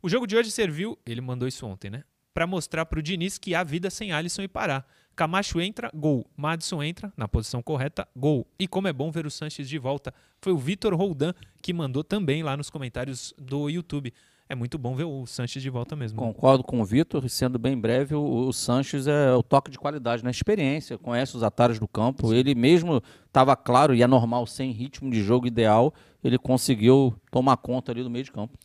O 0.00 0.08
jogo 0.08 0.26
de 0.26 0.36
hoje 0.36 0.50
serviu, 0.50 0.98
ele 1.04 1.20
mandou 1.20 1.48
isso 1.48 1.66
ontem, 1.66 1.90
né? 1.90 2.04
Pra 2.32 2.46
mostrar 2.46 2.86
pro 2.86 3.02
Diniz 3.02 3.36
que 3.36 3.54
há 3.54 3.64
vida 3.64 3.90
sem 3.90 4.12
Alisson 4.12 4.42
e 4.42 4.48
Pará. 4.48 4.84
Camacho 5.16 5.60
entra, 5.60 5.90
gol. 5.92 6.30
Madison 6.36 6.80
entra, 6.82 7.12
na 7.16 7.26
posição 7.26 7.60
correta, 7.60 8.06
gol. 8.14 8.46
E 8.56 8.68
como 8.68 8.86
é 8.86 8.92
bom 8.92 9.10
ver 9.10 9.26
o 9.26 9.30
Sanches 9.30 9.68
de 9.68 9.76
volta. 9.76 10.14
Foi 10.40 10.52
o 10.52 10.58
Vitor 10.58 10.94
Roldan 10.94 11.34
que 11.60 11.72
mandou 11.72 12.04
também 12.04 12.44
lá 12.44 12.56
nos 12.56 12.70
comentários 12.70 13.34
do 13.36 13.68
YouTube. 13.68 14.14
É 14.50 14.54
muito 14.54 14.78
bom 14.78 14.94
ver 14.94 15.04
o 15.04 15.26
Sanches 15.26 15.62
de 15.62 15.68
volta 15.68 15.94
mesmo. 15.94 16.18
Concordo 16.18 16.64
com 16.64 16.80
o 16.80 16.84
Vitor, 16.84 17.28
sendo 17.28 17.58
bem 17.58 17.78
breve, 17.78 18.14
o, 18.14 18.48
o 18.48 18.52
Sanches 18.52 19.06
é 19.06 19.32
o 19.34 19.42
toque 19.42 19.70
de 19.70 19.78
qualidade 19.78 20.24
na 20.24 20.30
experiência, 20.30 20.96
conhece 20.96 21.36
os 21.36 21.42
atalhos 21.42 21.78
do 21.78 21.86
campo. 21.86 22.32
Ele 22.32 22.54
mesmo 22.54 23.02
estava 23.26 23.54
claro 23.54 23.94
e 23.94 24.02
é 24.02 24.06
normal, 24.06 24.46
sem 24.46 24.70
ritmo 24.70 25.10
de 25.10 25.22
jogo 25.22 25.46
ideal, 25.46 25.92
ele 26.24 26.38
conseguiu 26.38 27.14
tomar 27.30 27.58
conta 27.58 27.92
ali 27.92 28.02
do 28.02 28.08
meio 28.08 28.24
de 28.24 28.32
campo. 28.32 28.58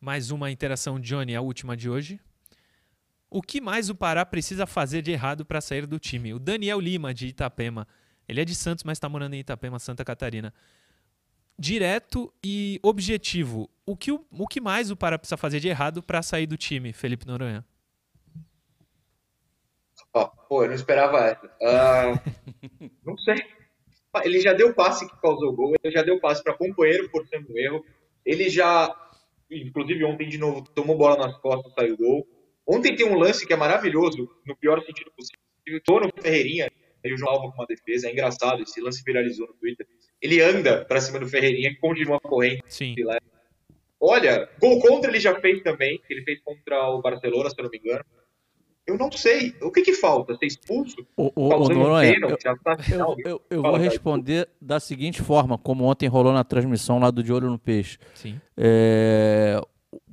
Mais 0.00 0.32
uma 0.32 0.50
interação, 0.50 0.98
Johnny, 0.98 1.36
a 1.36 1.40
última 1.40 1.76
de 1.76 1.88
hoje. 1.88 2.18
O 3.30 3.40
que 3.40 3.60
mais 3.60 3.90
o 3.90 3.94
Pará 3.94 4.26
precisa 4.26 4.66
fazer 4.66 5.02
de 5.02 5.12
errado 5.12 5.44
para 5.44 5.60
sair 5.60 5.86
do 5.86 6.00
time? 6.00 6.34
O 6.34 6.38
Daniel 6.40 6.80
Lima, 6.80 7.14
de 7.14 7.28
Itapema. 7.28 7.86
Ele 8.26 8.40
é 8.40 8.44
de 8.44 8.56
Santos, 8.56 8.82
mas 8.82 8.96
está 8.98 9.08
morando 9.08 9.34
em 9.34 9.40
Itapema, 9.40 9.78
Santa 9.78 10.04
Catarina. 10.04 10.52
Direto 11.60 12.32
e 12.42 12.80
objetivo. 12.82 13.68
O 13.84 13.94
que, 13.94 14.10
o, 14.10 14.24
o 14.30 14.48
que 14.48 14.62
mais 14.62 14.90
o 14.90 14.96
Pará 14.96 15.18
precisa 15.18 15.36
fazer 15.36 15.60
de 15.60 15.68
errado 15.68 16.02
para 16.02 16.22
sair 16.22 16.46
do 16.46 16.56
time, 16.56 16.90
Felipe 16.90 17.26
Noronha? 17.26 17.62
Ó, 20.14 20.24
pô, 20.48 20.62
eu 20.64 20.68
não 20.68 20.74
esperava 20.74 21.18
essa. 21.18 21.54
Ah, 21.62 22.22
não 23.04 23.14
sei. 23.18 23.36
Ele 24.24 24.40
já 24.40 24.54
deu 24.54 24.72
passe 24.72 25.06
que 25.06 25.20
causou 25.20 25.52
gol, 25.52 25.74
ele 25.84 25.92
já 25.92 26.02
deu 26.02 26.18
passe 26.18 26.42
para 26.42 26.54
companheiro 26.54 27.10
forçando 27.10 27.52
um 27.52 27.58
erro. 27.58 27.84
Ele 28.24 28.48
já, 28.48 28.96
inclusive 29.50 30.02
ontem 30.06 30.30
de 30.30 30.38
novo, 30.38 30.62
tomou 30.62 30.96
bola 30.96 31.26
nas 31.26 31.36
costas, 31.42 31.74
saiu 31.74 31.94
gol. 31.98 32.26
Ontem 32.66 32.96
tem 32.96 33.06
um 33.06 33.18
lance 33.18 33.46
que 33.46 33.52
é 33.52 33.56
maravilhoso, 33.56 34.30
no 34.46 34.56
pior 34.56 34.80
sentido 34.82 35.12
possível. 35.14 35.82
Tô 35.84 36.00
no 36.00 36.10
Ferreirinha, 36.22 36.70
aí 37.04 37.12
o 37.12 37.16
João 37.16 37.32
Alva 37.32 37.50
com 37.50 37.60
uma 37.60 37.66
defesa, 37.66 38.08
é 38.08 38.12
engraçado, 38.12 38.62
esse 38.62 38.80
lance 38.80 39.02
viralizou 39.04 39.46
no 39.46 39.54
Twitter. 39.54 39.86
Ele 40.20 40.40
anda 40.40 40.84
para 40.84 41.00
cima 41.00 41.18
do 41.18 41.28
Ferreirinha, 41.28 41.76
continua 41.80 42.20
correndo. 42.20 42.62
Sim. 42.68 42.94
Olha, 44.00 44.48
gol 44.58 44.80
contra 44.80 45.10
ele 45.10 45.20
já 45.20 45.38
fez 45.40 45.62
também, 45.62 46.00
que 46.06 46.12
ele 46.12 46.22
fez 46.22 46.40
contra 46.42 46.88
o 46.90 47.00
Barcelona, 47.00 47.50
se 47.50 47.56
eu 47.58 47.64
não 47.64 47.70
me 47.70 47.78
engano. 47.78 48.04
Eu 48.86 48.98
não 48.98 49.12
sei. 49.12 49.54
O 49.62 49.70
que 49.70 49.82
que 49.82 49.92
falta? 49.92 50.34
Ser 50.36 50.46
expulso? 50.46 51.06
O, 51.16 51.26
o, 51.34 51.46
o 51.46 51.48
Causando 51.50 51.78
um 51.78 51.82
Noronha, 51.82 52.12
pênalti, 52.12 52.42
já 52.42 52.56
tá 52.56 52.76
eu, 52.90 53.16
eu, 53.24 53.42
eu 53.50 53.62
Fala, 53.62 53.78
vou 53.78 53.86
responder 53.86 54.48
da 54.60 54.80
seguinte 54.80 55.22
forma, 55.22 55.56
como 55.56 55.84
ontem 55.84 56.08
rolou 56.08 56.32
na 56.32 56.42
transmissão 56.42 56.98
lá 56.98 57.10
do 57.10 57.22
De 57.22 57.32
Olho 57.32 57.50
no 57.50 57.58
Peixe. 57.58 57.98
Sim. 58.14 58.40
É, 58.56 59.60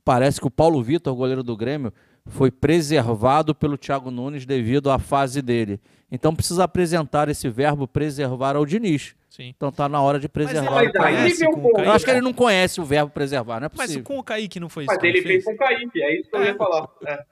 parece 0.03 0.39
que 0.39 0.47
o 0.47 0.51
Paulo 0.51 0.83
Vitor, 0.83 1.15
goleiro 1.15 1.41
do 1.41 1.57
Grêmio, 1.57 1.91
foi 2.29 2.51
preservado 2.51 3.53
pelo 3.55 3.77
Thiago 3.77 4.11
Nunes 4.11 4.45
devido 4.45 4.89
à 4.91 4.99
fase 4.99 5.41
dele. 5.41 5.79
Então 6.11 6.33
precisa 6.35 6.63
apresentar 6.63 7.27
esse 7.29 7.49
verbo 7.49 7.87
preservar 7.87 8.55
ao 8.55 8.65
Diniz. 8.65 9.15
Sim. 9.29 9.53
Então 9.55 9.71
tá 9.71 9.89
na 9.89 10.01
hora 10.01 10.19
de 10.19 10.27
preservar. 10.29 10.71
Mas 10.71 10.73
o 10.73 10.77
aí 10.87 10.91
Kaique. 10.91 11.15
conhece 11.17 11.39
vem 11.39 11.51
com 11.51 11.59
o 11.59 11.61
pouco. 11.61 11.75
Kaique? 11.75 11.89
Eu 11.89 11.93
acho 11.93 12.05
que 12.05 12.11
ele 12.11 12.21
não 12.21 12.33
conhece 12.33 12.81
o 12.81 12.85
verbo 12.85 13.11
preservar, 13.11 13.59
não 13.59 13.67
é 13.67 13.69
Mas 13.75 13.87
possível. 13.87 14.03
com 14.03 14.17
o 14.19 14.23
Kaique 14.23 14.59
não 14.59 14.69
foi 14.69 14.85
isso 14.85 14.93
Mas 14.93 15.03
ele 15.03 15.21
fez 15.21 15.43
com 15.43 15.51
o 15.51 15.57
Kaique, 15.57 16.01
é 16.01 16.19
isso 16.19 16.29
que 16.29 16.35
eu 16.35 16.41
É. 16.43 16.45
ia 16.47 16.55
falar. 16.55 16.87
É. 17.05 17.23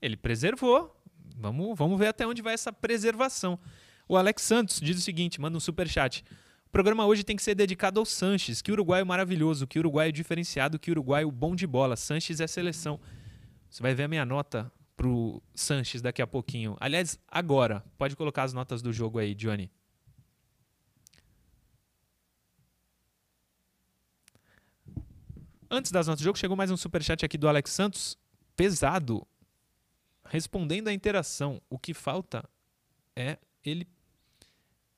Ele 0.00 0.16
preservou. 0.16 0.96
Vamos, 1.36 1.76
vamos 1.78 1.98
ver 1.98 2.08
até 2.08 2.26
onde 2.26 2.42
vai 2.42 2.54
essa 2.54 2.72
preservação. 2.72 3.58
O 4.08 4.16
Alex 4.16 4.42
Santos 4.42 4.80
diz 4.80 4.98
o 4.98 5.00
seguinte, 5.00 5.40
manda 5.40 5.56
um 5.56 5.60
superchat. 5.60 6.24
O 6.66 6.70
programa 6.70 7.06
hoje 7.06 7.22
tem 7.24 7.36
que 7.36 7.42
ser 7.42 7.54
dedicado 7.54 7.98
ao 8.00 8.06
Sanches, 8.06 8.60
que 8.62 8.72
uruguaio 8.72 9.04
maravilhoso, 9.06 9.66
que 9.66 9.78
uruguaio 9.78 10.12
diferenciado, 10.12 10.78
que 10.78 10.90
uruguaio 10.90 11.30
bom 11.30 11.54
de 11.54 11.66
bola. 11.66 11.96
Sanches 11.96 12.40
é 12.40 12.46
seleção. 12.46 12.98
Você 13.70 13.82
vai 13.82 13.94
ver 13.94 14.02
a 14.04 14.08
minha 14.08 14.24
nota 14.24 14.70
pro 14.96 15.40
Sanches 15.54 16.02
daqui 16.02 16.20
a 16.20 16.26
pouquinho. 16.26 16.76
Aliás, 16.80 17.18
agora. 17.28 17.84
Pode 17.96 18.16
colocar 18.16 18.42
as 18.42 18.52
notas 18.52 18.82
do 18.82 18.92
jogo 18.92 19.18
aí, 19.18 19.34
Johnny. 19.34 19.70
Antes 25.70 25.92
das 25.92 26.08
notas 26.08 26.20
do 26.20 26.24
jogo, 26.24 26.36
chegou 26.36 26.56
mais 26.56 26.70
um 26.70 26.76
superchat 26.76 27.24
aqui 27.24 27.38
do 27.38 27.48
Alex 27.48 27.70
Santos. 27.70 28.18
Pesado. 28.56 29.24
Respondendo 30.24 30.88
à 30.88 30.92
interação. 30.92 31.62
O 31.70 31.78
que 31.78 31.94
falta 31.94 32.48
é 33.14 33.38
ele 33.64 33.86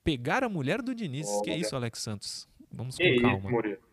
pegar 0.02 0.42
a 0.42 0.48
mulher 0.48 0.80
do 0.80 0.94
Diniz. 0.94 1.28
que 1.44 1.50
é 1.50 1.58
isso, 1.58 1.76
Alex 1.76 2.00
Santos? 2.00 2.48
Vamos 2.70 2.96
Que 2.96 3.04
com 3.04 3.14
isso, 3.14 3.22
calma. 3.22 3.50
Murilo. 3.50 3.91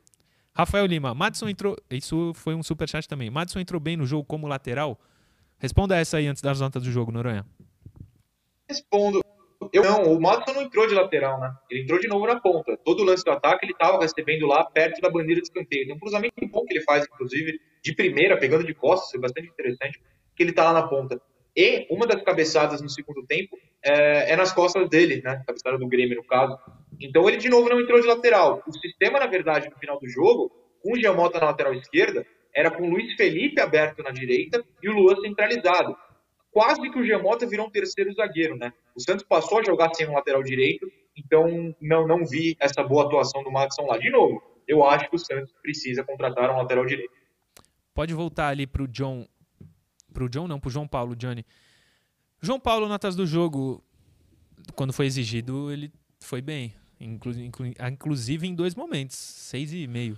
Rafael 0.60 0.86
Lima, 0.86 1.16
Madison 1.16 1.48
entrou. 1.48 1.78
Isso 1.90 2.34
foi 2.34 2.54
um 2.54 2.62
superchat 2.62 3.08
também. 3.08 3.30
Madison 3.30 3.62
entrou 3.62 3.80
bem 3.80 3.96
no 3.96 4.06
jogo 4.06 4.26
como 4.26 4.46
lateral. 4.46 5.00
Responda 5.58 5.96
essa 5.96 6.18
aí 6.18 6.28
antes 6.28 6.42
das 6.42 6.60
notas 6.60 6.84
do 6.84 6.92
jogo, 6.92 7.14
Noronha. 7.14 7.46
Respondo. 8.68 9.22
Eu 9.72 9.84
não, 9.84 10.14
o 10.14 10.22
Madison 10.22 10.54
não 10.54 10.62
entrou 10.64 10.86
de 10.86 10.94
lateral, 10.94 11.40
né? 11.40 11.54
Ele 11.72 11.84
entrou 11.84 11.98
de 11.98 12.10
novo 12.10 12.28
na 12.28 12.42
ponta. 12.42 12.76
Todo 12.84 13.06
lance 13.06 13.24
do 13.24 13.32
ataque 13.32 13.66
ele 13.66 13.72
estava 13.72 14.02
recebendo 14.02 14.48
lá 14.48 14.66
perto 14.66 15.00
da 15.00 15.10
bandeira 15.10 15.40
de 15.40 15.48
escanteio. 15.48 15.86
Tem 15.86 15.96
um 15.96 16.00
cruzamento 16.00 16.34
bom 16.52 16.66
que 16.66 16.74
ele 16.74 16.84
faz, 16.84 17.06
inclusive, 17.06 17.58
de 17.82 17.96
primeira, 17.96 18.38
pegando 18.38 18.66
de 18.66 18.74
costas, 18.74 19.12
foi 19.12 19.20
bastante 19.22 19.48
interessante, 19.48 20.02
que 20.36 20.44
ele 20.44 20.50
está 20.50 20.66
lá 20.66 20.74
na 20.74 20.88
ponta. 20.90 21.22
E 21.60 21.86
uma 21.90 22.08
das 22.08 22.24
cabeçadas 22.24 22.82
no 22.82 22.88
segundo 22.90 23.22
tempo 23.28 23.58
é, 23.84 24.32
é, 24.32 24.36
nas 24.38 24.54
costas 24.54 24.88
dele, 24.88 25.22
né? 25.22 25.44
Cabeçada 25.46 25.78
do 25.78 25.90
Grêmio, 25.90 26.16
no 26.16 26.24
caso. 26.24 26.58
Então 26.98 27.28
ele 27.28 27.36
de 27.36 27.50
novo 27.50 27.68
não 27.68 27.82
entrou 27.82 28.00
de 28.00 28.08
lateral. 28.08 28.64
O 28.66 28.72
sistema, 28.72 29.20
na 29.20 29.28
verdade, 29.28 29.70
no 29.70 29.78
final 29.78 30.00
do 30.00 30.08
jogo, 30.08 30.50
com 30.82 30.94
o 30.94 30.96
Giamota 30.96 31.38
na 31.38 31.48
lateral 31.48 31.74
esquerda, 31.74 32.26
era 32.56 32.72
com 32.72 32.84
o 32.84 32.90
Luiz 32.90 33.14
Felipe 33.16 33.60
aberto 33.60 34.02
na 34.02 34.12
direita 34.12 34.64
e 34.82 34.88
o 34.88 34.94
Luan 34.94 35.20
centralizado. 35.20 35.98
Quase 36.50 36.80
que 36.90 36.98
o 36.98 37.04
Giamota 37.04 37.46
virou 37.46 37.68
um 37.68 37.70
terceiro 37.70 38.14
zagueiro, 38.14 38.56
né? 38.56 38.72
O 38.96 39.02
Santos 39.02 39.26
passou 39.28 39.60
a 39.60 39.64
jogar 39.64 39.94
sem 39.94 40.08
um 40.08 40.14
lateral 40.14 40.42
direito, 40.42 40.90
então 41.14 41.76
não, 41.82 42.08
não 42.08 42.26
vi 42.26 42.56
essa 42.58 42.82
boa 42.82 43.06
atuação 43.06 43.44
do 43.44 43.52
Madison 43.52 43.86
lá. 43.86 43.98
De 43.98 44.10
novo, 44.10 44.42
eu 44.66 44.82
acho 44.86 45.10
que 45.10 45.16
o 45.18 45.20
Santos 45.20 45.54
precisa 45.62 46.06
contratar 46.06 46.50
um 46.52 46.58
lateral 46.58 46.86
direito. 46.86 47.12
Pode 47.94 48.14
voltar 48.14 48.48
ali 48.48 48.66
pro 48.66 48.88
John. 48.88 49.28
Pro 50.14 50.30
John, 50.30 50.48
não, 50.48 50.60
pro 50.60 50.70
João 50.70 50.88
Paulo, 50.88 51.16
Johnny. 51.16 51.46
João 52.42 52.60
Paulo, 52.60 52.88
notas 52.88 53.16
do 53.16 53.26
jogo, 53.28 53.84
quando 54.76 54.94
foi 54.94 55.06
exigido, 55.06 55.72
ele 55.72 55.92
foi 56.20 56.42
bem. 56.42 56.74
Inclu 57.00 57.34
inclusive 57.88 58.48
em 58.48 58.54
dois 58.54 58.76
momentos, 58.76 59.16
seis 59.16 59.74
e 59.74 59.88
meio. 59.88 60.18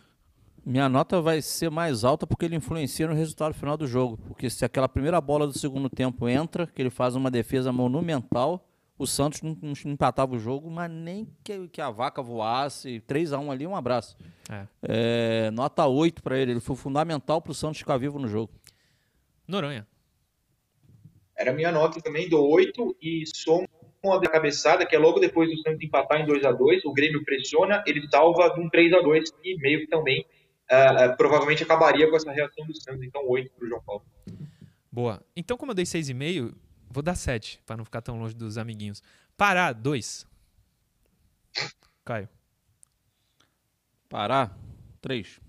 Minha 0.64 0.88
nota 0.88 1.22
vai 1.22 1.42
ser 1.42 1.72
mais 1.72 2.04
alta 2.04 2.28
porque 2.28 2.46
ele 2.46 2.56
influencia 2.56 3.08
no 3.08 3.16
resultado 3.16 3.54
final 3.54 3.76
do 3.76 3.88
jogo. 3.88 4.18
Porque 4.28 4.50
se 4.50 4.64
aquela 4.64 4.88
primeira 4.88 5.20
bola 5.20 5.48
do 5.48 5.58
segundo 5.58 5.90
tempo 5.90 6.30
entra, 6.30 6.68
que 6.68 6.82
ele 6.82 6.92
faz 6.92 7.16
uma 7.16 7.32
defesa 7.32 7.72
monumental, 7.72 8.68
o 8.98 9.08
Santos 9.08 9.42
não, 9.42 9.58
não 9.60 9.74
empatava 9.86 10.36
o 10.36 10.40
jogo, 10.40 10.70
mas 10.70 10.92
nem 10.92 11.28
que, 11.44 11.68
que 11.70 11.82
a 11.82 11.90
vaca 11.90 12.22
voasse. 12.22 13.00
3 13.08 13.34
a 13.34 13.40
1 13.40 13.52
ali, 13.52 13.66
um 13.66 13.76
abraço. 13.76 14.16
É. 14.48 14.68
É, 14.84 15.52
nota 15.52 15.88
8 15.88 16.22
para 16.22 16.38
ele. 16.38 16.52
Ele 16.52 16.60
foi 16.60 16.76
fundamental 16.76 17.42
para 17.42 17.52
o 17.52 17.56
Santos 17.56 17.80
ficar 17.80 17.98
vivo 17.98 18.20
no 18.20 18.28
jogo. 18.28 18.52
Noronha. 19.52 19.86
Era 21.36 21.52
minha 21.52 21.72
nota 21.72 22.02
também, 22.02 22.30
do 22.30 22.42
8 22.42 22.98
e 23.02 23.24
somo 23.26 23.68
a 24.06 24.18
da 24.18 24.30
cabeçada, 24.30 24.86
que 24.86 24.96
é 24.96 25.00
logo 25.00 25.20
depois 25.20 25.50
do 25.50 25.58
Santos 25.62 25.84
empatar 25.84 26.22
em 26.22 26.26
2 26.26 26.44
a 26.44 26.52
2 26.52 26.86
o 26.86 26.94
Grêmio 26.94 27.24
pressiona, 27.24 27.84
ele 27.86 28.08
salva 28.10 28.50
de 28.50 28.60
um 28.60 28.70
3 28.70 28.94
a 28.94 29.02
2 29.02 29.30
e 29.44 29.58
meio 29.58 29.82
que 29.82 29.88
também 29.88 30.22
uh, 30.72 31.12
uh, 31.12 31.18
provavelmente 31.18 31.62
acabaria 31.62 32.10
com 32.10 32.16
essa 32.16 32.32
reação 32.32 32.66
do 32.66 32.74
Santos. 32.82 33.04
Então, 33.04 33.22
8 33.28 33.52
para 33.52 33.66
o 33.66 33.70
João 33.70 33.84
Paulo. 33.84 34.04
Boa. 34.92 35.24
Então, 35.36 35.58
como 35.58 35.72
eu 35.72 35.76
dei 35.76 35.86
6,5, 35.86 36.56
vou 36.90 37.04
dar 37.04 37.16
7, 37.16 37.62
para 37.66 37.78
não 37.78 37.86
ficar 37.86 38.02
tão 38.02 38.18
longe 38.18 38.34
dos 38.34 38.58
amiguinhos. 38.58 39.04
Pará, 39.38 39.72
2. 39.74 40.26
Caio. 42.04 42.30
Pará, 44.10 44.56
3. 45.02 45.40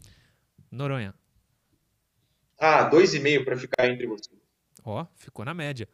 Noronha. 0.71 1.15
Ah, 2.65 2.89
2,5 2.89 3.45
para 3.45 3.57
ficar 3.57 3.89
entre 3.89 4.07
vocês. 4.07 4.39
Ó, 4.85 5.05
ficou 5.17 5.45
na 5.45 5.53
média. 5.53 5.89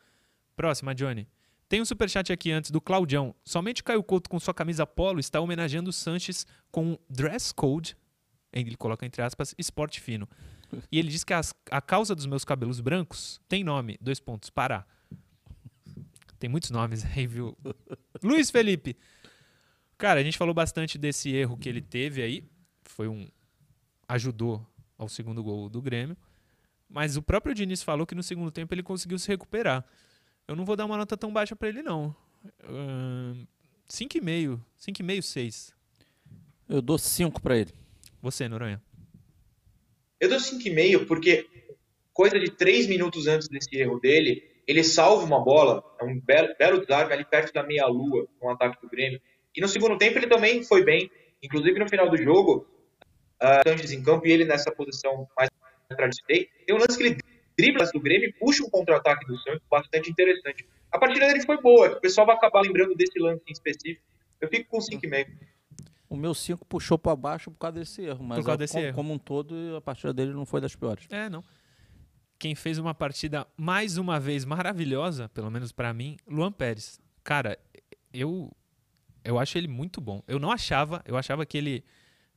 Próxima, 0.55 0.95
Johnny. 0.95 1.27
Tem 1.69 1.81
um 1.81 1.85
superchat 1.85 2.33
aqui 2.33 2.51
antes 2.51 2.71
do 2.71 2.81
Claudião. 2.81 3.35
Somente 3.45 3.83
Caio 3.83 4.03
Couto 4.03 4.29
com 4.29 4.39
sua 4.39 4.53
camisa 4.53 4.87
polo 4.87 5.19
está 5.19 5.41
homenageando 5.41 5.91
o 5.91 5.93
Sanches 5.93 6.47
com 6.71 6.99
dress 7.09 7.53
code 7.53 7.97
ele 8.53 8.77
coloca 8.77 9.05
entre 9.05 9.23
aspas, 9.23 9.55
esporte 9.59 10.01
fino. 10.01 10.29
E 10.91 10.99
ele 10.99 11.09
diz 11.09 11.25
que 11.25 11.33
as, 11.33 11.55
a 11.71 11.81
causa 11.81 12.15
dos 12.15 12.27
meus 12.27 12.45
cabelos 12.45 12.81
brancos 12.81 13.41
tem 13.49 13.65
nome, 13.65 13.99
dois 14.01 14.21
pontos, 14.21 14.51
Pará. 14.51 14.87
Tem 16.39 16.49
muitos 16.49 16.71
nomes 16.71 17.05
aí, 17.05 17.27
viu? 17.27 17.57
Luiz 18.23 18.51
Felipe. 18.51 18.97
Cara, 19.97 20.21
a 20.21 20.23
gente 20.23 20.39
falou 20.39 20.55
bastante 20.55 20.97
desse 20.97 21.31
erro 21.31 21.57
que 21.57 21.69
ele 21.69 21.81
teve 21.81 22.23
aí. 22.23 22.45
Foi 22.85 23.09
um. 23.09 23.29
ajudou 24.09 24.65
ao 24.97 25.09
segundo 25.09 25.43
gol 25.43 25.69
do 25.69 25.83
Grêmio. 25.83 26.17
Mas 26.89 27.17
o 27.17 27.23
próprio 27.23 27.55
Diniz 27.55 27.83
falou 27.83 28.07
que 28.07 28.15
no 28.15 28.23
segundo 28.23 28.51
tempo 28.51 28.75
ele 28.75 28.83
conseguiu 28.83 29.19
se 29.19 29.29
recuperar. 29.29 29.85
Eu 30.47 30.57
não 30.57 30.65
vou 30.65 30.75
dar 30.75 30.87
uma 30.87 30.97
nota 30.97 31.17
tão 31.17 31.33
baixa 31.33 31.55
para 31.55 31.69
ele, 31.69 31.83
não. 31.83 32.15
5,5. 33.89 34.61
5,5, 34.81 35.23
6. 35.23 35.75
Eu 36.69 36.81
dou 36.81 36.99
5 36.99 37.43
para 37.43 37.59
ele. 37.59 37.73
Você, 38.23 38.49
Noronha. 38.49 38.83
Eu 40.21 40.29
dou 40.29 40.39
5,5 40.39 41.07
porque 41.07 41.47
coisa 42.13 42.39
de 42.39 42.51
3 42.51 42.89
minutos 42.89 43.27
antes 43.27 43.49
desse 43.49 43.77
erro 43.77 44.01
dele, 44.01 44.43
ele 44.67 44.83
salva 44.83 45.25
uma 45.25 45.43
bola, 45.43 45.85
é 46.01 46.05
um 46.05 46.19
belo, 46.21 46.55
belo 46.59 46.81
desarme 46.81 47.13
ali 47.13 47.25
perto 47.25 47.53
da 47.53 47.63
meia-lua, 47.63 48.27
com 48.39 48.49
um 48.49 48.51
ataque 48.51 48.81
do 48.83 48.89
Grêmio. 48.89 49.21
E 49.55 49.61
no 49.61 49.69
segundo 49.69 49.97
tempo 49.97 50.19
ele 50.19 50.27
também 50.27 50.65
foi 50.65 50.85
bem, 50.85 51.11
inclusive 51.43 51.79
no 51.79 51.89
final 51.89 52.11
do 52.11 52.17
jogo, 52.17 52.67
uh, 53.43 53.69
Sanches 53.69 53.93
em 53.93 54.03
campo 54.03 54.27
e 54.27 54.33
ele 54.33 54.45
nessa 54.45 54.73
posição 54.73 55.29
mais 55.37 55.49
tradicional. 55.97 56.29
Tem 56.29 56.75
um 56.75 56.79
lance 56.79 56.97
que 56.97 57.05
ele 57.05 57.19
dribla 57.57 57.87
do 57.93 58.01
Grêmio 58.01 58.29
e 58.29 58.33
puxa 58.33 58.65
um 58.65 58.71
contra-ataque 58.71 59.27
do 59.27 59.37
Santos, 59.39 59.63
bastante 59.71 60.11
interessante. 60.11 60.67
A 60.91 60.99
partida 60.99 61.27
dele 61.27 61.45
foi 61.45 61.61
boa, 61.61 61.93
o 61.93 62.01
pessoal 62.01 62.27
vai 62.27 62.37
acabar 62.37 62.61
lembrando 62.61 62.95
desse 62.95 63.19
lance 63.19 63.43
em 63.47 63.53
específico. 63.53 64.03
Eu 64.41 64.49
fico 64.49 64.71
com 64.71 64.79
5,5. 64.79 65.29
O 66.09 66.17
meu 66.17 66.33
5 66.33 66.65
puxou 66.65 66.99
para 66.99 67.15
baixo 67.15 67.51
por 67.51 67.59
causa 67.59 67.81
desse 67.81 68.03
erro, 68.03 68.25
mas 68.25 68.45
desse 68.57 68.73
como, 68.73 68.85
erro. 68.85 68.95
como 68.95 69.13
um 69.13 69.19
todo, 69.19 69.77
a 69.77 69.81
partida 69.81 70.13
dele 70.13 70.33
não 70.33 70.47
foi 70.47 70.61
das 70.61 70.75
piores. 70.75 71.07
É, 71.11 71.29
não. 71.29 71.45
Quem 72.39 72.55
fez 72.55 72.79
uma 72.79 72.95
partida 72.95 73.47
mais 73.57 73.99
uma 73.99 74.19
vez 74.19 74.45
maravilhosa, 74.45 75.29
pelo 75.31 75.51
menos 75.51 75.73
para 75.73 75.93
mim, 75.93 76.17
Luan 76.27 76.53
Pérez. 76.53 76.99
Cara, 77.23 77.59
eu 78.13 78.51
eu 79.25 79.39
acho 79.39 79.59
ele 79.59 79.69
muito 79.69 80.01
bom. 80.01 80.23
Eu 80.27 80.39
não 80.39 80.51
achava, 80.51 81.03
eu 81.05 81.17
achava 81.17 81.45
que 81.45 81.59
ele 81.59 81.85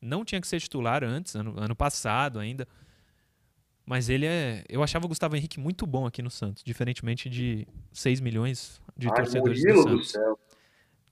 não 0.00 0.24
tinha 0.24 0.40
que 0.40 0.46
ser 0.46 0.60
titular 0.60 1.02
antes, 1.02 1.34
ano, 1.34 1.54
ano 1.56 1.74
passado 1.74 2.40
ainda. 2.40 2.68
Mas 3.84 4.08
ele 4.08 4.26
é. 4.26 4.64
Eu 4.68 4.82
achava 4.82 5.06
o 5.06 5.08
Gustavo 5.08 5.36
Henrique 5.36 5.58
muito 5.58 5.86
bom 5.86 6.06
aqui 6.06 6.22
no 6.22 6.30
Santos, 6.30 6.62
diferentemente 6.62 7.28
de 7.28 7.66
6 7.92 8.20
milhões 8.20 8.80
de 8.96 9.08
Ai, 9.08 9.14
torcedores 9.14 9.62
do 9.62 9.82
Santos. 9.82 9.84
Do 9.84 10.04
céu. 10.04 10.38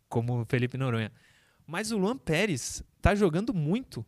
Como 0.09 0.41
o 0.41 0.45
Felipe 0.45 0.77
Noronha. 0.77 1.13
Mas 1.67 1.91
o 1.91 1.99
Luan 1.99 2.17
Pérez 2.17 2.83
tá 3.01 3.15
jogando 3.15 3.55
muito 3.55 4.05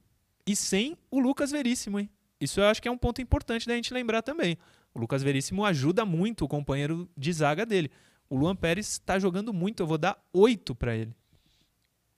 e 0.46 0.56
sem 0.56 0.96
o 1.10 1.20
Lucas 1.20 1.50
Veríssimo, 1.50 1.98
hein? 1.98 2.10
Isso 2.40 2.60
eu 2.60 2.66
acho 2.66 2.82
que 2.82 2.88
é 2.88 2.90
um 2.90 2.98
ponto 2.98 3.22
importante 3.22 3.66
da 3.66 3.74
gente 3.74 3.94
lembrar 3.94 4.22
também. 4.22 4.58
O 4.92 4.98
Lucas 4.98 5.22
Veríssimo 5.22 5.64
ajuda 5.64 6.04
muito 6.04 6.44
o 6.44 6.48
companheiro 6.48 7.08
de 7.16 7.32
zaga 7.32 7.64
dele. 7.64 7.90
O 8.28 8.36
Luan 8.36 8.56
Pérez 8.56 8.88
está 8.88 9.18
jogando 9.18 9.52
muito, 9.52 9.82
eu 9.82 9.86
vou 9.86 9.98
dar 9.98 10.20
oito 10.32 10.74
para 10.74 10.96
ele. 10.96 11.14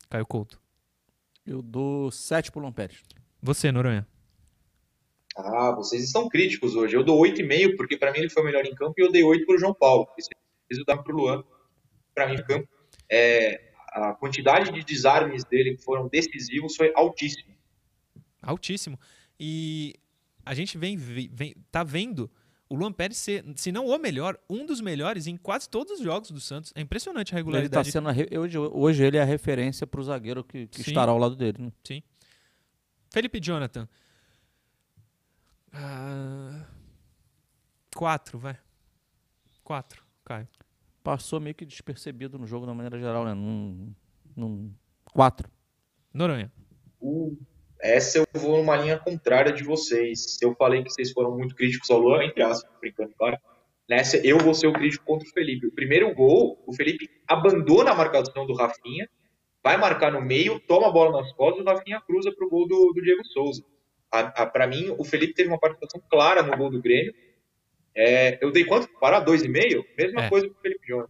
Caio 0.09 0.27
Couto. 0.27 0.61
Eu 1.45 1.61
dou 1.61 2.11
sete 2.11 2.51
pro 2.51 2.61
Luan 2.61 2.73
Pérez. 2.73 3.03
Você, 3.43 3.71
Noronha. 3.71 4.07
Ah, 5.37 5.73
vocês 5.73 6.05
estão 6.05 6.29
críticos 6.29 6.77
hoje. 6.77 6.97
Eu 6.97 7.03
dou 7.03 7.19
oito 7.19 7.41
e 7.41 7.45
meio 7.45 7.77
porque 7.77 7.97
para 7.97 8.13
mim 8.13 8.21
ele 8.21 8.31
foi 8.31 8.43
o 8.43 8.47
melhor 8.47 8.65
em 8.65 8.75
campo 8.75 8.95
e 8.99 9.03
eu 9.03 9.11
dei 9.11 9.25
oito 9.25 9.47
pro 9.47 9.59
João 9.59 9.75
Paulo. 9.75 10.07
Preciso 10.07 10.87
dar 10.87 10.99
pro 10.99 11.17
Luan, 11.17 11.43
para 12.15 12.29
mim, 12.29 12.35
em 12.35 12.45
campo. 12.45 12.69
É, 13.11 13.73
a 13.89 14.15
quantidade 14.15 14.73
de 14.73 14.85
desarmes 14.85 15.45
dele 15.45 15.77
que 15.77 15.83
foram 15.83 16.09
decisivos 16.09 16.77
foi 16.77 16.93
altíssimo. 16.95 17.55
Altíssimo. 18.41 18.99
E 19.39 19.95
a 20.45 20.55
gente 20.55 20.79
vem, 20.79 20.97
vem 20.97 21.55
tá 21.71 21.83
vendo 21.83 22.31
o 22.69 22.77
Luan 22.77 22.93
Pérez 22.93 23.19
ser, 23.19 23.45
se 23.57 23.71
não 23.71 23.87
o 23.87 23.99
melhor, 23.99 24.39
um 24.49 24.65
dos 24.65 24.81
melhores 24.81 25.27
em 25.27 25.37
quase 25.37 25.69
todos 25.69 25.99
os 25.99 26.01
jogos 26.01 26.31
do 26.31 26.41
Santos. 26.41 26.73
É 26.75 26.81
impressionante 26.81 27.35
a 27.35 27.37
regularidade. 27.37 27.89
Ele 27.89 27.93
tá 27.93 27.93
sendo 27.93 28.09
a, 28.09 28.41
hoje, 28.41 28.59
hoje 28.59 29.05
ele 29.05 29.17
é 29.17 29.23
a 29.23 29.25
referência 29.25 29.87
para 29.87 30.01
o 30.01 30.05
zagueiro 30.05 30.43
que, 30.43 30.67
que 30.67 30.81
estará 30.81 31.13
ao 31.13 31.19
lado 31.19 31.37
dele. 31.37 31.59
Né? 31.61 31.73
Sim. 31.85 32.03
Felipe 33.11 33.39
Jonathan. 33.41 33.89
Uh, 35.75 36.65
quatro, 37.95 38.39
vai. 38.39 38.57
Quatro, 39.63 40.03
Caio 40.25 40.49
passou 41.05 41.39
meio 41.39 41.55
que 41.55 41.67
despercebido 41.67 42.39
no 42.39 42.47
jogo, 42.47 42.65
da 42.65 42.73
maneira 42.73 42.99
geral, 42.99 43.27
né? 43.27 43.35
Num, 43.35 43.95
num 44.35 44.73
quatro. 45.13 45.49
Noronha. 46.13 46.51
Uh, 47.01 47.37
essa 47.79 48.19
eu 48.19 48.27
vou 48.41 48.57
numa 48.57 48.75
linha 48.75 48.99
contrária 48.99 49.53
de 49.53 49.63
vocês. 49.63 50.39
Eu 50.41 50.55
falei 50.55 50.83
que 50.83 50.91
vocês 50.91 51.13
foram 51.13 51.37
muito 51.37 51.55
críticos 51.55 51.91
ao 51.91 51.99
Luan, 51.99 52.25
entre 52.25 52.43
aspas, 52.43 52.73
brincando, 52.81 53.13
claro. 53.19 53.37
Nessa 53.87 54.17
eu 54.27 54.39
vou 54.39 54.55
ser 54.55 54.67
o 54.67 54.73
crítico 54.73 55.05
contra 55.05 55.29
o 55.29 55.31
Felipe. 55.31 55.67
O 55.67 55.73
primeiro 55.73 56.13
gol, 56.15 56.65
o 56.67 56.73
Felipe 56.73 57.11
abandona 57.29 57.91
a 57.91 57.95
marcação 57.95 58.47
do 58.47 58.55
Rafinha, 58.55 59.07
vai 59.63 59.77
marcar 59.77 60.11
no 60.11 60.23
meio, 60.23 60.59
toma 60.61 60.89
a 60.89 60.91
bola 60.91 61.21
nas 61.21 61.31
costas 61.35 61.61
e 61.61 61.63
o 61.63 61.71
Rafinha 61.71 62.01
cruza 62.01 62.33
para 62.33 62.47
o 62.47 62.49
gol 62.49 62.67
do, 62.67 62.93
do 62.95 63.03
Diego 63.03 63.23
Souza. 63.27 63.63
Para 64.53 64.67
mim, 64.67 64.95
o 64.99 65.05
Felipe 65.05 65.35
teve 65.35 65.49
uma 65.49 65.59
participação 65.59 66.03
clara 66.09 66.43
no 66.43 66.57
gol 66.57 66.71
do 66.71 66.81
Grêmio 66.81 67.15
é, 67.95 68.45
eu 68.45 68.51
dei 68.51 68.65
quanto? 68.65 68.89
Para 68.99 69.25
2,5? 69.25 69.87
Mesma 69.97 70.25
é. 70.25 70.29
coisa 70.29 70.49
que 70.49 70.53
o 70.53 70.61
Felipe 70.61 70.87
Jones. 70.87 71.09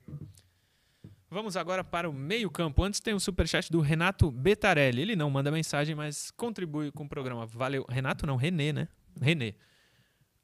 Vamos 1.31 1.57
agora 1.57 1.83
para 1.83 2.09
o 2.09 2.13
meio-campo. 2.13 2.83
Antes 2.85 3.01
tem 3.01 3.15
o 3.15 3.17
um 3.17 3.21
superchat 3.21 3.73
do 3.73 3.81
Renato 3.81 4.31
Betarelli. 4.31 5.01
Ele 5.01 5.17
não 5.17 5.31
manda 5.31 5.51
mensagem, 5.51 5.95
mas 5.95 6.31
contribui 6.31 6.93
com 6.93 7.05
o 7.05 7.09
programa. 7.09 7.47
Valeu. 7.47 7.85
Renato 7.89 8.27
não, 8.27 8.37
Renê, 8.37 8.73
né? 8.73 8.87
Renê. 9.21 9.55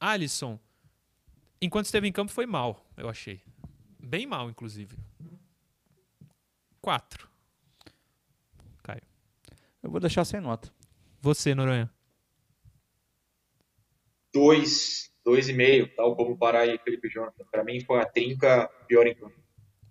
Alisson. 0.00 0.58
enquanto 1.60 1.84
esteve 1.84 2.08
em 2.08 2.12
campo, 2.12 2.32
foi 2.32 2.46
mal, 2.46 2.86
eu 2.96 3.08
achei. 3.08 3.42
Bem 4.02 4.26
mal, 4.26 4.48
inclusive. 4.48 4.96
Quatro. 6.80 7.28
Caio. 8.82 9.02
Eu 9.82 9.90
vou 9.90 10.00
deixar 10.00 10.24
sem 10.24 10.40
nota. 10.40 10.72
Você, 11.20 11.54
Noronha. 11.54 11.90
Dois, 14.32 15.10
dois 15.24 15.48
e 15.48 15.52
meio, 15.52 15.92
tal 15.94 16.14
como 16.16 16.36
parar 16.36 16.60
aí, 16.60 16.78
Felipe 16.78 17.08
Jonathan. 17.08 17.44
Para 17.50 17.64
mim 17.64 17.80
foi 17.84 18.00
a 18.00 18.06
trinca 18.06 18.68
pior 18.86 19.06
em 19.06 19.14
campo. 19.14 19.38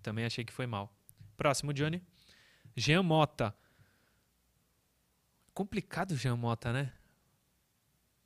Também 0.01 0.25
achei 0.25 0.43
que 0.43 0.53
foi 0.53 0.65
mal. 0.65 0.93
Próximo, 1.35 1.73
Johnny. 1.73 2.01
Jean 2.75 3.03
Mota. 3.03 3.53
Complicado 5.53 6.15
Jean 6.15 6.35
Mota, 6.35 6.71
né? 6.71 6.93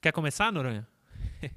Quer 0.02 0.12
começar, 0.12 0.52
Noronha? 0.52 0.88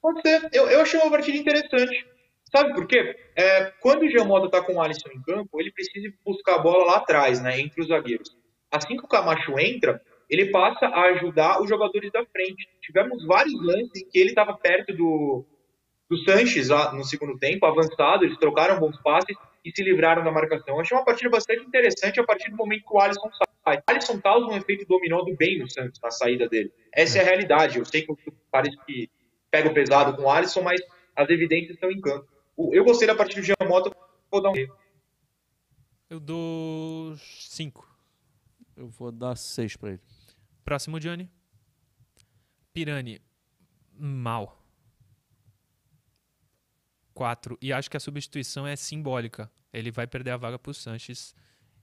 Pode 0.00 0.20
ser. 0.20 0.48
Eu, 0.52 0.68
eu 0.68 0.80
achei 0.80 1.00
uma 1.00 1.10
partida 1.10 1.36
interessante. 1.36 2.06
Sabe 2.50 2.72
por 2.74 2.86
quê? 2.86 3.16
É, 3.36 3.72
quando 3.80 4.02
o 4.02 4.10
Jean 4.10 4.24
Mota 4.24 4.50
tá 4.50 4.62
com 4.62 4.74
o 4.74 4.80
Alisson 4.80 5.08
em 5.10 5.22
campo, 5.22 5.60
ele 5.60 5.72
precisa 5.72 6.12
buscar 6.24 6.56
a 6.56 6.58
bola 6.58 6.84
lá 6.84 6.96
atrás, 6.96 7.42
né, 7.42 7.60
entre 7.60 7.82
os 7.82 7.88
zagueiros. 7.88 8.30
Assim 8.70 8.96
que 8.96 9.04
o 9.04 9.08
Camacho 9.08 9.58
entra, 9.58 10.00
ele 10.28 10.50
passa 10.50 10.86
a 10.86 11.02
ajudar 11.12 11.62
os 11.62 11.68
jogadores 11.68 12.10
da 12.12 12.24
frente. 12.26 12.68
Tivemos 12.80 13.24
vários 13.26 13.54
lances 13.62 14.02
em 14.02 14.08
que 14.08 14.18
ele 14.18 14.30
estava 14.30 14.56
perto 14.56 14.94
do, 14.94 15.44
do 16.08 16.16
Sanches 16.18 16.68
lá 16.68 16.92
no 16.92 17.04
segundo 17.04 17.38
tempo, 17.38 17.66
avançado, 17.66 18.24
eles 18.24 18.38
trocaram 18.38 18.80
bons 18.80 19.00
passes 19.02 19.36
e 19.64 19.70
se 19.74 19.82
livraram 19.82 20.24
da 20.24 20.30
marcação. 20.30 20.74
Eu 20.74 20.80
achei 20.80 20.96
uma 20.96 21.04
partida 21.04 21.30
bastante 21.30 21.64
interessante 21.64 22.18
a 22.18 22.24
partir 22.24 22.50
do 22.50 22.56
momento 22.56 22.84
que 22.84 22.94
o 22.94 23.00
Alisson 23.00 23.30
sai. 23.64 23.78
O 23.78 23.82
Alisson 23.86 24.20
causa 24.20 24.46
um 24.46 24.56
efeito 24.56 24.86
dominó 24.86 25.22
do 25.22 25.36
bem 25.36 25.58
no 25.58 25.70
Santos, 25.70 26.00
na 26.02 26.10
saída 26.10 26.48
dele. 26.48 26.72
Essa 26.92 27.18
é 27.18 27.20
a 27.20 27.24
realidade. 27.24 27.78
Eu 27.78 27.84
sei 27.84 28.02
que 28.02 28.14
parece 28.50 28.76
que 28.86 29.10
pega 29.50 29.68
o 29.68 29.74
pesado 29.74 30.16
com 30.16 30.22
o 30.22 30.30
Alisson, 30.30 30.62
mas 30.62 30.80
as 31.14 31.28
evidências 31.28 31.74
estão 31.74 31.90
em 31.90 32.00
campo. 32.00 32.26
Eu 32.72 32.84
gostei 32.84 33.06
da 33.06 33.14
partida 33.14 33.40
do 33.40 33.46
Giamotto, 33.46 33.94
vou 34.30 34.42
dar 34.42 34.50
um 34.50 34.54
Eu 36.10 36.18
dou 36.18 37.14
5. 37.16 37.86
Eu 38.76 38.88
vou 38.88 39.12
dar 39.12 39.36
6 39.36 39.76
para 39.76 39.90
ele. 39.90 40.00
Próximo, 40.68 41.00
Johnny. 41.00 41.30
Pirani, 42.74 43.22
mal. 43.98 44.62
4. 47.14 47.56
E 47.62 47.72
acho 47.72 47.90
que 47.90 47.96
a 47.96 48.00
substituição 48.00 48.66
é 48.66 48.76
simbólica. 48.76 49.50
Ele 49.72 49.90
vai 49.90 50.06
perder 50.06 50.32
a 50.32 50.36
vaga 50.36 50.58
para 50.58 50.70
o 50.70 50.74
Sanches 50.74 51.34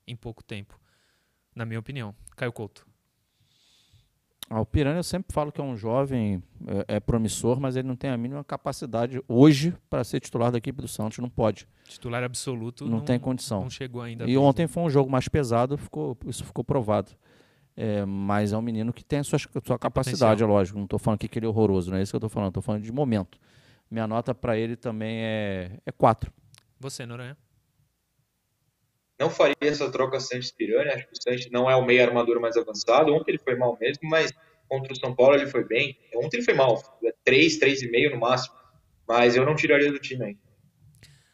em 0.07 0.15
pouco 0.15 0.43
tempo. 0.43 0.79
Na 1.55 1.65
minha 1.65 1.79
opinião. 1.79 2.13
Caio 2.38 2.53
Couto. 2.53 2.86
Ah, 4.47 4.61
o 4.61 4.65
Piranha 4.67 4.99
eu 4.99 5.03
sempre 5.03 5.33
falo 5.33 5.51
que 5.51 5.59
é 5.59 5.63
um 5.63 5.75
jovem, 5.75 6.43
é, 6.88 6.97
é 6.97 6.99
promissor, 6.99 7.59
mas 7.59 7.75
ele 7.75 7.88
não 7.88 7.95
tem 7.95 8.11
a 8.11 8.17
mínima 8.17 8.43
capacidade 8.43 9.19
hoje 9.27 9.75
para 9.89 10.03
ser 10.03 10.19
titular 10.19 10.51
da 10.51 10.59
equipe 10.59 10.79
do 10.79 10.88
Santos. 10.88 11.17
Não 11.17 11.29
pode. 11.29 11.67
Titular 11.86 12.23
absoluto. 12.23 12.86
Não, 12.86 12.99
não 12.99 13.01
tem 13.03 13.19
condição. 13.19 13.61
Não 13.61 13.69
chegou 13.71 14.03
ainda. 14.03 14.29
E 14.29 14.38
ontem 14.38 14.67
foi 14.67 14.83
um 14.83 14.89
jogo 14.91 15.09
mais 15.09 15.27
pesado, 15.27 15.75
ficou, 15.75 16.15
isso 16.27 16.45
ficou 16.45 16.63
provado. 16.63 17.11
É, 17.78 18.05
mas 18.05 18.53
é 18.53 18.57
um 18.57 18.61
menino 18.61 18.93
que 18.93 19.03
tem 19.03 19.19
a 19.19 19.23
sua, 19.23 19.38
a 19.38 19.65
sua 19.65 19.78
capacidade, 19.78 20.41
é 20.41 20.45
lógico. 20.45 20.78
Não 20.78 20.86
estou 20.86 20.99
falando 20.99 21.19
que 21.19 21.38
ele 21.38 21.45
é 21.45 21.49
horroroso, 21.49 21.91
não 21.91 21.97
é 21.97 22.01
isso 22.01 22.11
que 22.11 22.15
eu 22.15 22.19
estou 22.19 22.30
falando. 22.30 22.49
Estou 22.49 22.63
falando 22.63 22.84
de 22.84 22.91
momento. 22.91 23.38
Minha 23.89 24.07
nota 24.07 24.34
para 24.34 24.57
ele 24.57 24.76
também 24.76 25.23
é, 25.23 25.80
é 25.86 25.91
4. 25.91 26.32
Você, 26.80 27.05
Noronha? 27.05 27.38
Não 29.19 29.30
faria 29.30 29.55
essa 29.61 29.89
troca 29.91 30.19
Santos-Pirani. 30.19 30.89
Acho 30.89 31.07
que 31.07 31.13
o 31.13 31.21
Santos 31.21 31.49
não 31.51 31.69
é 31.69 31.76
o 31.76 31.86
meio 31.86 32.03
armador 32.03 32.39
mais 32.39 32.57
avançado. 32.57 33.13
Ontem 33.13 33.32
ele 33.32 33.39
foi 33.39 33.55
mal 33.55 33.78
mesmo, 33.80 34.09
mas 34.09 34.32
contra 34.67 34.91
o 34.91 34.95
São 34.95 35.15
Paulo 35.15 35.36
ele 35.36 35.47
foi 35.47 35.63
bem. 35.63 35.97
Ontem 36.15 36.38
ele 36.38 36.45
foi 36.45 36.53
mal. 36.53 36.82
3, 37.23 37.61
é 37.61 37.65
3,5 37.65 38.11
no 38.11 38.19
máximo. 38.19 38.55
Mas 39.07 39.36
eu 39.36 39.45
não 39.45 39.55
tiraria 39.55 39.91
do 39.91 39.99
time 39.99 40.26
aí. 40.26 40.38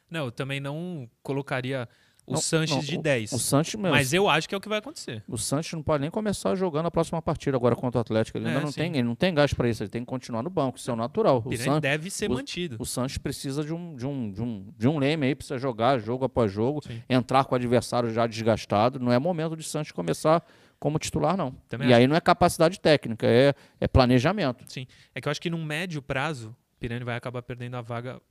Não, 0.09 0.25
eu 0.25 0.31
também 0.31 0.59
não 0.59 1.09
colocaria 1.23 1.87
o 2.26 2.34
não, 2.34 2.41
Sanches 2.41 2.76
não, 2.76 2.84
de 2.84 2.97
10. 2.97 3.32
O, 3.32 3.36
o 3.36 3.39
Sanches 3.39 3.76
mesmo. 3.76 3.95
Mas 3.95 4.13
eu 4.13 4.30
acho 4.30 4.47
que 4.47 4.55
é 4.55 4.57
o 4.57 4.61
que 4.61 4.69
vai 4.69 4.80
acontecer. 4.80 5.24
O 5.28 5.38
Sanches 5.38 5.74
não 5.74 5.84
pode 5.84 6.01
nem 6.01 6.11
começar 6.11 6.55
jogando 6.55 6.86
a 6.86 6.91
próxima 6.91 7.22
partida 7.22 7.57
agora 7.57 7.76
contra 7.76 7.99
o 7.99 8.01
Atlético. 8.01 8.38
Ele 8.38 8.45
é, 8.45 8.49
ainda 8.49 8.61
não 8.61 8.72
tem, 8.72 8.91
ele 8.91 9.03
não 9.03 9.15
tem 9.15 9.34
gás 9.34 9.53
para 9.53 9.67
isso, 9.69 9.84
ele 9.84 9.89
tem 9.89 10.01
que 10.01 10.07
continuar 10.07 10.43
no 10.43 10.49
banco, 10.49 10.78
isso 10.78 10.89
é 10.89 10.93
o 10.93 10.97
natural. 10.97 11.43
O 11.45 11.57
San, 11.57 11.80
deve 11.80 12.09
ser 12.09 12.30
o, 12.30 12.36
mantido. 12.36 12.78
O 12.80 12.86
Sanches 12.86 13.17
precisa 13.17 13.63
de 13.63 13.74
um, 13.74 13.95
de, 13.95 14.05
um, 14.05 14.32
de, 14.32 14.41
um, 14.41 14.74
de 14.78 14.88
um 14.88 14.97
leme 14.99 15.28
aí, 15.28 15.36
precisa 15.36 15.57
jogar 15.57 15.99
jogo 15.99 16.26
após 16.26 16.51
jogo, 16.51 16.82
sim. 16.86 17.01
entrar 17.09 17.43
com 17.45 17.55
o 17.55 17.57
adversário 17.57 18.11
já 18.11 18.28
desgastado. 18.28 18.99
Não 18.99 19.11
é 19.11 19.19
momento 19.19 19.55
de 19.55 19.63
Sanches 19.63 19.91
começar 19.91 20.43
como 20.80 20.97
titular, 20.97 21.36
não. 21.36 21.51
Também 21.67 21.89
e 21.89 21.93
acho. 21.93 21.99
aí 22.01 22.07
não 22.07 22.15
é 22.15 22.22
capacidade 22.22 22.80
técnica, 22.80 23.28
é, 23.28 23.53
é 23.80 23.88
planejamento. 23.88 24.63
Sim. 24.67 24.88
É 25.13 25.22
que 25.22 25.28
eu 25.28 25.32
acho 25.32 25.41
que 25.41 25.49
num 25.49 25.63
médio 25.63 26.01
prazo, 26.01 26.55
Pirani 26.80 27.03
vai 27.03 27.15
acabar 27.15 27.41
perdendo 27.41 27.76
a 27.76 27.82
vaga 27.82 28.22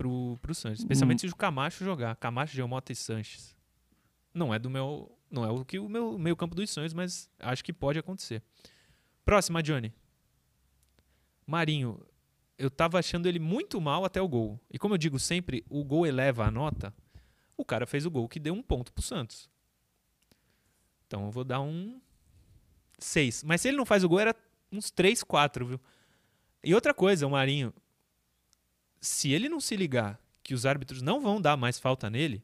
pro, 0.00 0.38
pro 0.40 0.54
Sanches. 0.54 0.80
Especialmente 0.80 1.26
hum. 1.26 1.28
se 1.28 1.34
o 1.34 1.36
Camacho 1.36 1.84
jogar. 1.84 2.16
Camacho, 2.16 2.54
Geomota 2.54 2.90
e 2.90 2.96
Sanches. 2.96 3.54
Não 4.32 4.54
é 4.54 4.58
do 4.58 4.70
meu. 4.70 5.14
Não 5.30 5.44
é 5.44 5.50
o 5.50 5.62
que 5.62 5.78
o 5.78 5.88
meu 5.88 6.18
meio 6.18 6.34
campo 6.34 6.54
dos 6.54 6.70
sonhos, 6.70 6.94
mas 6.94 7.30
acho 7.38 7.62
que 7.62 7.72
pode 7.72 7.98
acontecer. 7.98 8.42
Próxima, 9.24 9.62
Johnny. 9.62 9.92
Marinho. 11.46 12.00
Eu 12.56 12.70
tava 12.70 12.98
achando 12.98 13.26
ele 13.26 13.38
muito 13.38 13.80
mal 13.80 14.04
até 14.04 14.20
o 14.20 14.28
gol. 14.28 14.58
E 14.70 14.78
como 14.78 14.94
eu 14.94 14.98
digo 14.98 15.18
sempre, 15.18 15.64
o 15.68 15.84
gol 15.84 16.06
eleva 16.06 16.46
a 16.46 16.50
nota. 16.50 16.94
O 17.56 17.64
cara 17.64 17.86
fez 17.86 18.06
o 18.06 18.10
gol 18.10 18.28
que 18.28 18.40
deu 18.40 18.54
um 18.54 18.62
ponto 18.62 18.92
pro 18.92 19.02
Santos. 19.02 19.48
Então 21.06 21.26
eu 21.26 21.30
vou 21.30 21.44
dar 21.44 21.60
um 21.60 22.00
6. 22.98 23.44
Mas 23.44 23.60
se 23.60 23.68
ele 23.68 23.76
não 23.76 23.86
faz 23.86 24.04
o 24.04 24.08
gol, 24.08 24.20
era 24.20 24.34
uns 24.72 24.90
3, 24.90 25.22
4, 25.22 25.66
viu? 25.66 25.80
E 26.62 26.74
outra 26.74 26.92
coisa, 26.92 27.26
o 27.26 27.30
Marinho. 27.30 27.72
Se 29.00 29.32
ele 29.32 29.48
não 29.48 29.60
se 29.60 29.76
ligar 29.76 30.20
que 30.42 30.54
os 30.54 30.66
árbitros 30.66 31.00
não 31.00 31.20
vão 31.20 31.40
dar 31.40 31.56
mais 31.56 31.78
falta 31.78 32.10
nele, 32.10 32.42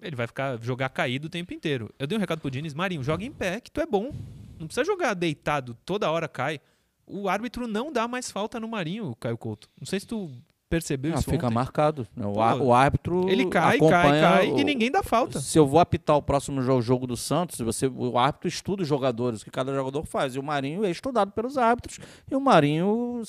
ele 0.00 0.16
vai 0.16 0.26
ficar 0.26 0.60
jogar 0.62 0.88
caído 0.88 1.26
o 1.26 1.30
tempo 1.30 1.52
inteiro. 1.52 1.92
Eu 1.98 2.06
dei 2.06 2.16
um 2.16 2.20
recado 2.20 2.40
pro 2.40 2.50
Diniz, 2.50 2.74
Marinho, 2.74 3.02
joga 3.02 3.24
em 3.24 3.32
pé, 3.32 3.60
que 3.60 3.70
tu 3.70 3.80
é 3.80 3.86
bom. 3.86 4.12
Não 4.58 4.66
precisa 4.66 4.84
jogar 4.84 5.14
deitado, 5.14 5.76
toda 5.84 6.10
hora 6.10 6.28
cai. 6.28 6.60
O 7.06 7.28
árbitro 7.28 7.66
não 7.66 7.92
dá 7.92 8.08
mais 8.08 8.30
falta 8.30 8.58
no 8.58 8.68
Marinho, 8.68 9.14
Caio 9.16 9.36
Couto. 9.36 9.68
Não 9.78 9.86
sei 9.86 10.00
se 10.00 10.06
tu 10.06 10.30
percebeu 10.74 11.12
não, 11.12 11.18
isso 11.20 11.30
fica 11.30 11.46
ontem. 11.46 11.54
marcado. 11.54 12.06
Né? 12.16 12.26
O, 12.26 12.32
Pô, 12.32 12.64
o 12.64 12.74
árbitro 12.74 13.28
Ele 13.28 13.46
cai, 13.46 13.78
cai, 13.78 14.20
cai 14.20 14.50
o... 14.50 14.58
e 14.58 14.64
ninguém 14.64 14.90
dá 14.90 15.04
falta. 15.04 15.38
Se 15.40 15.56
eu 15.56 15.66
vou 15.66 15.78
apitar 15.78 16.16
o 16.16 16.22
próximo 16.22 16.60
jogo, 16.60 16.82
jogo 16.82 17.06
do 17.06 17.16
Santos, 17.16 17.60
você, 17.60 17.86
o 17.86 18.18
árbitro 18.18 18.48
estuda 18.48 18.82
os 18.82 18.88
jogadores, 18.88 19.42
o 19.42 19.44
que 19.44 19.52
cada 19.52 19.72
jogador 19.72 20.04
faz. 20.04 20.34
E 20.34 20.38
o 20.38 20.42
Marinho 20.42 20.84
é 20.84 20.90
estudado 20.90 21.30
pelos 21.30 21.56
árbitros. 21.56 22.00
E 22.28 22.34
o 22.34 22.40
Marinho 22.40 23.22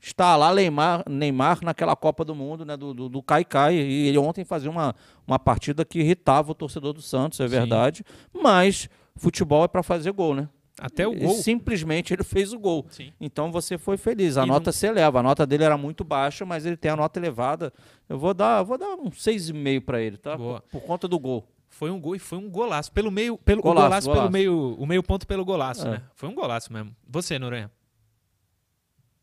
está 0.00 0.34
lá 0.34 0.52
Neymar, 0.52 1.04
Neymar 1.08 1.60
naquela 1.62 1.94
Copa 1.94 2.24
do 2.24 2.34
Mundo, 2.34 2.64
né, 2.64 2.76
do, 2.76 2.92
do, 2.92 3.08
do 3.08 3.22
Cai 3.22 3.44
Cai, 3.44 3.76
e 3.76 4.08
ele 4.08 4.18
ontem 4.18 4.44
fazia 4.44 4.70
uma, 4.70 4.94
uma 5.26 5.38
partida 5.38 5.84
que 5.84 6.00
irritava 6.00 6.50
o 6.50 6.54
torcedor 6.54 6.92
do 6.92 7.02
Santos, 7.02 7.38
é 7.38 7.46
verdade, 7.46 8.04
Sim. 8.06 8.40
mas 8.42 8.88
futebol 9.16 9.64
é 9.64 9.68
para 9.68 9.82
fazer 9.82 10.12
gol, 10.12 10.34
né? 10.34 10.48
Até 10.80 11.06
o 11.06 11.14
gol. 11.14 11.32
E 11.32 11.42
simplesmente 11.42 12.12
ele 12.12 12.22
fez 12.22 12.52
o 12.52 12.58
gol. 12.58 12.86
Sim. 12.90 13.12
Então 13.20 13.50
você 13.50 13.76
foi 13.76 13.96
feliz. 13.96 14.36
A 14.36 14.44
e 14.44 14.46
nota 14.46 14.66
não... 14.66 14.72
se 14.72 14.86
eleva. 14.86 15.20
A 15.20 15.22
nota 15.22 15.46
dele 15.46 15.64
era 15.64 15.76
muito 15.76 16.04
baixa, 16.04 16.44
mas 16.44 16.64
ele 16.64 16.76
tem 16.76 16.90
a 16.90 16.96
nota 16.96 17.18
elevada. 17.18 17.72
Eu 18.08 18.18
vou 18.18 18.32
dar, 18.32 18.60
eu 18.60 18.64
vou 18.64 18.78
dar 18.78 18.94
um 18.94 19.10
6,5 19.10 19.80
para 19.84 20.00
ele, 20.00 20.16
tá? 20.16 20.36
Por, 20.36 20.60
por, 20.62 20.80
conta 20.82 21.08
do 21.08 21.18
gol. 21.18 21.44
Foi 21.68 21.90
um 21.90 22.00
gol 22.00 22.16
e 22.16 22.18
foi 22.18 22.38
um 22.38 22.48
golaço. 22.48 22.92
Pelo 22.92 23.10
meio, 23.10 23.36
pelo 23.38 23.60
golaço, 23.62 23.86
golaço, 23.86 24.06
golaço. 24.06 24.22
pelo 24.22 24.32
meio, 24.32 24.74
o 24.78 24.86
meio 24.86 25.02
ponto 25.02 25.26
pelo 25.26 25.44
golaço, 25.44 25.86
é. 25.86 25.90
né? 25.92 26.02
Foi 26.14 26.28
um 26.28 26.34
golaço 26.34 26.72
mesmo. 26.72 26.94
Você, 27.06 27.38
Noronha? 27.38 27.70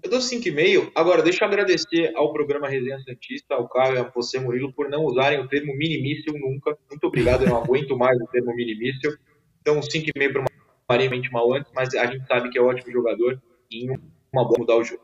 Eu 0.05 0.11
dou 0.11 0.19
5,5. 0.19 0.91
Agora, 0.93 1.23
deixa 1.23 1.43
eu 1.43 1.47
agradecer 1.47 2.11
ao 2.15 2.31
programa 2.31 2.69
Resenha 2.69 2.99
Santista, 2.99 3.55
ao 3.55 3.67
Caio 3.67 3.95
e 3.95 3.97
a 3.97 4.03
você, 4.03 4.39
Murilo, 4.39 4.71
por 4.71 4.87
não 4.87 5.03
usarem 5.03 5.39
o 5.39 5.47
termo 5.47 5.75
minimício 5.75 6.31
nunca. 6.33 6.77
Muito 6.89 7.07
obrigado, 7.07 7.41
eu 7.41 7.49
não 7.49 7.57
aguento 7.57 7.97
mais 7.97 8.15
o 8.21 8.27
termo 8.27 8.55
minimício. 8.55 9.17
Então, 9.61 9.79
5,5 9.79 10.31
para 10.31 10.41
o 10.41 10.45
Marinho 10.87 11.31
mal 11.31 11.53
antes, 11.53 11.71
mas 11.73 11.93
a 11.95 12.05
gente 12.05 12.25
sabe 12.27 12.49
que 12.49 12.57
é 12.57 12.61
ótimo 12.61 12.91
jogador 12.91 13.41
e 13.71 13.89
uma 14.31 14.43
boa 14.43 14.59
mudar 14.59 14.75
o 14.75 14.83
jogo. 14.83 15.03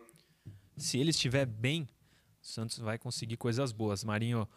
Se 0.77 0.99
ele 0.99 1.09
estiver 1.09 1.45
bem, 1.45 1.87
o 2.41 2.45
Santos 2.45 2.77
vai 2.79 2.97
conseguir 2.97 3.37
coisas 3.37 3.71
boas. 3.71 4.03
Marinho. 4.03 4.47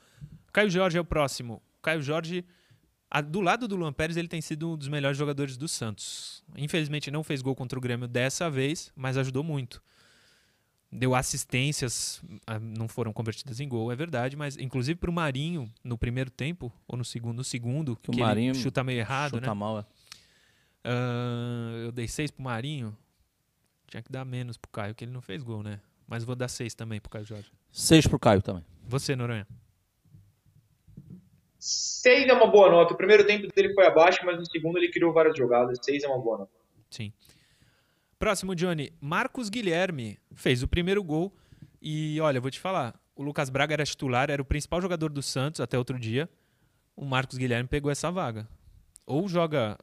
Caio 0.52 0.70
Jorge 0.70 0.98
é 0.98 1.00
o 1.00 1.04
próximo. 1.04 1.62
Caio 1.82 2.02
Jorge, 2.02 2.44
do 3.26 3.40
lado 3.40 3.66
do 3.66 3.76
Luan 3.76 3.92
Pérez, 3.92 4.16
ele 4.16 4.28
tem 4.28 4.40
sido 4.40 4.72
um 4.72 4.76
dos 4.76 4.88
melhores 4.88 5.16
jogadores 5.16 5.56
do 5.56 5.68
Santos. 5.68 6.44
Infelizmente 6.56 7.10
não 7.10 7.24
fez 7.24 7.42
gol 7.42 7.54
contra 7.54 7.78
o 7.78 7.82
Grêmio 7.82 8.06
dessa 8.06 8.50
vez, 8.50 8.92
mas 8.94 9.16
ajudou 9.16 9.42
muito 9.42 9.82
deu 10.94 11.12
assistências, 11.12 12.22
ah, 12.46 12.58
não 12.60 12.86
foram 12.86 13.12
convertidas 13.12 13.58
em 13.58 13.68
gol, 13.68 13.90
é 13.90 13.96
verdade, 13.96 14.36
mas 14.36 14.56
inclusive 14.56 14.96
para 14.98 15.10
o 15.10 15.12
Marinho 15.12 15.68
no 15.82 15.98
primeiro 15.98 16.30
tempo 16.30 16.72
ou 16.86 16.96
no 16.96 17.04
segundo, 17.04 17.38
no 17.38 17.44
segundo, 17.44 17.96
que, 17.96 18.12
que 18.12 18.16
o 18.16 18.20
Marinho 18.20 18.54
chuta 18.54 18.84
meio 18.84 19.00
errado, 19.00 19.32
chuta 19.32 19.48
né? 19.48 19.54
mal, 19.54 19.80
é. 19.80 19.84
Uh, 20.84 21.86
eu 21.86 21.92
dei 21.92 22.06
seis 22.06 22.30
pro 22.30 22.42
Marinho, 22.42 22.96
tinha 23.86 24.02
que 24.02 24.12
dar 24.12 24.24
menos 24.24 24.56
pro 24.56 24.70
Caio, 24.70 24.94
que 24.94 25.04
ele 25.04 25.12
não 25.12 25.22
fez 25.22 25.42
gol, 25.42 25.62
né? 25.62 25.80
Mas 26.06 26.24
vou 26.24 26.36
dar 26.36 26.48
seis 26.48 26.74
também 26.74 27.00
pro 27.00 27.10
Caio 27.10 27.24
Jorge. 27.24 27.50
Seis 27.72 28.06
pro 28.06 28.18
Caio 28.18 28.42
também. 28.42 28.64
Você, 28.86 29.16
Noronha? 29.16 29.46
Seis 31.58 32.28
é 32.28 32.32
uma 32.34 32.46
boa 32.46 32.70
nota. 32.70 32.92
O 32.92 32.96
primeiro 32.96 33.26
tempo 33.26 33.48
dele 33.54 33.72
foi 33.72 33.86
abaixo, 33.86 34.20
mas 34.24 34.38
no 34.38 34.44
segundo 34.44 34.76
ele 34.76 34.90
criou 34.90 35.12
várias 35.12 35.36
jogadas. 35.36 35.78
Seis 35.80 36.04
é 36.04 36.08
uma 36.08 36.18
boa 36.18 36.38
nota. 36.38 36.52
Sim. 36.90 37.10
Próximo, 38.18 38.54
Johnny. 38.54 38.92
Marcos 39.00 39.48
Guilherme 39.48 40.18
fez 40.34 40.62
o 40.62 40.68
primeiro 40.68 41.02
gol 41.02 41.34
E 41.80 42.20
olha, 42.20 42.40
vou 42.40 42.50
te 42.50 42.58
falar, 42.58 42.98
o 43.14 43.22
Lucas 43.22 43.50
Braga 43.50 43.74
era 43.74 43.84
titular, 43.84 44.30
era 44.30 44.40
o 44.40 44.44
principal 44.44 44.80
jogador 44.80 45.10
do 45.10 45.22
Santos 45.22 45.60
até 45.60 45.76
outro 45.76 45.98
dia. 45.98 46.28
O 46.96 47.04
Marcos 47.04 47.36
Guilherme 47.36 47.68
pegou 47.68 47.90
essa 47.90 48.10
vaga. 48.10 48.48
Ou 49.06 49.28
joga 49.28 49.78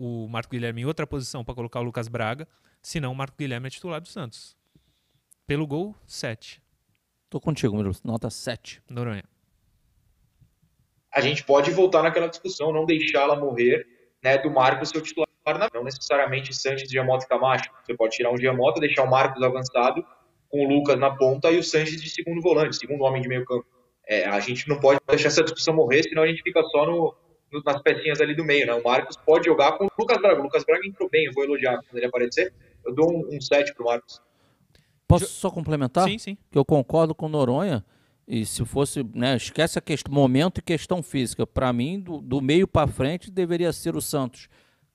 o 0.00 0.26
Marcos 0.28 0.50
Guilherme 0.50 0.80
em 0.80 0.84
outra 0.86 1.06
posição 1.06 1.44
para 1.44 1.54
colocar 1.54 1.80
o 1.80 1.82
Lucas 1.82 2.08
Braga, 2.08 2.48
senão 2.80 3.12
o 3.12 3.14
Marcos 3.14 3.36
Guilherme 3.38 3.66
é 3.66 3.70
titular 3.70 4.00
do 4.00 4.08
Santos. 4.08 4.56
Pelo 5.46 5.66
gol, 5.66 5.94
7. 6.06 6.62
Tô 7.28 7.38
contigo, 7.38 7.76
Miro. 7.76 7.92
Nota 8.02 8.30
7. 8.30 8.82
Noronha. 8.88 9.24
A 11.12 11.20
gente 11.20 11.44
pode 11.44 11.70
voltar 11.70 12.02
naquela 12.02 12.28
discussão, 12.28 12.72
não 12.72 12.86
deixá-la 12.86 13.36
morrer, 13.36 13.86
né, 14.22 14.38
do 14.38 14.50
Marcos 14.50 14.88
ser 14.88 14.98
o 14.98 15.02
titular, 15.02 15.28
não 15.74 15.84
necessariamente 15.84 16.54
Sanches, 16.54 16.88
Giamota 16.88 17.26
e 17.26 17.28
Camacho. 17.28 17.70
Você 17.84 17.94
pode 17.94 18.16
tirar 18.16 18.32
um 18.32 18.38
Giamota, 18.38 18.80
deixar 18.80 19.02
o 19.02 19.10
Marcos 19.10 19.42
avançado 19.42 20.02
com 20.48 20.64
o 20.64 20.68
Lucas 20.68 20.98
na 20.98 21.14
ponta 21.14 21.50
e 21.50 21.58
o 21.58 21.64
Sanches 21.64 22.00
de 22.00 22.08
segundo 22.08 22.40
volante, 22.40 22.76
segundo 22.76 23.02
homem 23.04 23.20
de 23.20 23.28
meio 23.28 23.44
campo. 23.44 23.66
É, 24.06 24.26
a 24.26 24.40
gente 24.40 24.66
não 24.68 24.80
pode 24.80 24.98
deixar 25.06 25.28
essa 25.28 25.42
discussão 25.42 25.74
morrer, 25.74 26.04
senão 26.04 26.22
a 26.22 26.26
gente 26.26 26.42
fica 26.42 26.62
só 26.64 26.86
no, 26.86 27.14
nas 27.64 27.82
pecinhas 27.82 28.20
ali 28.20 28.34
do 28.34 28.44
meio, 28.44 28.66
né? 28.66 28.74
O 28.74 28.82
Marcos 28.82 29.16
pode 29.16 29.46
jogar 29.46 29.72
com 29.72 29.86
o 29.86 29.90
Lucas 29.98 30.18
Braga. 30.18 30.40
O 30.40 30.42
Lucas 30.44 30.64
Braga 30.64 30.86
entrou 30.86 31.08
bem, 31.08 31.26
eu 31.26 31.32
vou 31.32 31.44
elogiar 31.44 31.78
quando 31.82 31.96
ele 31.96 32.06
aparecer. 32.06 32.52
Eu 32.84 32.94
dou 32.94 33.12
um, 33.12 33.36
um 33.36 33.40
7 33.40 33.74
pro 33.74 33.84
Marcos. 33.84 34.20
Posso 35.06 35.26
só 35.26 35.50
complementar? 35.50 36.08
Sim, 36.08 36.18
sim. 36.18 36.38
Que 36.50 36.56
eu 36.56 36.64
concordo 36.64 37.14
com 37.14 37.26
o 37.26 37.28
Noronha. 37.28 37.84
E 38.26 38.46
se 38.46 38.64
fosse, 38.64 39.02
né, 39.12 39.36
esquece 39.36 39.76
a 39.76 39.82
questão, 39.82 40.14
momento 40.14 40.58
e 40.58 40.62
questão 40.62 41.02
física. 41.02 41.44
Para 41.44 41.72
mim, 41.72 41.98
do, 41.98 42.20
do 42.20 42.40
meio 42.40 42.68
para 42.68 42.86
frente, 42.86 43.28
deveria 43.28 43.72
ser 43.72 43.96
o 43.96 44.00
Santos. 44.00 44.48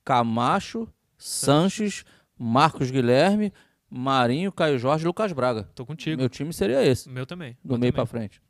Camacho, 0.06 0.88
Sanches, 1.18 2.06
Marcos 2.38 2.91
Guilherme, 2.91 3.51
Marinho, 3.89 4.53
Caio 4.53 4.80
Jorge 4.80 5.03
e 5.03 5.08
Lucas 5.08 5.34
Braga. 5.34 5.64
Tô 5.76 5.86
contigo. 5.86 6.18
Meu 6.18 6.30
time 6.30 6.53
seria 6.53 6.86
esse. 6.86 7.10
Meu 7.10 7.26
também. 7.26 7.58
Do 7.62 7.74
Meu 7.74 7.80
meio 7.80 7.93
para 7.93 8.06
frente. 8.06 8.41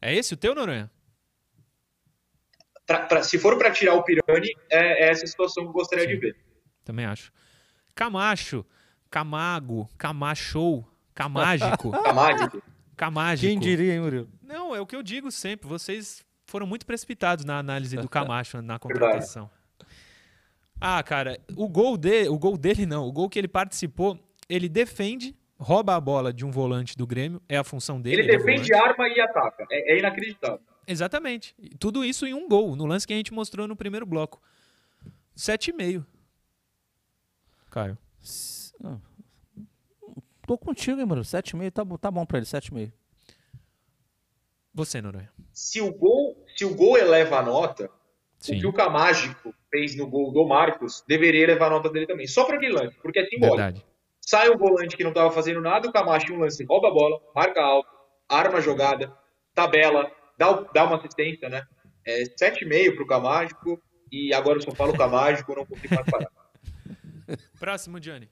É 0.00 0.14
esse 0.14 0.34
o 0.34 0.36
teu, 0.36 0.54
Noronha? 0.54 0.90
Pra, 2.90 3.06
pra, 3.06 3.22
se 3.22 3.38
for 3.38 3.56
para 3.56 3.70
tirar 3.70 3.94
o 3.94 4.02
Pirani, 4.02 4.52
é, 4.68 5.04
é, 5.04 5.10
essa 5.10 5.24
situação 5.24 5.62
que 5.62 5.68
eu 5.68 5.72
gostaria 5.72 6.06
Sim. 6.06 6.10
de 6.10 6.16
ver. 6.16 6.36
Também 6.84 7.06
acho. 7.06 7.30
Camacho, 7.94 8.66
Camago, 9.08 9.88
Camachou, 9.96 10.84
Camágico, 11.14 11.92
Camágico. 12.02 12.60
Camágico. 12.96 13.46
Quem 13.46 13.60
diria, 13.60 13.94
hein, 13.94 14.00
Murilo? 14.00 14.28
Não, 14.42 14.74
é 14.74 14.80
o 14.80 14.86
que 14.86 14.96
eu 14.96 15.04
digo 15.04 15.30
sempre. 15.30 15.68
Vocês 15.68 16.24
foram 16.46 16.66
muito 16.66 16.84
precipitados 16.84 17.44
na 17.44 17.58
análise 17.60 17.96
do 17.96 18.08
Camacho 18.10 18.60
na 18.60 18.76
contratação. 18.76 19.48
Ah, 20.80 21.00
cara, 21.04 21.38
o 21.56 21.68
gol 21.68 21.96
dele, 21.96 22.28
o 22.28 22.40
gol 22.40 22.58
dele 22.58 22.86
não, 22.86 23.06
o 23.06 23.12
gol 23.12 23.30
que 23.30 23.38
ele 23.38 23.46
participou, 23.46 24.18
ele 24.48 24.68
defende, 24.68 25.36
rouba 25.56 25.94
a 25.94 26.00
bola 26.00 26.32
de 26.32 26.44
um 26.44 26.50
volante 26.50 26.96
do 26.96 27.06
Grêmio, 27.06 27.40
é 27.48 27.56
a 27.56 27.62
função 27.62 28.00
dele. 28.00 28.22
Ele 28.22 28.32
é 28.34 28.36
defende, 28.36 28.68
volante. 28.68 28.74
arma 28.74 29.08
e 29.08 29.20
ataca. 29.20 29.64
É, 29.70 29.92
é 29.94 29.98
inacreditável. 30.00 30.69
Exatamente. 30.86 31.54
Tudo 31.78 32.04
isso 32.04 32.26
em 32.26 32.34
um 32.34 32.48
gol, 32.48 32.74
no 32.76 32.86
lance 32.86 33.06
que 33.06 33.12
a 33.12 33.16
gente 33.16 33.32
mostrou 33.32 33.68
no 33.68 33.76
primeiro 33.76 34.04
bloco. 34.06 34.40
7,5. 35.36 36.04
Caio. 37.70 37.96
S- 38.20 38.72
ah, 38.84 38.98
Tô 40.46 40.58
contigo, 40.58 40.98
hein, 41.00 41.06
Murilo. 41.06 41.24
7,5 41.24 41.70
tá, 41.70 41.84
tá 41.98 42.10
bom 42.10 42.26
pra 42.26 42.38
ele, 42.38 42.46
7,5. 42.46 42.92
Você, 44.74 45.00
Noronha. 45.00 45.30
Se 45.52 45.80
o 45.80 45.92
gol, 45.92 46.44
se 46.56 46.64
o 46.64 46.74
gol 46.74 46.96
eleva 46.96 47.38
a 47.38 47.42
nota, 47.42 47.86
o 47.86 47.90
Sim, 48.38 48.58
que 48.60 48.66
o 48.66 48.72
Camágico 48.72 49.54
fez 49.70 49.94
no 49.96 50.06
gol 50.08 50.32
do 50.32 50.46
Marcos 50.46 51.04
deveria 51.06 51.46
levar 51.46 51.66
a 51.66 51.70
nota 51.70 51.90
dele 51.90 52.06
também. 52.06 52.26
Só 52.26 52.44
para 52.44 52.56
aquele 52.56 52.72
lance, 52.72 52.96
porque 53.02 53.18
é 53.20 53.24
simbólico. 53.26 53.56
verdade. 53.56 53.84
Sai 54.20 54.48
um 54.50 54.56
volante 54.58 54.96
que 54.96 55.02
não 55.02 55.10
estava 55.10 55.30
fazendo 55.32 55.60
nada, 55.60 55.88
o 55.88 55.92
Camacho 55.92 56.32
em 56.32 56.36
um 56.36 56.40
lance 56.40 56.64
rouba 56.64 56.88
a 56.88 56.92
bola, 56.92 57.20
marca 57.34 57.60
alto, 57.60 57.88
arma 58.28 58.58
a 58.58 58.60
jogada, 58.60 59.12
tabela, 59.54 60.10
dá, 60.40 60.50
o- 60.50 60.72
dá 60.72 60.84
uma 60.84 60.96
assistência, 60.96 61.48
né? 61.50 61.66
É 62.04 62.24
7,5 62.24 62.96
pro 62.96 63.06
Camágico 63.06 63.80
e 64.10 64.32
agora 64.32 64.58
eu 64.58 64.62
só 64.62 64.74
falo 64.74 64.96
Camágico, 64.96 65.52
eu 65.52 65.56
não 65.56 65.66
consigo 65.66 65.94
mais 65.94 66.06
parar. 66.10 66.30
Próximo, 67.60 68.00
Johnny. 68.00 68.28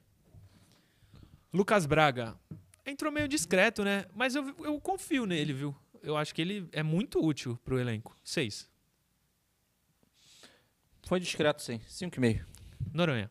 Lucas 1.53 1.85
Braga. 1.85 2.35
Entrou 2.85 3.11
meio 3.11 3.27
discreto, 3.27 3.83
né? 3.83 4.05
Mas 4.15 4.33
eu, 4.35 4.43
eu 4.63 4.79
confio 4.81 5.25
nele, 5.27 5.53
viu? 5.53 5.75
Eu 6.01 6.17
acho 6.17 6.33
que 6.33 6.41
ele 6.41 6.67
é 6.71 6.81
muito 6.81 7.23
útil 7.23 7.57
pro 7.63 7.79
elenco. 7.79 8.15
6. 8.23 8.67
Foi 11.07 11.19
discreto, 11.19 11.61
sim. 11.61 11.79
5,5. 11.87 12.43
Noronha. 12.93 13.29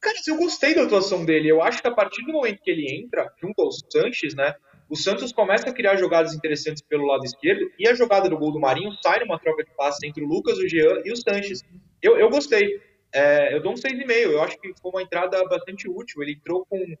Cara, 0.00 0.16
eu 0.28 0.36
gostei 0.36 0.74
da 0.74 0.82
atuação 0.84 1.24
dele. 1.24 1.48
Eu 1.48 1.62
acho 1.62 1.80
que 1.80 1.88
a 1.88 1.94
partir 1.94 2.24
do 2.26 2.32
momento 2.32 2.62
que 2.62 2.70
ele 2.70 2.86
entra 2.94 3.32
junto 3.40 3.60
ao 3.62 3.70
Sanches, 3.72 4.34
né? 4.34 4.54
O 4.88 4.96
Santos 4.96 5.32
começa 5.32 5.68
a 5.68 5.72
criar 5.72 5.96
jogadas 5.96 6.32
interessantes 6.34 6.82
pelo 6.82 7.06
lado 7.06 7.24
esquerdo 7.24 7.70
e 7.78 7.88
a 7.88 7.94
jogada 7.94 8.28
do 8.28 8.38
gol 8.38 8.52
do 8.52 8.60
Marinho 8.60 8.92
sai 9.02 9.20
numa 9.20 9.38
troca 9.38 9.64
de 9.64 9.70
passe 9.74 10.06
entre 10.06 10.22
o 10.22 10.28
Lucas, 10.28 10.58
o 10.58 10.68
Jean 10.68 11.02
e 11.04 11.12
o 11.12 11.16
Sanches. 11.16 11.62
Eu, 12.00 12.16
eu 12.16 12.30
gostei. 12.30 12.80
É, 13.12 13.54
eu 13.54 13.62
dou 13.62 13.72
um 13.72 13.76
6,5. 13.76 14.10
Eu 14.10 14.42
acho 14.42 14.58
que 14.60 14.72
foi 14.80 14.90
uma 14.92 15.02
entrada 15.02 15.42
bastante 15.48 15.88
útil. 15.88 16.22
Ele 16.22 16.32
entrou 16.32 16.64
com 16.66 16.96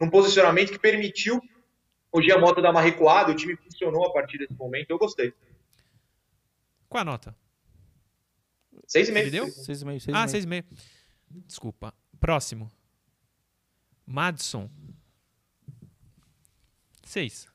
um 0.00 0.08
posicionamento 0.08 0.72
que 0.72 0.78
permitiu 0.78 1.40
o 2.10 2.22
Giamota 2.22 2.62
dar 2.62 2.70
uma 2.70 2.80
recuada. 2.80 3.32
O 3.32 3.36
time 3.36 3.56
funcionou 3.56 4.06
a 4.06 4.12
partir 4.12 4.38
desse 4.38 4.54
momento. 4.54 4.90
Eu 4.90 4.98
gostei. 4.98 5.34
Qual 6.88 7.02
a 7.02 7.04
nota? 7.04 7.36
6,5. 8.88 9.16
Ele 9.16 9.30
deu? 9.30 9.46
6,5, 9.46 10.06
6,5. 10.06 10.12
Ah, 10.14 10.26
6,5. 10.26 10.64
Desculpa. 11.46 11.92
Próximo. 12.18 12.70
Madison. 14.06 14.70
6. 17.16 17.46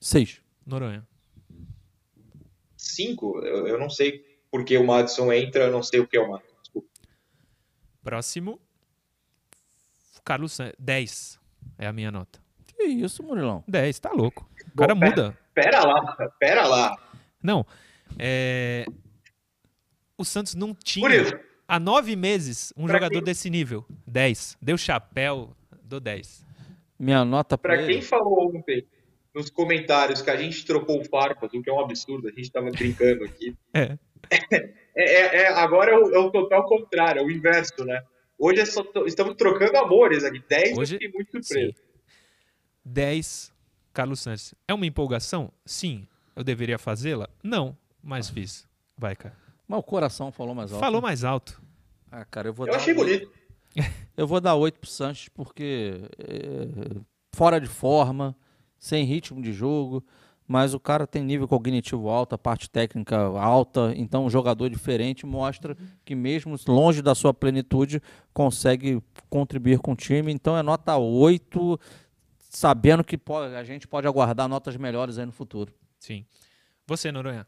6. 0.00 0.40
Noronha. 0.66 1.06
5. 2.76 3.38
Eu, 3.44 3.68
eu 3.68 3.78
não 3.78 3.88
sei 3.88 4.24
porque 4.50 4.76
o 4.76 4.84
Madison 4.84 5.32
entra, 5.32 5.64
eu 5.66 5.70
não 5.70 5.80
sei 5.82 6.00
o 6.00 6.08
que 6.08 6.16
é 6.16 6.20
o 6.20 6.28
Madison. 6.28 6.56
Desculpa. 6.60 6.88
Próximo. 8.02 8.60
Carlos 10.24 10.52
Santos. 10.54 10.74
10 10.80 11.38
é 11.78 11.86
a 11.86 11.92
minha 11.92 12.10
nota. 12.10 12.40
Que 12.66 12.82
isso, 12.82 13.22
Murilão? 13.22 13.62
10, 13.68 13.96
tá 14.00 14.10
louco. 14.10 14.48
O 14.74 14.76
cara 14.76 14.92
Bom, 14.94 15.00
pera- 15.00 15.10
muda. 15.10 15.38
Pera 15.54 15.84
lá, 15.86 16.16
pera 16.40 16.66
lá. 16.66 16.96
Não. 17.40 17.64
É... 18.18 18.84
O 20.18 20.24
Santos 20.24 20.54
não 20.56 20.74
tinha 20.74 21.08
Murilo, 21.08 21.38
há 21.68 21.78
nove 21.78 22.16
meses 22.16 22.72
um 22.76 22.86
Pra 22.86 22.94
jogador 22.94 23.14
quem- 23.14 23.22
desse 23.22 23.48
nível. 23.48 23.84
10. 24.04 24.58
Deu 24.60 24.76
chapéu, 24.76 25.54
dou 25.82 26.00
10. 26.00 26.44
Minha 26.98 27.24
nota 27.24 27.56
pra, 27.56 27.74
Pra 27.74 27.82
ele... 27.84 27.92
quem 27.94 28.02
falou 28.02 28.54
ontem 28.56 28.84
nos 29.36 29.50
comentários 29.50 30.22
que 30.22 30.30
a 30.30 30.36
gente 30.36 30.64
trocou 30.64 30.98
o 31.00 31.04
Farpas, 31.04 31.52
o 31.52 31.62
que 31.62 31.68
é 31.68 31.72
um 31.72 31.78
absurdo, 31.80 32.26
a 32.26 32.32
gente 32.32 32.50
tava 32.50 32.70
brincando 32.70 33.24
aqui. 33.24 33.54
É. 33.74 33.98
É, 34.98 35.02
é- 35.04 35.36
é- 35.42 35.48
agora 35.48 35.92
é 35.92 35.94
o, 35.98 36.14
é 36.14 36.18
o 36.18 36.30
total 36.30 36.64
contrário, 36.64 37.20
é 37.20 37.22
o 37.22 37.30
inverso, 37.30 37.84
né? 37.84 38.02
Hoje 38.38 38.60
é 38.62 38.64
só 38.64 38.82
estamos 39.06 39.34
trocando 39.36 39.76
amores 39.76 40.24
aqui. 40.24 40.42
10 40.48 40.78
Hoje- 40.78 40.94
eu 40.94 40.98
fiquei 41.00 41.12
muito 41.12 41.30
surpreso. 41.44 41.74
10, 42.84 43.52
Carlos 43.92 44.20
Santos. 44.20 44.54
É 44.66 44.72
uma 44.72 44.86
empolgação? 44.86 45.52
Sim. 45.66 46.06
Eu 46.34 46.42
deveria 46.42 46.78
fazê-la? 46.78 47.28
Não, 47.42 47.76
mas 48.02 48.30
fiz. 48.30 48.66
Vai, 48.96 49.14
cara. 49.14 49.36
Mas 49.68 49.78
o 49.80 49.82
coração 49.82 50.32
falou 50.32 50.54
mais 50.54 50.72
alto. 50.72 50.80
Falou 50.80 51.02
mais 51.02 51.24
alto. 51.24 51.60
Ah, 52.10 52.24
cara, 52.24 52.48
eu 52.48 52.54
vou 52.54 52.66
Eu 52.66 52.72
dar 52.72 52.78
achei 52.78 52.94
oito. 52.94 53.04
bonito. 53.04 53.32
Eu 54.16 54.26
vou 54.26 54.40
dar 54.40 54.54
8 54.54 54.78
pro 54.80 54.88
Sanches 54.88 55.28
porque 55.28 56.00
é, 56.18 57.00
fora 57.34 57.60
de 57.60 57.66
forma, 57.68 58.34
sem 58.78 59.04
ritmo 59.04 59.40
de 59.40 59.52
jogo, 59.52 60.04
mas 60.46 60.74
o 60.74 60.80
cara 60.80 61.06
tem 61.06 61.24
nível 61.24 61.48
cognitivo 61.48 62.08
alto, 62.08 62.34
a 62.34 62.38
parte 62.38 62.70
técnica 62.70 63.16
alta, 63.16 63.92
então 63.96 64.26
um 64.26 64.30
jogador 64.30 64.68
diferente 64.68 65.26
mostra 65.26 65.76
que 66.04 66.14
mesmo 66.14 66.56
longe 66.68 67.02
da 67.02 67.14
sua 67.14 67.34
plenitude 67.34 68.00
consegue 68.32 69.02
contribuir 69.28 69.80
com 69.80 69.92
o 69.92 69.96
time, 69.96 70.32
então 70.32 70.56
é 70.56 70.62
nota 70.62 70.96
8, 70.96 71.80
sabendo 72.38 73.02
que 73.02 73.18
a 73.56 73.64
gente 73.64 73.88
pode 73.88 74.06
aguardar 74.06 74.48
notas 74.48 74.76
melhores 74.76 75.18
aí 75.18 75.26
no 75.26 75.32
futuro. 75.32 75.72
Sim. 75.98 76.24
Você, 76.86 77.10
Noronha. 77.10 77.46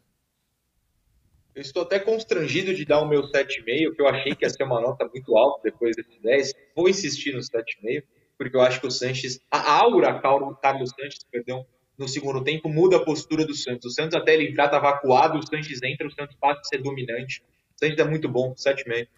Eu 1.54 1.62
estou 1.62 1.82
até 1.82 1.98
constrangido 1.98 2.74
de 2.74 2.84
dar 2.84 3.00
o 3.00 3.08
meu 3.08 3.22
7,5, 3.22 3.94
que 3.94 4.02
eu 4.02 4.08
achei 4.08 4.34
que 4.34 4.44
ia 4.44 4.50
ser 4.50 4.62
uma 4.62 4.80
nota 4.80 5.08
muito 5.08 5.36
alta 5.36 5.60
depois 5.64 5.96
desse 5.96 6.20
10. 6.20 6.54
Vou 6.74 6.88
insistir 6.88 7.32
no 7.32 7.40
7,5, 7.40 8.04
porque 8.38 8.56
eu 8.56 8.60
acho 8.60 8.80
que 8.80 8.86
o 8.86 8.90
Sanches, 8.90 9.40
a 9.50 9.72
aura 9.72 10.18
Carlos 10.20 10.56
Carlos 10.62 10.90
Sanches, 10.90 11.24
perdão, 11.30 11.66
no 11.98 12.06
segundo 12.06 12.42
tempo 12.42 12.68
muda 12.68 12.96
a 12.96 13.04
postura 13.04 13.44
do 13.44 13.54
Santos. 13.54 13.86
O 13.86 13.94
Santos 13.94 14.14
até 14.14 14.34
ele 14.34 14.48
entrar 14.48 14.68
tá 14.68 14.78
vacuado, 14.78 15.38
o 15.38 15.46
Sanches 15.46 15.82
entra, 15.82 16.06
o 16.06 16.10
Santos 16.10 16.36
passa 16.40 16.60
a 16.60 16.64
ser 16.64 16.78
dominante. 16.78 17.42
O 17.74 17.78
Sanches 17.78 17.98
é 17.98 18.04
muito 18.04 18.28
bom, 18.28 18.54
7,5. 18.54 19.08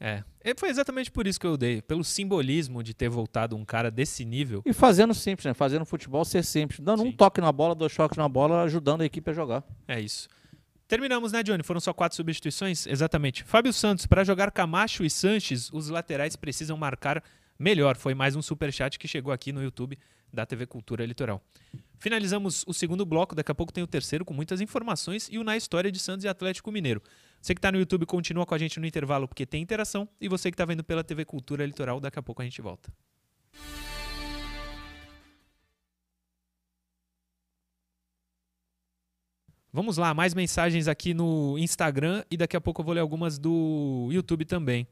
É. 0.00 0.22
E 0.44 0.54
Foi 0.56 0.68
exatamente 0.68 1.10
por 1.10 1.26
isso 1.26 1.38
que 1.38 1.46
eu 1.46 1.56
dei. 1.56 1.82
Pelo 1.82 2.04
simbolismo 2.04 2.82
de 2.82 2.94
ter 2.94 3.08
voltado 3.08 3.56
um 3.56 3.64
cara 3.64 3.90
desse 3.90 4.24
nível. 4.24 4.62
E 4.64 4.72
fazendo 4.72 5.12
simples, 5.14 5.44
né? 5.44 5.54
Fazendo 5.54 5.84
futebol 5.84 6.24
ser 6.24 6.44
simples, 6.44 6.80
dando 6.80 7.02
um 7.02 7.06
Sim. 7.06 7.12
toque 7.12 7.40
na 7.40 7.52
bola, 7.52 7.74
dois 7.74 7.92
choques 7.92 8.16
na 8.16 8.28
bola, 8.28 8.62
ajudando 8.62 9.02
a 9.02 9.04
equipe 9.04 9.30
a 9.30 9.34
jogar. 9.34 9.64
É 9.88 10.00
isso. 10.00 10.28
Terminamos, 10.88 11.32
né, 11.32 11.42
Johnny? 11.42 11.62
Foram 11.62 11.80
só 11.80 11.92
quatro 11.92 12.14
substituições? 12.14 12.86
Exatamente. 12.86 13.42
Fábio 13.42 13.72
Santos, 13.72 14.06
para 14.06 14.22
jogar 14.22 14.52
Camacho 14.52 15.04
e 15.04 15.10
Sanches, 15.10 15.70
os 15.72 15.88
laterais 15.88 16.36
precisam 16.36 16.76
marcar 16.76 17.22
melhor. 17.58 17.96
Foi 17.96 18.14
mais 18.14 18.36
um 18.36 18.42
superchat 18.42 18.98
que 18.98 19.08
chegou 19.08 19.32
aqui 19.32 19.52
no 19.52 19.62
YouTube 19.62 19.98
da 20.32 20.44
TV 20.44 20.66
Cultura 20.66 21.04
Litoral. 21.04 21.42
Finalizamos 21.98 22.64
o 22.66 22.74
segundo 22.74 23.06
bloco, 23.06 23.34
daqui 23.34 23.50
a 23.50 23.54
pouco 23.54 23.72
tem 23.72 23.82
o 23.82 23.86
terceiro 23.86 24.24
com 24.24 24.34
muitas 24.34 24.60
informações 24.60 25.28
e 25.30 25.38
o 25.38 25.44
Na 25.44 25.56
História 25.56 25.90
de 25.90 25.98
Santos 25.98 26.24
e 26.24 26.28
Atlético 26.28 26.70
Mineiro. 26.70 27.02
Você 27.40 27.54
que 27.54 27.58
está 27.58 27.72
no 27.72 27.78
YouTube 27.78 28.04
continua 28.06 28.44
com 28.44 28.54
a 28.54 28.58
gente 28.58 28.78
no 28.78 28.86
intervalo 28.86 29.26
porque 29.26 29.46
tem 29.46 29.62
interação 29.62 30.08
e 30.20 30.28
você 30.28 30.50
que 30.50 30.54
está 30.54 30.64
vendo 30.64 30.84
pela 30.84 31.02
TV 31.02 31.24
Cultura 31.24 31.64
Litoral, 31.64 32.00
daqui 32.00 32.18
a 32.18 32.22
pouco 32.22 32.42
a 32.42 32.44
gente 32.44 32.60
volta. 32.60 32.92
Vamos 39.72 39.98
lá, 39.98 40.14
mais 40.14 40.32
mensagens 40.32 40.88
aqui 40.88 41.12
no 41.12 41.58
Instagram 41.58 42.24
e 42.30 42.36
daqui 42.38 42.56
a 42.56 42.60
pouco 42.62 42.80
eu 42.80 42.84
vou 42.84 42.94
ler 42.94 43.00
algumas 43.00 43.38
do 43.38 44.08
YouTube 44.10 44.46
também. 44.46 44.86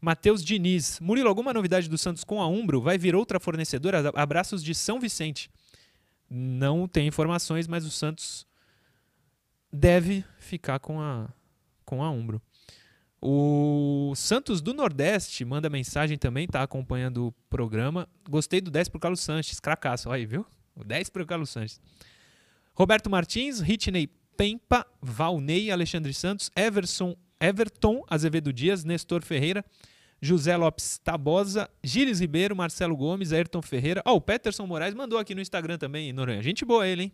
Matheus 0.00 0.44
Diniz. 0.44 0.98
Murilo, 1.00 1.28
alguma 1.28 1.52
novidade 1.52 1.88
do 1.88 1.98
Santos 1.98 2.24
com 2.24 2.40
a 2.40 2.48
Umbro? 2.48 2.80
Vai 2.80 2.96
vir 2.96 3.14
outra 3.14 3.38
fornecedora? 3.38 4.10
Abraços 4.14 4.62
de 4.62 4.74
São 4.74 4.98
Vicente. 4.98 5.50
Não 6.28 6.86
tem 6.86 7.06
informações, 7.06 7.66
mas 7.66 7.84
o 7.84 7.90
Santos 7.90 8.46
deve 9.72 10.24
ficar 10.38 10.78
com 10.78 11.00
a, 11.00 11.28
com 11.84 12.02
a 12.02 12.10
Umbro. 12.10 12.40
O 13.22 14.14
Santos 14.16 14.62
do 14.62 14.72
Nordeste 14.72 15.44
manda 15.44 15.68
mensagem 15.68 16.16
também, 16.16 16.46
tá 16.46 16.62
acompanhando 16.62 17.26
o 17.26 17.32
programa. 17.50 18.08
Gostei 18.28 18.60
do 18.60 18.70
10 18.70 18.88
pro 18.88 19.00
Carlos 19.00 19.20
Sanches, 19.20 19.60
cracaço, 19.60 20.10
aí, 20.10 20.24
viu? 20.24 20.46
O 20.74 20.82
10 20.82 21.10
pro 21.10 21.26
Carlos 21.26 21.50
Sanches. 21.50 21.80
Roberto 22.74 23.10
Martins, 23.10 23.60
Ritney 23.60 24.08
Pempa, 24.36 24.86
Valnei, 25.02 25.70
Alexandre 25.70 26.14
Santos, 26.14 26.50
Everson, 26.56 27.14
Everton 27.38 28.02
Azevedo 28.08 28.52
Dias, 28.54 28.84
Nestor 28.84 29.22
Ferreira, 29.22 29.62
José 30.20 30.56
Lopes 30.56 30.98
Tabosa, 30.98 31.68
Gires 31.82 32.20
Ribeiro, 32.20 32.54
Marcelo 32.54 32.96
Gomes, 32.96 33.32
Ayrton 33.32 33.62
Ferreira. 33.62 34.02
Ó, 34.04 34.12
oh, 34.12 34.16
o 34.16 34.20
Peterson 34.20 34.66
Moraes 34.66 34.94
mandou 34.94 35.18
aqui 35.18 35.34
no 35.34 35.40
Instagram 35.40 35.78
também, 35.78 36.12
Noronha. 36.12 36.42
Gente 36.42 36.64
boa 36.64 36.86
ele, 36.86 37.04
hein? 37.04 37.12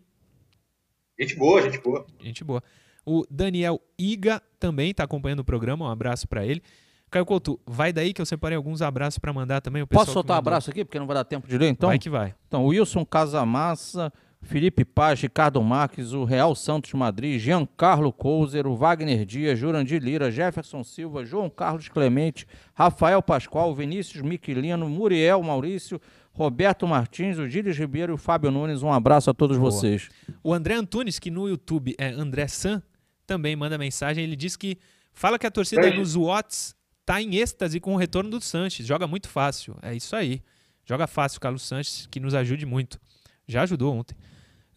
Gente 1.19 1.35
boa, 1.35 1.61
gente 1.61 1.79
boa. 1.79 2.05
Gente 2.19 2.43
boa. 2.43 2.63
O 3.05 3.25
Daniel 3.31 3.81
Iga 3.97 4.41
também 4.59 4.91
está 4.91 5.03
acompanhando 5.03 5.39
o 5.39 5.45
programa, 5.45 5.85
um 5.85 5.89
abraço 5.89 6.27
para 6.27 6.45
ele. 6.45 6.61
Caio 7.09 7.25
Couto, 7.25 7.57
vai 7.65 7.93
daí 7.93 8.13
que 8.13 8.21
eu 8.21 8.25
separei 8.25 8.57
alguns 8.57 8.81
abraços 8.81 9.17
para 9.17 9.31
mandar 9.31 9.61
também. 9.61 9.81
O 9.81 9.87
Posso 9.87 10.11
soltar 10.11 10.35
um 10.35 10.39
abraço 10.39 10.69
aqui, 10.69 10.83
porque 10.83 10.99
não 10.99 11.07
vai 11.07 11.15
dar 11.15 11.23
tempo 11.23 11.47
de 11.47 11.57
ler, 11.57 11.69
então? 11.69 11.87
Vai 11.87 11.97
que 11.97 12.09
vai. 12.09 12.35
Então, 12.47 12.65
Wilson 12.65 13.05
Casamassa, 13.05 14.11
Felipe 14.47 14.85
Paz, 14.85 15.19
Ricardo 15.21 15.61
Marques, 15.61 16.13
o 16.13 16.23
Real 16.23 16.55
Santos 16.55 16.93
Madrid, 16.93 17.37
Giancarlo 17.37 18.13
Couser, 18.13 18.65
o 18.65 18.77
Wagner 18.77 19.25
Dias, 19.25 19.59
Jurandir 19.59 20.01
Lira, 20.01 20.31
Jefferson 20.31 20.85
Silva, 20.85 21.25
João 21.25 21.49
Carlos 21.49 21.89
Clemente, 21.89 22.47
Rafael 22.73 23.21
Pascoal, 23.21 23.75
Vinícius 23.75 24.21
Miquilino, 24.21 24.87
Muriel 24.87 25.43
Maurício, 25.43 25.99
Roberto 26.31 26.87
Martins, 26.87 27.37
o 27.37 27.47
Gilles 27.47 27.77
Ribeiro 27.77 28.13
e 28.13 28.15
o 28.15 28.17
Fábio 28.17 28.49
Nunes. 28.49 28.83
Um 28.83 28.91
abraço 28.91 29.29
a 29.29 29.33
todos 29.33 29.57
Boa. 29.57 29.69
vocês. 29.69 30.09
O 30.41 30.53
André 30.53 30.75
Antunes, 30.75 31.19
que 31.19 31.29
no 31.29 31.49
YouTube 31.49 31.93
é 31.97 32.07
André 32.07 32.47
San, 32.47 32.81
também 33.25 33.53
manda 33.53 33.77
mensagem. 33.77 34.23
Ele 34.23 34.35
diz 34.37 34.55
que 34.55 34.77
fala 35.11 35.37
que 35.37 35.45
a 35.45 35.51
torcida 35.51 35.91
nos 35.91 36.15
Watts 36.15 36.73
tá 37.05 37.21
em 37.21 37.35
êxtase 37.35 37.81
com 37.81 37.93
o 37.93 37.97
retorno 37.97 38.29
do 38.29 38.39
Sanches. 38.39 38.87
Joga 38.87 39.07
muito 39.07 39.27
fácil. 39.27 39.75
É 39.81 39.93
isso 39.93 40.15
aí. 40.15 40.41
Joga 40.85 41.05
fácil, 41.05 41.41
Carlos 41.41 41.63
Sanches, 41.63 42.07
que 42.09 42.17
nos 42.17 42.33
ajude 42.33 42.65
muito. 42.65 42.97
Já 43.45 43.63
ajudou 43.63 43.93
ontem. 43.93 44.15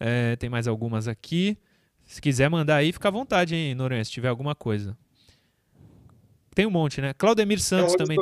É, 0.03 0.35
tem 0.35 0.49
mais 0.49 0.67
algumas 0.67 1.07
aqui. 1.07 1.55
Se 2.03 2.19
quiser 2.19 2.49
mandar 2.49 2.77
aí, 2.77 2.91
fica 2.91 3.07
à 3.07 3.11
vontade, 3.11 3.55
hein, 3.55 3.75
Noronha, 3.75 4.03
se 4.03 4.09
tiver 4.09 4.29
alguma 4.29 4.55
coisa. 4.55 4.97
Tem 6.55 6.65
um 6.65 6.71
monte, 6.71 6.99
né? 6.99 7.13
Claudemir 7.13 7.61
Santos 7.61 7.93
também. 7.93 8.17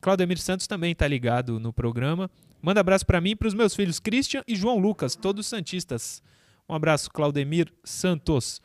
Claudemir 0.00 0.38
Santos 0.38 0.68
também 0.68 0.92
está 0.92 1.08
ligado 1.08 1.58
no 1.58 1.72
programa. 1.72 2.30
Manda 2.62 2.80
abraço 2.80 3.04
para 3.04 3.20
mim 3.20 3.30
e 3.30 3.36
para 3.36 3.48
os 3.48 3.52
meus 3.52 3.74
filhos 3.74 3.98
Christian 3.98 4.44
e 4.46 4.54
João 4.54 4.78
Lucas, 4.78 5.16
todos 5.16 5.44
santistas. 5.44 6.22
Um 6.68 6.74
abraço, 6.74 7.10
Claudemir 7.10 7.72
Santos. 7.82 8.62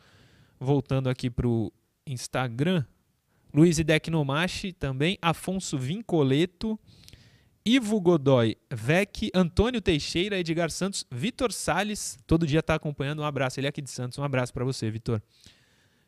Voltando 0.60 1.08
aqui 1.08 1.28
para 1.28 1.48
o 1.48 1.72
Instagram. 2.06 2.84
Luiz 3.52 3.80
Idec 3.80 4.08
Nomachi 4.12 4.72
também. 4.72 5.18
Afonso 5.20 5.76
Vincoleto. 5.76 6.78
Ivo 7.64 8.00
Godoy, 8.00 8.56
Vec, 8.70 9.30
Antônio 9.34 9.80
Teixeira, 9.80 10.38
Edgar 10.38 10.70
Santos, 10.70 11.06
Vitor 11.10 11.52
Sales, 11.52 12.18
todo 12.26 12.46
dia 12.46 12.60
está 12.60 12.74
acompanhando. 12.74 13.20
Um 13.20 13.24
abraço, 13.24 13.60
ele 13.60 13.66
é 13.66 13.70
aqui 13.70 13.82
de 13.82 13.90
Santos. 13.90 14.18
Um 14.18 14.24
abraço 14.24 14.52
para 14.52 14.64
você, 14.64 14.90
Vitor. 14.90 15.22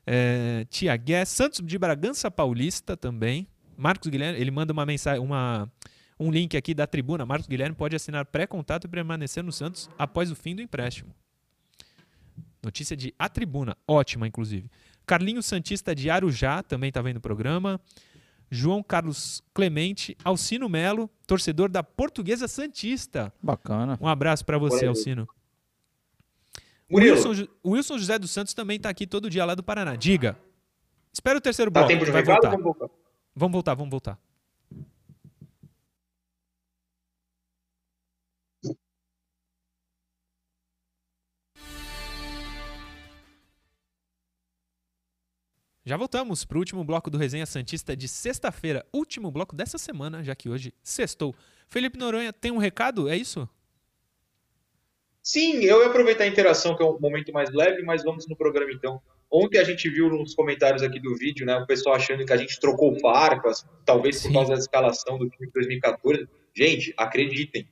É, 0.07 0.67
Tia 0.71 0.97
Gué, 0.97 1.25
Santos 1.25 1.61
de 1.65 1.79
Bragança 1.79 2.31
Paulista 2.31 2.97
também. 2.97 3.47
Marcos 3.77 4.09
Guilherme, 4.09 4.41
ele 4.41 4.51
manda 4.51 4.73
uma 4.73 4.87
mensagem, 4.87 5.23
uma, 5.23 5.71
um 6.19 6.31
link 6.31 6.57
aqui 6.57 6.75
da 6.75 6.87
tribuna. 6.87 7.27
Marcos 7.27 7.47
Guilherme 7.47 7.77
pode 7.77 7.95
assinar 7.95 8.25
pré-contato 8.27 8.87
e 8.87 8.91
permanecer 8.91 9.45
no 9.45 9.53
Santos 9.53 9.91
após 9.99 10.31
o 10.31 10.35
fim 10.35 10.57
do 10.57 10.63
empréstimo. 10.63 11.15
Notícia 12.63 12.97
de 12.97 13.13
A 13.19 13.29
Tribuna, 13.29 13.77
ótima, 13.87 14.27
inclusive. 14.27 14.71
Carlinhos 15.05 15.47
Santista 15.47 15.95
de 15.95 16.09
Arujá 16.09 16.63
também 16.63 16.89
está 16.89 17.03
vendo 17.03 17.17
o 17.17 17.21
programa. 17.21 17.81
João 18.55 18.83
Carlos 18.83 19.43
Clemente, 19.55 20.15
Alcino 20.23 20.69
Melo, 20.69 21.09
torcedor 21.27 21.71
da 21.71 21.83
Portuguesa 21.83 22.47
Santista. 22.47 23.33
Bacana. 23.43 23.99
Um 23.99 24.07
abraço 24.07 24.45
para 24.45 24.59
você, 24.59 24.85
Alcino. 24.85 25.27
Wilson, 26.93 27.49
Wilson, 27.65 27.97
José 27.97 28.19
dos 28.19 28.31
Santos 28.31 28.53
também 28.53 28.77
está 28.77 28.91
aqui 28.91 29.07
todo 29.07 29.31
dia 29.31 29.47
lá 29.47 29.55
do 29.55 29.63
Paraná. 29.63 29.97
Diga. 29.97 30.37
Espera 31.11 31.39
o 31.39 31.41
terceiro 31.41 31.71
bloco. 31.71 31.89
Dá 31.89 31.95
tempo 31.95 32.05
de 32.05 32.11
vai 32.11 32.23
voltar. 32.23 32.51
Vamos 32.51 33.53
voltar. 33.53 33.75
Vamos 33.75 33.91
voltar, 33.91 34.15
Já 45.85 45.97
voltamos 45.97 46.45
para 46.45 46.57
o 46.57 46.61
último 46.61 46.85
bloco 46.85 47.11
do 47.11 47.19
Resenha 47.19 47.45
Santista 47.45 47.97
de 47.97 48.07
sexta-feira, 48.07 48.87
último 48.93 49.33
bloco 49.33 49.57
dessa 49.57 49.79
semana, 49.79 50.23
já 50.23 50.33
que 50.33 50.49
hoje 50.49 50.73
sextou. 50.81 51.35
Felipe 51.69 51.99
Noronha, 51.99 52.33
tem 52.33 52.53
um 52.53 52.57
recado? 52.57 53.09
É 53.09 53.17
isso? 53.17 53.49
Sim, 55.21 55.65
eu 55.65 55.81
ia 55.81 55.89
aproveitar 55.89 56.23
a 56.23 56.29
interação, 56.29 56.77
que 56.77 56.83
é 56.85 56.87
um 56.87 57.01
momento 57.01 57.33
mais 57.33 57.51
leve, 57.51 57.83
mas 57.83 58.05
vamos 58.05 58.29
no 58.29 58.37
programa 58.37 58.71
então. 58.73 59.03
Ontem 59.29 59.59
a 59.59 59.65
gente 59.65 59.91
viu 59.91 60.09
nos 60.09 60.37
comentários 60.37 60.85
aqui 60.85 61.01
do 61.01 61.17
vídeo, 61.17 61.45
né, 61.45 61.57
o 61.57 61.67
pessoal 61.67 61.97
achando 61.97 62.25
que 62.25 62.33
a 62.33 62.37
gente 62.37 62.61
trocou 62.61 62.97
farpas, 63.01 63.67
talvez 63.85 64.19
Sim. 64.19 64.29
por 64.29 64.35
causa 64.35 64.53
da 64.53 64.59
escalação 64.59 65.19
do 65.19 65.29
time 65.31 65.49
de 65.49 65.53
2014. 65.53 66.29
Gente, 66.55 66.95
acreditem, 66.97 67.69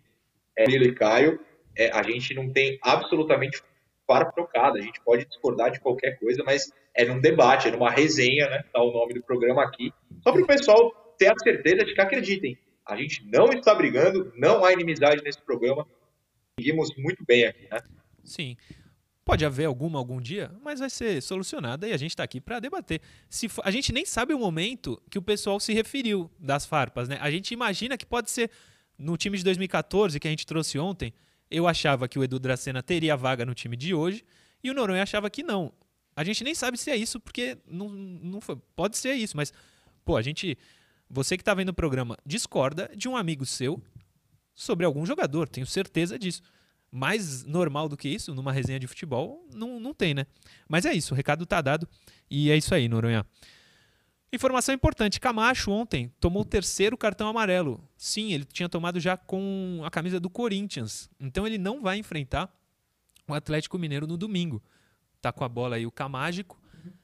é, 0.57 0.65
Lilo 0.65 0.87
e 0.87 0.95
Caio, 0.95 1.39
é, 1.77 1.93
a 1.93 2.03
gente 2.03 2.35
não 2.35 2.51
tem 2.51 2.77
absolutamente 2.83 3.63
farpa 4.05 4.33
trocada. 4.33 4.79
A 4.81 4.83
gente 4.83 5.01
pode 5.03 5.25
discordar 5.27 5.71
de 5.71 5.79
qualquer 5.79 6.19
coisa, 6.19 6.43
mas 6.45 6.73
é 6.95 7.05
num 7.05 7.21
debate, 7.21 7.69
é 7.69 7.71
numa 7.71 7.91
resenha, 7.91 8.49
né? 8.49 8.65
Tá 8.73 8.83
o 8.83 8.93
nome 8.93 9.15
do 9.15 9.23
programa 9.23 9.63
aqui. 9.63 9.93
Só 10.23 10.33
para 10.33 10.43
o 10.43 10.47
pessoal 10.47 11.15
ter 11.19 11.29
a 11.29 11.35
certeza 11.43 11.85
de 11.85 11.95
que 11.95 12.01
acreditem. 12.01 12.59
A 12.87 12.97
gente 12.97 13.25
não 13.27 13.47
está 13.51 13.75
brigando, 13.75 14.33
não 14.37 14.65
há 14.65 14.73
inimizade 14.73 15.23
nesse 15.23 15.41
programa. 15.41 15.87
Seguimos 16.59 16.91
muito 16.97 17.25
bem 17.25 17.45
aqui, 17.45 17.69
né? 17.71 17.79
Sim. 18.25 18.57
Pode 19.25 19.45
haver 19.45 19.67
alguma 19.67 19.99
algum 19.99 20.21
dia, 20.21 20.51
mas 20.63 20.81
vai 20.81 20.91
ser 20.91 21.23
solucionada 21.23 21.87
e 21.87 21.93
a 21.93 21.97
gente 21.97 22.11
está 22.11 22.25
aqui 22.25 22.41
para 22.41 22.59
debater. 22.59 23.01
Se 23.29 23.49
for, 23.49 23.63
a 23.65 23.71
gente 23.71 23.93
nem 23.93 24.05
sabe 24.05 24.35
o 24.35 24.39
momento 24.39 25.01
que 25.09 25.19
o 25.19 25.23
pessoal 25.23 25.61
se 25.61 25.73
referiu 25.73 26.29
das 26.39 26.67
farpas, 26.67 27.09
né? 27.09 27.17
A 27.21 27.31
gente 27.31 27.53
imagina 27.53 27.97
que 27.97 28.05
pode 28.05 28.31
ser 28.31 28.51
no 28.99 29.17
time 29.17 29.39
de 29.39 29.45
2014 29.45 30.19
que 30.19 30.27
a 30.27 30.31
gente 30.31 30.47
trouxe 30.47 30.79
ontem. 30.79 31.13
Eu 31.51 31.69
achava 31.69 32.09
que 32.09 32.19
o 32.19 32.25
Edu 32.25 32.39
Dracena 32.39 32.83
teria 32.83 33.17
vaga 33.17 33.47
no 33.47 33.55
time 33.55 33.77
de 33.77 33.95
hoje 33.95 34.25
e 34.65 34.71
o 34.71 34.75
Noronha 34.75 35.03
achava 35.03 35.31
que 35.31 35.43
não. 35.43 35.73
A 36.21 36.23
gente 36.23 36.45
nem 36.45 36.55
sabe 36.55 36.77
se 36.77 36.91
é 36.91 36.97
isso, 36.99 37.19
porque 37.19 37.57
não, 37.67 37.89
não 37.89 38.43
foi. 38.43 38.55
Pode 38.77 38.99
ser 38.99 39.15
isso, 39.15 39.35
mas, 39.35 39.55
pô, 40.05 40.19
a 40.19 40.23
gente. 40.23 40.59
Você 41.09 41.35
que 41.35 41.41
está 41.41 41.55
vendo 41.55 41.71
o 41.71 41.75
programa 41.75 42.15
discorda 42.27 42.91
de 42.95 43.09
um 43.09 43.17
amigo 43.17 43.47
seu 43.47 43.83
sobre 44.55 44.85
algum 44.85 45.07
jogador, 45.07 45.49
tenho 45.49 45.67
certeza 45.67 46.19
disso. 46.19 46.43
Mais 46.93 47.43
normal 47.45 47.89
do 47.89 47.97
que 47.97 48.07
isso, 48.07 48.35
numa 48.35 48.53
resenha 48.53 48.79
de 48.79 48.87
futebol, 48.87 49.49
não, 49.55 49.81
não 49.81 49.95
tem, 49.95 50.13
né? 50.13 50.27
Mas 50.69 50.85
é 50.85 50.93
isso, 50.93 51.15
o 51.15 51.17
recado 51.17 51.47
tá 51.47 51.63
dado. 51.63 51.89
E 52.31 52.51
é 52.51 52.57
isso 52.59 52.75
aí, 52.75 52.87
Noronha. 52.87 53.25
Informação 54.31 54.75
importante: 54.75 55.19
Camacho 55.19 55.71
ontem 55.71 56.13
tomou 56.21 56.43
o 56.43 56.45
terceiro 56.45 56.99
cartão 56.99 57.29
amarelo. 57.29 57.83
Sim, 57.97 58.35
ele 58.35 58.45
tinha 58.45 58.69
tomado 58.69 59.01
já 59.01 59.17
com 59.17 59.81
a 59.87 59.91
camisa 59.91 60.21
do 60.21 60.29
Corinthians. 60.29 61.09
Então 61.19 61.47
ele 61.47 61.57
não 61.57 61.81
vai 61.81 61.97
enfrentar 61.97 62.55
o 63.27 63.33
Atlético 63.33 63.79
Mineiro 63.79 64.07
no 64.07 64.19
domingo 64.19 64.63
tá 65.21 65.33
com 65.33 65.45
a 65.45 65.49
bola 65.49 65.77
aí 65.77 65.87
o 65.87 65.91
Camágico, 65.91 66.61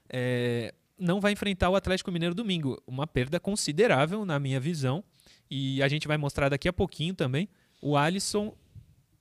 é, 0.09 0.75
não 0.99 1.21
vai 1.21 1.33
enfrentar 1.33 1.69
o 1.69 1.77
Atlético 1.77 2.11
Mineiro 2.11 2.35
domingo. 2.35 2.81
Uma 2.87 3.07
perda 3.07 3.39
considerável, 3.39 4.25
na 4.25 4.39
minha 4.39 4.59
visão. 4.59 5.05
E 5.51 5.83
a 5.83 5.89
gente 5.89 6.09
vai 6.09 6.17
mostrar 6.17 6.49
daqui 6.49 6.69
a 6.69 6.73
pouquinho 6.73 7.15
também. 7.15 7.49
O 7.81 7.97
Alisson 7.97 8.55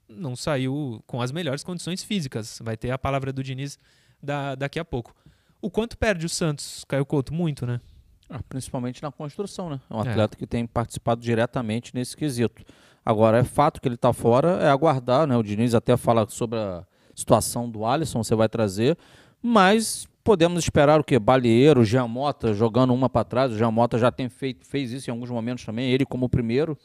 não 0.07 0.35
saiu 0.35 1.03
com 1.05 1.21
as 1.21 1.31
melhores 1.31 1.63
condições 1.63 2.03
físicas. 2.03 2.59
Vai 2.63 2.77
ter 2.77 2.91
a 2.91 2.97
palavra 2.97 3.33
do 3.33 3.43
Diniz 3.43 3.77
da, 4.21 4.55
daqui 4.55 4.79
a 4.79 4.85
pouco. 4.85 5.13
O 5.61 5.69
quanto 5.69 5.97
perde 5.97 6.25
o 6.25 6.29
Santos, 6.29 6.85
Caio 6.87 7.05
Couto? 7.05 7.33
Muito, 7.33 7.65
né? 7.65 7.81
Ah, 8.29 8.41
principalmente 8.47 9.03
na 9.03 9.11
construção, 9.11 9.69
né? 9.69 9.79
É 9.89 9.93
um 9.93 10.03
é. 10.03 10.09
atleta 10.09 10.35
é. 10.35 10.37
que 10.37 10.47
tem 10.47 10.65
participado 10.65 11.21
diretamente 11.21 11.93
nesse 11.93 12.15
quesito. 12.15 12.63
Agora, 13.05 13.37
é 13.37 13.43
fato 13.43 13.79
que 13.79 13.87
ele 13.87 13.95
está 13.95 14.11
fora, 14.11 14.63
é 14.63 14.69
aguardar, 14.69 15.27
né? 15.27 15.37
O 15.37 15.43
Diniz 15.43 15.75
até 15.75 15.95
fala 15.95 16.27
sobre 16.27 16.57
a 16.57 16.85
situação 17.15 17.69
do 17.69 17.85
Alisson, 17.85 18.23
você 18.23 18.35
vai 18.35 18.49
trazer, 18.49 18.97
mas 19.41 20.07
podemos 20.23 20.63
esperar 20.63 20.99
o 20.99 21.03
que? 21.03 21.17
Balieiro, 21.17 21.85
Jean 21.85 22.07
Mota 22.07 22.53
jogando 22.53 22.93
uma 22.93 23.09
para 23.09 23.23
trás, 23.23 23.51
o 23.53 23.57
Jean 23.57 23.71
Mota 23.71 23.97
já 23.97 24.11
tem 24.11 24.27
feito, 24.27 24.65
fez 24.65 24.91
isso 24.91 25.09
em 25.09 25.13
alguns 25.13 25.29
momentos 25.29 25.63
também, 25.63 25.89
ele 25.91 26.05
como 26.05 26.27
primeiro, 26.27 26.77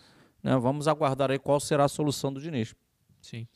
né? 0.42 0.56
Vamos 0.56 0.86
aguardar 0.88 1.30
aí 1.30 1.38
qual 1.38 1.58
será 1.58 1.84
a 1.84 1.88
solução 1.88 2.32
do 2.32 2.40
Diniz. 2.40 2.74
Sim. 3.20 3.46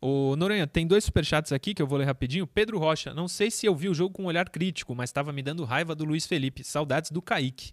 O 0.00 0.36
Noronha, 0.36 0.66
tem 0.66 0.86
dois 0.86 1.04
superchats 1.04 1.52
aqui 1.52 1.74
que 1.74 1.82
eu 1.82 1.86
vou 1.86 1.98
ler 1.98 2.04
rapidinho. 2.04 2.46
Pedro 2.46 2.78
Rocha, 2.78 3.12
não 3.12 3.26
sei 3.26 3.50
se 3.50 3.66
eu 3.66 3.74
vi 3.74 3.88
o 3.88 3.94
jogo 3.94 4.14
com 4.14 4.22
um 4.24 4.26
olhar 4.26 4.48
crítico, 4.48 4.94
mas 4.94 5.10
estava 5.10 5.32
me 5.32 5.42
dando 5.42 5.64
raiva 5.64 5.94
do 5.94 6.04
Luiz 6.04 6.24
Felipe. 6.24 6.62
Saudades 6.62 7.10
do 7.10 7.20
Kaique. 7.20 7.72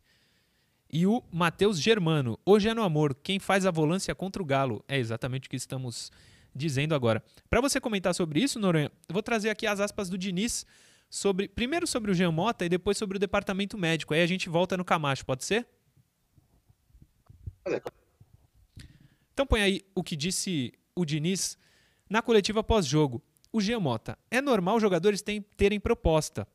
E 0.91 1.05
o 1.05 1.23
Matheus 1.31 1.79
Germano, 1.79 2.39
hoje 2.45 2.69
é 2.69 2.73
no 2.73 2.81
amor, 2.81 3.15
quem 3.21 3.39
faz 3.39 3.65
a 3.65 3.71
volância 3.71 4.13
contra 4.15 4.41
o 4.41 4.45
Galo. 4.45 4.83
É 4.88 4.97
exatamente 4.97 5.47
o 5.47 5.49
que 5.49 5.55
estamos 5.55 6.11
dizendo 6.56 6.95
agora. 6.95 7.22
Para 7.49 7.60
você 7.60 7.82
comentar 7.82 8.16
sobre 8.16 8.41
isso, 8.41 8.58
Noronha, 8.58 8.91
eu 9.10 9.14
vou 9.14 9.22
trazer 9.22 9.49
aqui 9.49 9.68
as 9.68 9.80
aspas 9.80 10.10
do 10.10 10.18
Diniz 10.18 10.66
sobre, 11.10 11.47
primeiro 11.47 11.86
sobre 11.86 12.12
o 12.12 12.14
Jean 12.14 12.32
Mota 12.32 12.66
e 12.66 12.70
depois 12.70 12.97
sobre 12.97 13.18
o 13.18 13.20
departamento 13.20 13.78
médico. 13.78 14.14
Aí 14.14 14.22
a 14.22 14.28
gente 14.28 14.47
volta 14.47 14.78
no 14.78 14.86
Camacho, 14.86 15.26
pode 15.26 15.43
ser? 15.43 15.68
Então 19.34 19.45
põe 19.45 19.62
aí 19.62 19.82
o 19.93 20.01
que 20.01 20.16
disse 20.16 20.74
o 20.95 21.03
Diniz 21.03 21.58
na 22.10 22.22
coletiva 22.22 22.64
pós-jogo. 22.64 23.22
O 23.51 23.60
Jean 23.60 23.80
Mota, 23.80 24.18
é 24.32 24.41
normal 24.41 24.80
jogadores 24.80 25.24
terem 25.58 25.80
proposta. 25.80 26.47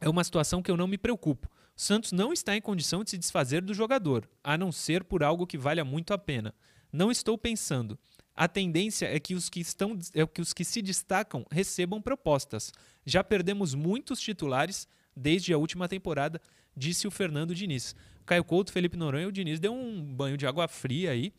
É 0.00 0.08
uma 0.08 0.24
situação 0.24 0.62
que 0.62 0.70
eu 0.70 0.76
não 0.76 0.86
me 0.86 0.96
preocupo. 0.96 1.48
O 1.76 1.80
Santos 1.80 2.12
não 2.12 2.32
está 2.32 2.56
em 2.56 2.60
condição 2.60 3.04
de 3.04 3.10
se 3.10 3.18
desfazer 3.18 3.62
do 3.62 3.74
jogador, 3.74 4.28
a 4.42 4.56
não 4.56 4.72
ser 4.72 5.04
por 5.04 5.22
algo 5.22 5.46
que 5.46 5.58
valha 5.58 5.84
muito 5.84 6.12
a 6.12 6.18
pena. 6.18 6.54
Não 6.92 7.10
estou 7.10 7.36
pensando. 7.36 7.98
A 8.40 8.46
tendência 8.46 9.12
é 9.12 9.18
que 9.18 9.34
os 9.34 9.48
que, 9.48 9.58
estão, 9.58 9.98
é 10.14 10.24
que, 10.24 10.40
os 10.40 10.52
que 10.52 10.64
se 10.64 10.80
destacam 10.80 11.44
recebam 11.50 12.00
propostas. 12.00 12.72
Já 13.04 13.24
perdemos 13.24 13.74
muitos 13.74 14.20
titulares 14.20 14.86
desde 15.16 15.52
a 15.52 15.58
última 15.58 15.88
temporada, 15.88 16.40
disse 16.76 17.08
o 17.08 17.10
Fernando 17.10 17.52
Diniz. 17.52 17.96
Caio 18.24 18.44
Couto, 18.44 18.70
Felipe 18.70 18.96
Noronha 18.96 19.24
e 19.24 19.26
o 19.26 19.32
Diniz 19.32 19.58
deu 19.58 19.74
um 19.74 20.14
banho 20.14 20.36
de 20.36 20.46
água 20.46 20.68
fria 20.68 21.10
aí 21.10 21.32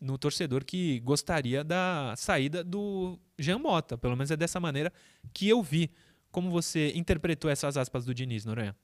no 0.00 0.16
torcedor 0.16 0.64
que 0.64 1.00
gostaria 1.00 1.62
da 1.62 2.14
saída 2.16 2.64
do 2.64 3.18
Jean 3.38 3.58
Mota. 3.58 3.98
Pelo 3.98 4.16
menos 4.16 4.30
é 4.30 4.36
dessa 4.36 4.58
maneira 4.58 4.90
que 5.34 5.46
eu 5.46 5.62
vi. 5.62 5.90
Como 6.32 6.50
você 6.50 6.90
interpretou 6.94 7.50
essas 7.50 7.76
aspas 7.76 8.06
do 8.06 8.14
Diniz, 8.14 8.46
Noronha? 8.46 8.74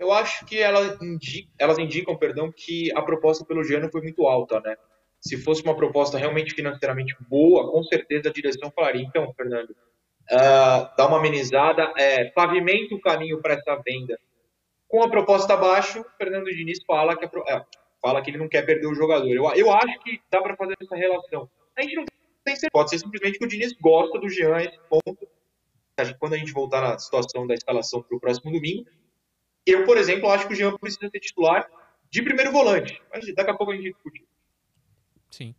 eu 0.00 0.10
acho 0.10 0.46
que 0.46 0.58
ela 0.58 0.98
indica, 1.02 1.48
elas 1.58 1.78
indicam, 1.78 2.16
perdão, 2.16 2.50
que 2.50 2.90
a 2.96 3.02
proposta 3.02 3.44
pelo 3.44 3.62
Giano 3.62 3.90
foi 3.90 4.00
muito 4.00 4.26
alta, 4.26 4.58
né? 4.60 4.74
Se 5.20 5.36
fosse 5.36 5.62
uma 5.62 5.76
proposta 5.76 6.16
realmente 6.16 6.54
financeiramente 6.54 7.14
boa, 7.28 7.70
com 7.70 7.82
certeza 7.84 8.28
a 8.28 8.32
direção 8.32 8.70
falaria, 8.70 9.02
então, 9.02 9.32
Fernando, 9.34 9.70
uh, 9.70 10.96
dá 10.96 11.06
uma 11.06 11.18
amenizada, 11.18 11.92
é, 11.96 12.24
pavimenta 12.30 12.94
o 12.94 13.00
caminho 13.00 13.40
para 13.42 13.54
essa 13.54 13.76
venda. 13.84 14.18
Com 14.88 15.02
a 15.02 15.10
proposta 15.10 15.54
abaixo, 15.54 16.04
Fernando 16.16 16.46
Diniz 16.46 16.82
fala 16.86 17.16
que, 17.16 17.24
é, 17.24 17.64
fala 18.00 18.22
que 18.22 18.30
ele 18.30 18.38
não 18.38 18.48
quer 18.48 18.64
perder 18.64 18.86
o 18.86 18.94
jogador. 18.94 19.28
Eu, 19.28 19.44
eu 19.54 19.70
acho 19.70 19.98
que 20.00 20.20
dá 20.30 20.40
para 20.40 20.56
fazer 20.56 20.74
essa 20.80 20.96
relação. 20.96 21.48
A 21.76 21.82
gente 21.82 21.96
não 21.96 22.04
tem 22.44 22.56
certeza, 22.56 22.70
pode 22.72 22.90
ser 22.90 22.98
simplesmente 22.98 23.38
que 23.38 23.44
o 23.44 23.48
Diniz 23.48 23.72
gosta 23.80 24.18
do 24.18 24.28
Jean 24.28 24.58
esse 24.58 24.78
ponto. 24.88 25.28
Quando 26.18 26.32
a 26.32 26.38
gente 26.38 26.52
voltar 26.52 26.80
na 26.80 26.98
situação 26.98 27.46
da 27.46 27.52
escalação 27.52 28.02
para 28.02 28.16
o 28.16 28.20
próximo 28.20 28.50
domingo, 28.50 28.88
eu, 29.66 29.84
por 29.84 29.98
exemplo, 29.98 30.30
acho 30.30 30.46
que 30.46 30.54
o 30.54 30.56
Jean 30.56 30.74
precisa 30.78 31.10
ser 31.10 31.20
titular 31.20 31.68
de 32.10 32.22
primeiro 32.22 32.50
volante. 32.50 33.00
Mas 33.12 33.32
daqui 33.34 33.50
a 33.50 33.54
pouco 33.54 33.72
a 33.72 33.76
gente 33.76 33.92
discute. 33.92 34.24
Sim. 35.30 35.54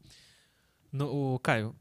No, 0.91 1.35
o 1.35 1.39
Caio, 1.39 1.75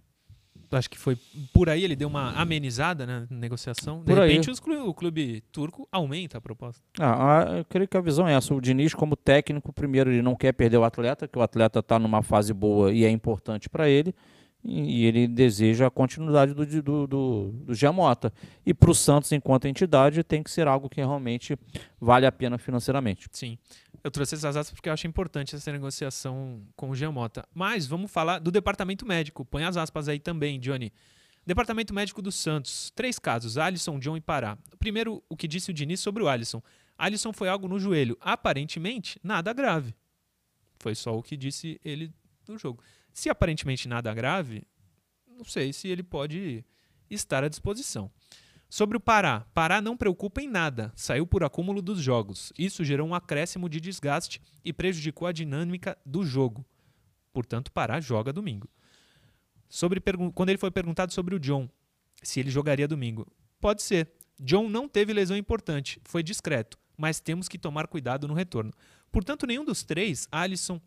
acho 0.70 0.88
que 0.88 0.99
foi 0.99 1.16
por 1.53 1.68
aí 1.68 1.82
ele 1.82 1.97
deu 1.97 2.09
uma 2.09 2.32
amenizada 2.32 3.05
na 3.07 3.26
negociação. 3.28 4.01
De 4.01 4.07
por 4.07 4.18
repente 4.18 4.51
aí. 4.51 4.76
o 4.76 4.95
clube 4.95 5.43
turco 5.53 5.88
aumenta 5.91 6.38
a 6.38 6.41
proposta. 6.41 6.82
Ah, 6.99 7.59
eu 7.59 7.64
creio 7.64 7.88
que 7.88 7.97
a 7.97 8.01
visão 8.01 8.28
é 8.28 8.34
essa. 8.34 8.55
O 8.55 8.61
Diniz, 8.61 8.95
como 8.95 9.16
técnico, 9.16 9.72
primeiro 9.72 10.11
ele 10.11 10.22
não 10.22 10.36
quer 10.36 10.53
perder 10.53 10.76
o 10.76 10.84
atleta, 10.84 11.26
que 11.26 11.38
o 11.38 11.43
atleta 11.43 11.80
está 11.80 11.99
numa 11.99 12.22
fase 12.22 12.53
boa 12.53 12.93
e 12.93 13.05
é 13.05 13.11
importante 13.11 13.68
para 13.68 13.88
ele 13.88 14.14
e 14.63 15.07
ele 15.07 15.27
deseja 15.27 15.87
a 15.87 15.91
continuidade 15.91 16.53
do, 16.53 16.67
do, 16.67 17.07
do, 17.07 17.53
do 17.53 17.75
Giamota. 17.75 18.33
E 18.65 18.75
para 18.75 18.91
o 18.91 18.95
Santos, 18.95 19.33
enquanto 19.33 19.67
entidade, 19.67 20.23
tem 20.23 20.43
que 20.43 20.51
ser 20.51 20.69
algo 20.69 20.89
que 20.89 21.01
realmente 21.01 21.57
vale 21.99 22.27
a 22.27 22.33
pena 22.33 22.59
financeiramente. 22.59 23.29
Sim. 23.33 23.59
Eu 24.05 24.11
trouxe 24.11 24.35
essas 24.35 24.57
aspas 24.57 24.75
porque 24.75 24.89
eu 24.89 24.93
acho 24.93 25.07
importante 25.07 25.55
essa 25.55 25.73
negociação 25.73 26.63
com 26.77 26.91
o 26.91 26.95
Giamota. 26.95 27.47
Mas 27.55 27.87
vamos 27.87 28.11
falar 28.11 28.39
do 28.39 28.51
departamento 28.51 29.07
médico. 29.07 29.45
Põe 29.45 29.65
as 29.65 29.77
aspas 29.77 30.09
aí 30.09 30.19
também, 30.19 30.59
Johnny. 30.59 30.93
Departamento 31.47 31.95
médico 31.95 32.21
do 32.21 32.31
Santos. 32.31 32.91
Três 32.95 33.19
casos: 33.19 33.57
Alisson, 33.57 33.99
John 33.99 34.17
e 34.17 34.21
Pará. 34.21 34.59
Primeiro, 34.79 35.23
o 35.29 35.37
que 35.37 35.49
disse 35.49 35.71
o 35.71 35.75
Diniz 35.75 36.01
sobre 36.01 36.23
o 36.23 36.29
Alisson. 36.29 36.63
Alisson 36.99 37.33
foi 37.33 37.49
algo 37.49 37.67
no 37.67 37.79
joelho. 37.79 38.17
Aparentemente, 38.21 39.19
nada 39.23 39.53
grave. 39.53 39.95
Foi 40.79 40.95
só 40.95 41.17
o 41.17 41.23
que 41.23 41.37
disse 41.37 41.81
ele 41.83 42.13
no 42.47 42.59
jogo. 42.59 42.83
Se 43.13 43.29
aparentemente 43.29 43.89
nada 43.89 44.13
grave, 44.15 44.63
não 45.27 45.45
sei 45.45 45.73
se 45.73 45.89
ele 45.89 46.03
pode 46.03 46.65
estar 47.09 47.43
à 47.45 47.49
disposição. 47.49 48.11
Sobre 48.69 48.97
o 48.97 49.01
Pará, 49.01 49.41
Pará 49.53 49.81
não 49.81 49.97
preocupa 49.97 50.41
em 50.41 50.49
nada, 50.49 50.93
saiu 50.95 51.27
por 51.27 51.43
acúmulo 51.43 51.83
dos 51.83 52.01
jogos. 52.01 52.53
Isso 52.57 52.85
gerou 52.85 53.09
um 53.09 53.15
acréscimo 53.15 53.69
de 53.69 53.81
desgaste 53.81 54.41
e 54.65 54.73
prejudicou 54.73 55.27
a 55.27 55.33
dinâmica 55.33 55.99
do 56.07 56.25
jogo. 56.25 56.65
Portanto, 57.33 57.73
Pará 57.73 58.01
joga 58.01 58.33
domingo. 58.33 58.69
Sobre 59.69 60.01
quando 60.35 60.51
ele 60.51 60.59
foi 60.59 60.71
perguntado 60.71 61.13
sobre 61.13 61.35
o 61.35 61.41
John, 61.41 61.69
se 62.23 62.39
ele 62.39 62.51
jogaria 62.51 62.87
domingo, 62.87 63.27
pode 63.61 63.83
ser. 63.83 64.13
John 64.39 64.69
não 64.69 64.89
teve 64.89 65.13
lesão 65.13 65.37
importante, 65.37 66.01
foi 66.05 66.23
discreto, 66.23 66.79
mas 66.97 67.21
temos 67.21 67.49
que 67.49 67.59
tomar 67.59 67.87
cuidado 67.87 68.29
no 68.29 68.35
retorno. 68.35 68.73
Portanto, 69.11 69.47
nenhum 69.47 69.65
dos 69.65 69.83
três, 69.83 70.29
Alisson, 70.31 70.81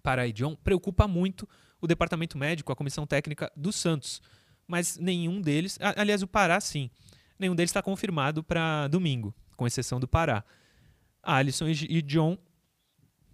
Pará 0.00 0.26
e 0.26 0.32
John 0.32 0.54
preocupa 0.56 1.08
muito 1.08 1.48
o 1.80 1.86
departamento 1.86 2.38
médico, 2.38 2.72
a 2.72 2.76
comissão 2.76 3.06
técnica 3.06 3.50
do 3.56 3.72
Santos. 3.72 4.20
Mas 4.66 4.96
nenhum 4.96 5.40
deles, 5.40 5.78
aliás, 5.96 6.22
o 6.22 6.26
Pará 6.26 6.60
sim, 6.60 6.90
nenhum 7.38 7.54
deles 7.54 7.70
está 7.70 7.82
confirmado 7.82 8.42
para 8.42 8.88
domingo, 8.88 9.34
com 9.56 9.66
exceção 9.66 10.00
do 10.00 10.08
Pará. 10.08 10.44
Alisson 11.22 11.68
e 11.68 12.02
John 12.02 12.38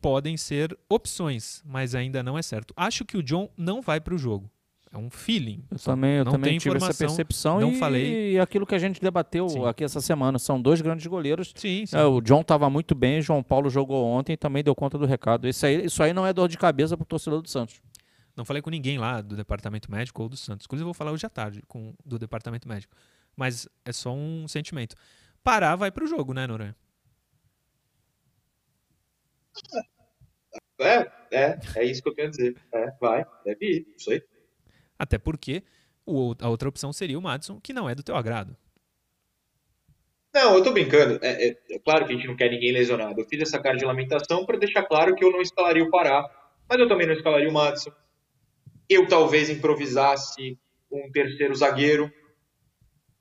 podem 0.01 0.37
ser 0.37 0.77
opções, 0.89 1.63
mas 1.65 1.95
ainda 1.95 2.23
não 2.23 2.39
é 2.39 2.43
certo. 2.43 2.73
Acho 2.77 3.05
que 3.05 3.17
o 3.17 3.23
John 3.23 3.51
não 3.57 3.83
vai 3.83 4.01
para 4.01 4.15
o 4.15 4.19
jogo. 4.19 4.51
É 4.93 4.99
um 4.99 5.09
feeling. 5.09 5.63
Eu 5.71 5.79
também, 5.79 6.17
eu 6.17 6.25
também 6.25 6.59
tive 6.59 6.77
essa 6.77 6.93
percepção 6.93 7.61
não 7.61 7.71
e, 7.71 7.79
falei. 7.79 8.33
e 8.33 8.41
aquilo 8.41 8.67
que 8.67 8.75
a 8.75 8.79
gente 8.79 9.01
debateu 9.01 9.49
sim. 9.49 9.65
aqui 9.65 9.85
essa 9.85 10.01
semana. 10.01 10.37
São 10.37 10.61
dois 10.61 10.81
grandes 10.81 11.07
goleiros. 11.07 11.53
Sim, 11.55 11.87
sim. 11.87 11.97
É, 11.97 12.05
o 12.05 12.21
John 12.21 12.41
estava 12.41 12.69
muito 12.69 12.93
bem, 12.93 13.23
João 13.23 13.41
Paulo 13.41 13.71
jogou 13.71 14.05
ontem 14.05 14.33
e 14.33 14.37
também 14.37 14.65
deu 14.65 14.75
conta 14.75 14.99
do 14.99 15.07
recado. 15.07 15.47
Isso 15.47 15.65
aí, 15.65 15.87
isso 15.87 16.03
aí 16.03 16.13
não 16.13 16.27
é 16.27 16.33
dor 16.33 16.49
de 16.49 16.59
cabeça 16.59 16.97
para 16.97 17.05
o 17.05 17.07
torcedor 17.07 17.41
do 17.41 17.49
Santos. 17.49 17.81
Não 18.37 18.45
falei 18.45 18.61
com 18.61 18.71
ninguém 18.71 18.99
lá 18.99 19.21
do 19.21 19.37
departamento 19.37 19.89
médico 19.89 20.23
ou 20.25 20.29
do 20.29 20.37
Santos. 20.37 20.67
Inclusive, 20.67 20.83
eu 20.83 20.87
vou 20.87 20.95
falar 20.95 21.13
hoje 21.13 21.25
à 21.25 21.31
tarde 21.31 21.63
com 21.69 21.95
do 22.05 22.19
departamento 22.19 22.69
médico. 22.69 22.93
Mas 23.37 23.69
é 23.85 23.93
só 23.93 24.13
um 24.13 24.49
sentimento. 24.49 24.97
Parar 25.43 25.77
vai 25.77 25.93
para 25.93 26.03
o 26.03 26.07
jogo, 26.09 26.35
né, 26.35 26.49
Noronha? 26.49 26.75
É, 30.81 31.11
é, 31.31 31.59
é 31.77 31.85
isso 31.85 32.03
que 32.03 32.09
eu 32.09 32.27
a 32.27 32.29
dizer. 32.29 32.57
É, 32.73 32.91
vai, 33.01 33.25
deve 33.45 33.67
ir, 33.67 33.95
isso 33.97 34.11
aí. 34.11 34.23
Até 35.01 35.17
porque 35.17 35.63
o, 36.05 36.35
a 36.39 36.51
outra 36.51 36.69
opção 36.69 36.93
seria 36.93 37.19
o 37.19 37.23
Madison, 37.23 37.59
que 37.59 37.73
não 37.73 37.89
é 37.89 37.95
do 37.95 38.03
teu 38.03 38.15
agrado. 38.15 38.55
Não, 40.35 40.55
eu 40.55 40.63
tô 40.63 40.73
brincando. 40.73 41.19
É, 41.23 41.49
é, 41.49 41.57
é, 41.71 41.79
claro 41.79 42.05
que 42.07 42.13
a 42.13 42.17
gente 42.17 42.27
não 42.27 42.37
quer 42.37 42.51
ninguém 42.51 42.71
lesionado. 42.71 43.19
Eu 43.19 43.25
fiz 43.25 43.41
essa 43.41 43.59
cara 43.59 43.79
de 43.79 43.85
lamentação 43.87 44.45
para 44.45 44.59
deixar 44.59 44.83
claro 44.83 45.15
que 45.15 45.25
eu 45.25 45.33
não 45.33 45.41
escalaria 45.41 45.83
o 45.83 45.91
Pará, 45.91 46.29
mas 46.69 46.79
eu 46.79 46.87
também 46.87 47.07
não 47.07 47.15
escalaria 47.15 47.49
o 47.49 47.53
Madison. 47.53 47.91
Eu 48.91 49.09
talvez 49.09 49.49
improvisasse 49.49 50.59
um 50.93 51.11
terceiro 51.11 51.55
zagueiro. 51.55 52.13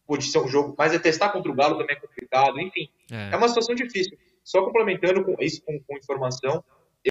Pode 0.06 0.26
ser 0.26 0.40
um 0.40 0.48
jogo, 0.50 0.76
mas 0.78 0.94
é 0.94 1.00
testar 1.00 1.30
contra 1.30 1.50
o 1.50 1.56
Galo 1.56 1.78
também 1.78 1.96
é 1.96 2.00
complicado. 2.00 2.60
Enfim, 2.60 2.90
é, 3.10 3.30
é 3.32 3.38
uma 3.38 3.48
situação 3.48 3.74
difícil. 3.74 4.18
Só 4.44 4.66
complementando 4.66 5.24
com 5.24 5.34
isso 5.40 5.62
com, 5.64 5.80
com 5.80 5.98
informação, 5.98 6.62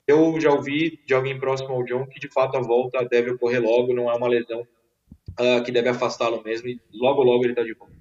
eu 0.07 0.41
já 0.41 0.51
ouvi 0.53 1.03
de 1.07 1.15
alguém 1.15 1.39
próximo 1.39 1.71
ao 1.73 1.85
John 1.85 2.07
que 2.07 2.21
de 2.21 2.29
fato 2.29 2.57
a 2.57 2.61
volta 2.61 3.05
deve 3.05 3.31
ocorrer 3.31 3.63
logo, 3.63 3.95
não 3.95 4.11
é 4.11 4.15
uma 4.15 4.29
lesão 4.29 4.61
uh, 4.61 5.63
que 5.65 5.73
deve 5.73 5.89
afastá-lo 5.89 6.43
mesmo 6.43 6.69
e 6.69 6.81
logo 6.93 7.23
logo 7.23 7.45
ele 7.45 7.53
está 7.53 7.63
de 7.63 7.75
volta. 7.75 7.97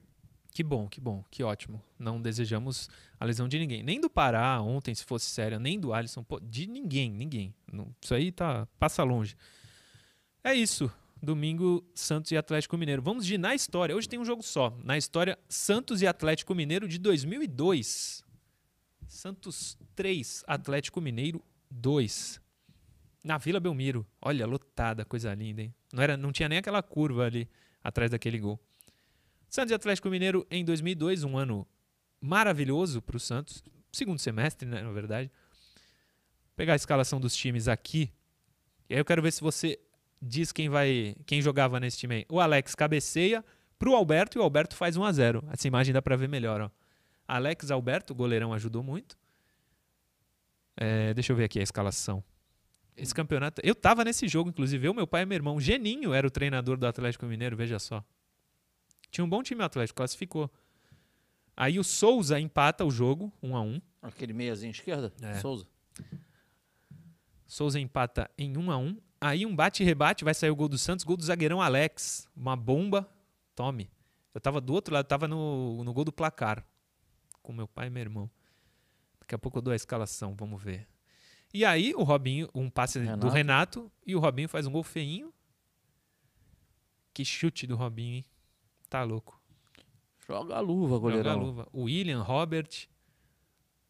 Que 0.52 0.64
bom, 0.64 0.88
que 0.88 1.00
bom, 1.00 1.24
que 1.30 1.44
ótimo. 1.44 1.82
Não 2.00 2.20
desejamos 2.20 2.90
a 3.20 3.26
lesão 3.26 3.48
de 3.48 3.60
ninguém. 3.60 3.84
Nem 3.84 4.02
do 4.02 4.10
Pará 4.10 4.60
ontem, 4.60 4.94
se 4.96 5.06
fosse 5.06 5.28
séria, 5.28 5.60
nem 5.60 5.80
do 5.80 5.94
Alisson, 5.94 6.26
de 6.42 6.66
ninguém, 6.66 7.12
ninguém. 7.12 7.54
Isso 8.02 8.16
aí 8.16 8.32
tá 8.32 8.68
passa 8.80 9.04
longe. 9.04 9.36
É 10.44 10.56
isso. 10.56 10.92
Domingo, 11.22 11.84
Santos 11.94 12.32
e 12.32 12.38
Atlético 12.38 12.76
Mineiro. 12.78 13.02
Vamos 13.04 13.26
de 13.26 13.38
na 13.38 13.54
história. 13.54 13.96
Hoje 13.96 14.10
tem 14.10 14.18
um 14.18 14.26
jogo 14.26 14.42
só. 14.42 14.76
Na 14.84 14.98
história, 14.98 15.38
Santos 15.48 16.02
e 16.02 16.08
Atlético 16.08 16.56
Mineiro 16.56 16.88
de 16.88 16.98
2002. 16.98 18.24
Santos 19.08 19.78
3, 19.96 20.44
Atlético 20.48 21.00
Mineiro 21.00 21.44
2. 21.70 22.42
Na 23.24 23.38
Vila 23.38 23.60
Belmiro. 23.60 24.06
Olha, 24.22 24.46
lotada, 24.46 25.04
coisa 25.06 25.34
linda, 25.34 25.62
hein? 25.62 25.74
Não, 25.92 26.04
era, 26.04 26.18
não 26.18 26.32
tinha 26.32 26.50
nem 26.50 26.58
aquela 26.58 26.82
curva 26.82 27.26
ali 27.26 27.50
atrás 27.84 28.12
daquele 28.12 28.40
gol. 28.40 28.60
Santos 29.50 29.72
e 29.72 29.74
Atlético 29.74 30.10
Mineiro 30.10 30.46
em 30.52 30.64
2002, 30.64 31.24
um 31.24 31.38
ano 31.38 31.68
maravilhoso 32.20 33.02
para 33.02 33.18
o 33.18 33.20
Santos. 33.20 33.64
Segundo 33.92 34.20
semestre, 34.20 34.68
né, 34.68 34.82
na 34.82 34.92
verdade. 34.92 35.30
Vou 35.30 36.54
pegar 36.56 36.74
a 36.74 36.76
escalação 36.76 37.20
dos 37.20 37.36
times 37.36 37.68
aqui. 37.68 38.12
E 38.90 38.94
aí 38.94 39.00
eu 39.00 39.06
quero 39.06 39.22
ver 39.22 39.32
se 39.32 39.42
você 39.42 39.80
diz 40.22 40.52
quem 40.52 40.70
vai, 40.70 41.16
quem 41.26 41.42
jogava 41.42 41.80
nesse 41.80 41.98
time 41.98 42.16
aí. 42.16 42.26
O 42.30 42.40
Alex 42.40 42.76
cabeceia 42.76 43.44
pro 43.78 43.96
Alberto 43.96 44.38
e 44.38 44.40
o 44.40 44.44
Alberto 44.44 44.76
faz 44.76 44.98
1 44.98 45.04
a 45.04 45.12
0. 45.12 45.44
Essa 45.52 45.68
imagem 45.68 45.94
dá 45.94 46.02
para 46.02 46.16
ver 46.16 46.28
melhor, 46.28 46.62
ó. 46.62 46.72
Alex 47.28 47.72
Alberto, 47.72 48.14
o 48.14 48.16
goleirão 48.16 48.54
ajudou 48.54 48.82
muito. 48.82 49.18
É, 50.78 51.14
deixa 51.14 51.34
eu 51.34 51.36
ver 51.36 51.46
aqui 51.46 51.60
a 51.60 51.64
escalação. 51.64 52.24
Esse 52.96 53.14
campeonato. 53.14 53.62
Eu 53.64 53.76
tava 53.76 54.04
nesse 54.04 54.28
jogo, 54.28 54.50
inclusive. 54.50 54.88
Eu, 54.88 54.94
meu 54.94 55.06
pai 55.06 55.24
e 55.24 55.26
meu 55.26 55.36
irmão. 55.36 55.60
Geninho 55.60 56.14
era 56.14 56.26
o 56.26 56.32
treinador 56.32 56.78
do 56.78 56.88
Atlético 56.88 57.26
Mineiro, 57.26 57.56
veja 57.56 57.78
só. 57.78 58.04
Tinha 59.12 59.26
um 59.26 59.30
bom 59.30 59.44
time 59.44 59.64
Atlético, 59.64 59.98
classificou. 59.98 60.52
Aí 61.56 61.80
o 61.80 61.84
Souza 61.84 62.40
empata 62.40 62.86
o 62.86 62.92
jogo, 62.92 63.34
1 63.42 63.56
a 63.56 63.62
1 63.62 63.82
Aquele 64.02 64.34
meiazinho 64.34 64.72
esquerda? 64.72 65.12
É. 65.22 65.36
Souza. 65.36 65.68
Souza 67.48 67.80
empata 67.80 68.30
em 68.38 68.56
1 68.56 68.72
a 68.72 68.78
1 68.78 68.98
Aí 69.20 69.46
um 69.46 69.56
bate-rebate, 69.56 70.24
vai 70.24 70.34
sair 70.34 70.52
o 70.52 70.56
gol 70.56 70.70
do 70.70 70.78
Santos, 70.78 71.04
gol 71.04 71.18
do 71.18 71.24
zagueirão 71.24 71.60
Alex. 71.60 72.30
Uma 72.36 72.56
bomba. 72.56 73.10
Tome. 73.56 73.90
Eu 74.34 74.40
tava 74.40 74.62
do 74.62 74.72
outro 74.74 74.94
lado, 74.94 75.08
tava 75.08 75.28
no, 75.28 75.84
no 75.84 75.94
gol 75.94 76.06
do 76.06 76.12
placar. 76.12 76.64
Com 77.42 77.52
meu 77.52 77.68
pai 77.68 77.88
e 77.88 77.90
meu 77.90 78.02
irmão. 78.02 78.30
Daqui 79.28 79.36
a 79.36 79.38
pouco 79.38 79.58
eu 79.58 79.62
dou 79.62 79.74
a 79.74 79.76
escalação, 79.76 80.34
vamos 80.34 80.64
ver. 80.64 80.88
E 81.54 81.66
aí 81.66 81.94
o 81.94 82.04
Robinho, 82.04 82.50
um 82.56 82.70
passe 82.70 82.98
Renato. 82.98 83.20
do 83.20 83.30
Renato, 83.30 83.92
e 84.06 84.16
o 84.16 84.20
Robinho 84.20 84.48
faz 84.48 84.66
um 84.66 84.72
gol 84.72 84.84
feinho. 84.84 85.34
Que 87.14 87.26
chute 87.26 87.68
do 87.68 87.76
Robinho, 87.76 88.16
hein? 88.16 88.26
Tá 88.90 89.04
louco. 89.04 89.38
Joga 90.26 90.56
a 90.56 90.62
luva, 90.62 90.98
goleirão. 90.98 91.34
Joga 91.34 91.44
a 91.44 91.46
luva. 91.46 91.68
O 91.74 91.84
William, 91.84 92.22
Robert, 92.22 92.70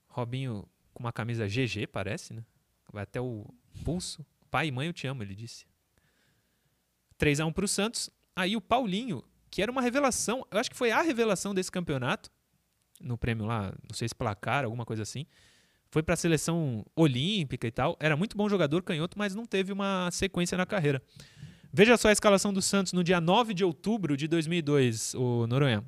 Robinho 0.08 0.68
com 0.92 1.04
uma 1.04 1.14
camisa 1.14 1.46
GG, 1.46 1.86
parece, 1.86 2.34
né? 2.34 2.44
Vai 2.92 3.04
até 3.04 3.22
o 3.22 3.46
pulso. 3.86 4.26
Pai 4.50 4.70
e 4.70 4.72
mãe, 4.72 4.88
eu 4.88 4.94
te 4.94 5.06
amo, 5.06 5.22
ele 5.22 5.36
disse. 5.36 5.68
3 7.20 7.42
a 7.42 7.46
1 7.46 7.54
pro 7.54 7.68
Santos. 7.68 8.10
Aí 8.36 8.56
o 8.56 8.62
Paulinho, 8.62 9.24
que 9.52 9.62
era 9.62 9.72
uma 9.72 9.84
revelação, 9.84 10.44
eu 10.50 10.60
acho 10.60 10.72
que 10.72 10.76
foi 10.76 10.90
a 10.90 11.02
revelação 11.02 11.54
desse 11.54 11.72
campeonato, 11.72 12.32
no 13.00 13.18
prêmio 13.18 13.46
lá, 13.46 13.74
não 13.88 13.94
sei 13.94 14.08
se 14.08 14.16
placar, 14.16 14.64
alguma 14.64 14.86
coisa 14.86 15.04
assim. 15.04 15.26
Foi 15.90 16.04
para 16.04 16.14
a 16.14 16.18
seleção 16.18 16.86
olímpica 16.96 17.68
e 17.68 17.72
tal. 17.72 17.96
Era 18.00 18.18
muito 18.18 18.36
bom 18.36 18.50
jogador 18.50 18.84
canhoto, 18.84 19.18
mas 19.18 19.34
não 19.34 19.46
teve 19.46 19.72
uma 19.72 20.10
sequência 20.12 20.58
na 20.58 20.66
carreira. 20.66 21.02
Veja 21.72 21.96
só 21.98 22.10
a 22.10 22.12
escalação 22.12 22.54
do 22.54 22.62
Santos 22.62 22.94
no 22.94 23.04
dia 23.04 23.22
9 23.22 23.54
de 23.54 23.64
outubro 23.64 24.18
de 24.18 24.28
2002, 24.28 25.14
o 25.16 25.48
Noronha. 25.48 25.84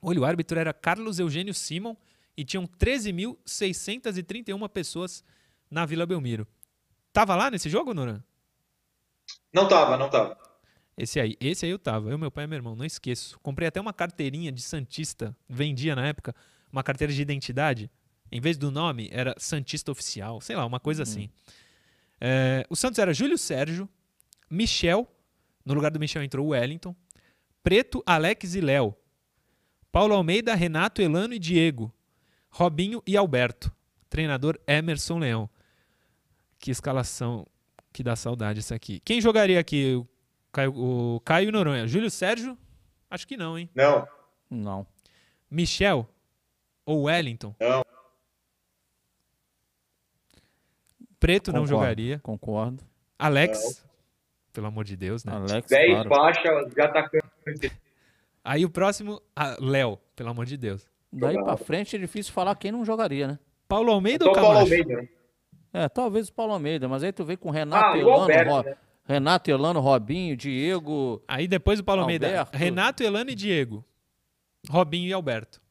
Olha, 0.00 0.20
o 0.20 0.24
árbitro 0.24 0.58
era 0.58 0.72
Carlos 0.72 1.18
Eugênio 1.18 1.54
Simon 1.54 1.96
e 2.36 2.44
tinham 2.44 2.66
13.631 2.66 4.68
pessoas 4.68 5.24
na 5.70 5.84
Vila 5.84 6.06
Belmiro. 6.06 6.46
Tava 7.12 7.34
lá 7.34 7.50
nesse 7.50 7.68
jogo, 7.68 7.92
Noran? 7.92 8.22
Não 9.52 9.66
tava, 9.66 9.96
não 9.96 10.08
tava. 10.08 10.38
Esse 10.98 11.20
aí, 11.20 11.36
esse 11.40 11.64
aí 11.64 11.70
eu 11.70 11.78
tava. 11.78 12.10
Eu, 12.10 12.18
meu 12.18 12.30
pai 12.30 12.42
e 12.42 12.46
meu 12.48 12.56
irmão, 12.56 12.74
não 12.74 12.84
esqueço. 12.84 13.38
Comprei 13.38 13.68
até 13.68 13.80
uma 13.80 13.92
carteirinha 13.92 14.50
de 14.50 14.60
Santista. 14.60 15.34
Vendia 15.48 15.94
na 15.94 16.04
época 16.08 16.34
uma 16.72 16.82
carteira 16.82 17.12
de 17.12 17.22
identidade. 17.22 17.88
Em 18.32 18.40
vez 18.40 18.58
do 18.58 18.70
nome, 18.70 19.08
era 19.12 19.32
Santista 19.38 19.92
Oficial. 19.92 20.40
Sei 20.40 20.56
lá, 20.56 20.66
uma 20.66 20.80
coisa 20.80 21.02
uhum. 21.02 21.08
assim. 21.08 21.30
É, 22.20 22.66
o 22.68 22.74
Santos 22.74 22.98
era 22.98 23.14
Júlio 23.14 23.38
Sérgio, 23.38 23.88
Michel. 24.50 25.06
No 25.64 25.72
lugar 25.72 25.92
do 25.92 26.00
Michel 26.00 26.24
entrou 26.24 26.46
o 26.46 26.50
Wellington. 26.50 26.94
Preto, 27.62 28.02
Alex 28.04 28.56
e 28.56 28.60
Léo. 28.60 28.92
Paulo 29.92 30.14
Almeida, 30.14 30.52
Renato, 30.56 31.00
Elano 31.00 31.32
e 31.32 31.38
Diego. 31.38 31.94
Robinho 32.50 33.00
e 33.06 33.16
Alberto. 33.16 33.72
Treinador 34.10 34.58
Emerson 34.66 35.18
Leão. 35.18 35.48
Que 36.58 36.72
escalação 36.72 37.46
que 37.92 38.02
dá 38.02 38.16
saudade 38.16 38.58
essa 38.58 38.74
aqui. 38.74 39.00
Quem 39.04 39.20
jogaria 39.20 39.60
aqui? 39.60 40.04
O 40.48 40.52
Caio, 40.52 40.74
o 40.74 41.20
Caio 41.20 41.52
Noronha. 41.52 41.86
Júlio 41.86 42.10
Sérgio? 42.10 42.56
Acho 43.10 43.26
que 43.26 43.36
não, 43.36 43.58
hein? 43.58 43.68
Não. 43.74 44.06
Não. 44.50 44.86
Michel? 45.50 46.08
Ou 46.84 47.04
Wellington? 47.04 47.54
Não. 47.60 47.84
Preto 51.20 51.46
concordo, 51.46 51.60
não 51.60 51.66
jogaria. 51.66 52.18
Concordo. 52.20 52.82
Alex? 53.18 53.82
Não. 53.82 53.88
Pelo 54.52 54.66
amor 54.66 54.84
de 54.84 54.96
Deus, 54.96 55.24
né? 55.24 55.32
Alex, 55.32 55.68
10 55.68 55.90
claro. 55.92 56.08
baixa, 56.08 56.70
já 56.76 56.88
tá 56.88 57.10
Aí 58.42 58.64
o 58.64 58.70
próximo, 58.70 59.20
Léo, 59.60 59.98
pelo 60.16 60.30
amor 60.30 60.46
de 60.46 60.56
Deus. 60.56 60.88
Daí 61.12 61.34
pra 61.42 61.56
frente 61.56 61.96
é 61.96 61.98
difícil 61.98 62.32
falar 62.32 62.54
quem 62.56 62.72
não 62.72 62.84
jogaria, 62.84 63.28
né? 63.28 63.38
Paulo 63.66 63.92
Almeida 63.92 64.24
ou 64.24 64.32
Camacho? 64.32 64.52
Paulo 64.52 64.60
Almeida, 64.64 64.96
né? 64.96 65.08
É, 65.72 65.88
talvez 65.88 66.28
o 66.28 66.32
Paulo 66.32 66.54
Almeida, 66.54 66.88
mas 66.88 67.04
aí 67.04 67.12
tu 67.12 67.24
vem 67.24 67.36
com 67.36 67.50
Renato 67.50 67.84
ah, 67.84 67.98
Elano, 67.98 68.22
Alberto, 68.22 68.62
né? 68.62 68.76
Renato 69.08 69.50
Elano, 69.50 69.80
Robinho, 69.80 70.36
Diego. 70.36 71.22
Aí 71.26 71.48
depois 71.48 71.80
o 71.80 71.84
Paulo. 71.84 72.02
Almeida, 72.02 72.46
Renato 72.52 73.02
Elano 73.02 73.30
e 73.30 73.34
Diego. 73.34 73.82
Robinho 74.68 75.08
e 75.08 75.12
Alberto. 75.14 75.62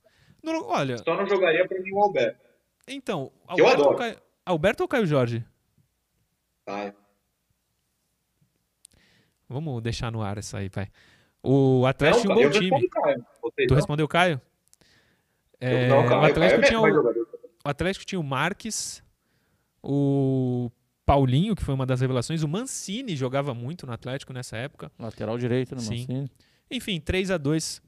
No, 0.43 0.65
olha. 0.65 0.97
Só 0.97 1.15
não 1.15 1.27
jogaria 1.27 1.67
para 1.67 1.79
mim 1.79 1.91
o 1.93 2.01
Alberto. 2.01 2.39
Então, 2.88 3.31
Alberto 3.47 3.61
eu 3.61 3.67
adoro. 3.67 3.89
Ou 3.89 3.95
Caio... 3.95 4.17
Alberto 4.43 4.83
ou 4.83 4.89
Caio 4.89 5.05
Jorge? 5.05 5.45
Caio. 6.65 6.95
Vamos 9.47 9.83
deixar 9.83 10.11
no 10.11 10.23
ar 10.23 10.39
essa 10.39 10.57
aí, 10.57 10.69
pai. 10.69 10.89
O 11.43 11.85
Atlético 11.85 12.23
tinha 12.23 12.33
um 12.33 12.41
bom 12.41 12.49
time. 12.49 12.89
Caio. 12.89 13.25
tu 13.67 13.75
respondeu 13.75 14.07
Caio? 14.07 14.41
É, 15.59 15.88
não, 15.88 16.07
Caio, 16.07 16.21
o 16.21 16.25
Atlético 16.25 16.61
Caio 16.61 16.63
é 16.63 16.67
tinha 16.67 16.81
o, 16.81 17.25
o 17.65 17.69
Atlético 17.69 18.05
tinha 18.05 18.19
o 18.19 18.23
Marques, 18.23 19.03
o 19.83 20.71
Paulinho, 21.08 21.55
que 21.55 21.64
foi 21.64 21.74
uma 21.74 21.86
das 21.86 22.01
revelações. 22.01 22.43
O 22.43 22.49
Mancini 22.49 23.16
jogava 23.16 23.53
muito 23.53 23.88
no 23.88 23.93
Atlético 23.93 24.34
nessa 24.34 24.58
época. 24.58 24.91
Lateral 24.99 25.38
direito 25.38 25.74
no 25.74 25.80
Sim. 25.80 26.01
Mancini. 26.01 26.32
Enfim, 26.70 26.99
3 26.99 27.32
a 27.32 27.38
2 27.38 27.82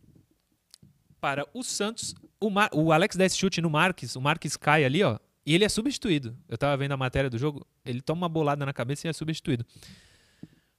para 1.19 1.45
o 1.53 1.61
Santos. 1.61 2.15
O, 2.39 2.49
Mar... 2.49 2.69
o 2.73 2.93
Alex 2.93 3.17
dá 3.17 3.25
esse 3.25 3.37
chute 3.37 3.59
no 3.59 3.69
Marques. 3.69 4.15
O 4.15 4.21
Marques 4.21 4.55
cai 4.55 4.85
ali, 4.85 5.03
ó. 5.03 5.19
E 5.45 5.53
ele 5.53 5.65
é 5.65 5.69
substituído. 5.69 6.33
Eu 6.47 6.57
tava 6.57 6.77
vendo 6.77 6.93
a 6.93 6.97
matéria 6.97 7.29
do 7.29 7.37
jogo. 7.37 7.67
Ele 7.83 7.99
toma 7.99 8.21
uma 8.21 8.29
bolada 8.29 8.65
na 8.65 8.71
cabeça 8.71 9.05
e 9.05 9.09
é 9.09 9.13
substituído. 9.13 9.65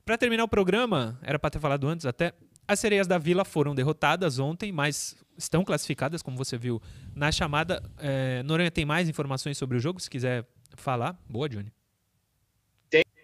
Para 0.02 0.16
terminar 0.16 0.44
o 0.44 0.48
programa, 0.48 1.18
era 1.22 1.38
para 1.38 1.50
ter 1.50 1.60
falado 1.60 1.86
antes 1.86 2.06
até. 2.06 2.32
As 2.66 2.80
sereias 2.80 3.06
da 3.06 3.18
Vila 3.18 3.44
foram 3.44 3.74
derrotadas 3.74 4.38
ontem, 4.38 4.72
mas 4.72 5.14
estão 5.36 5.62
classificadas, 5.62 6.22
como 6.22 6.38
você 6.38 6.56
viu 6.56 6.80
na 7.14 7.30
chamada. 7.30 7.82
É, 7.98 8.42
Noronha 8.44 8.70
tem 8.70 8.86
mais 8.86 9.10
informações 9.10 9.58
sobre 9.58 9.76
o 9.76 9.80
jogo, 9.80 10.00
se 10.00 10.08
quiser 10.08 10.46
falar. 10.74 11.20
Boa, 11.28 11.46
Johnny. 11.46 11.70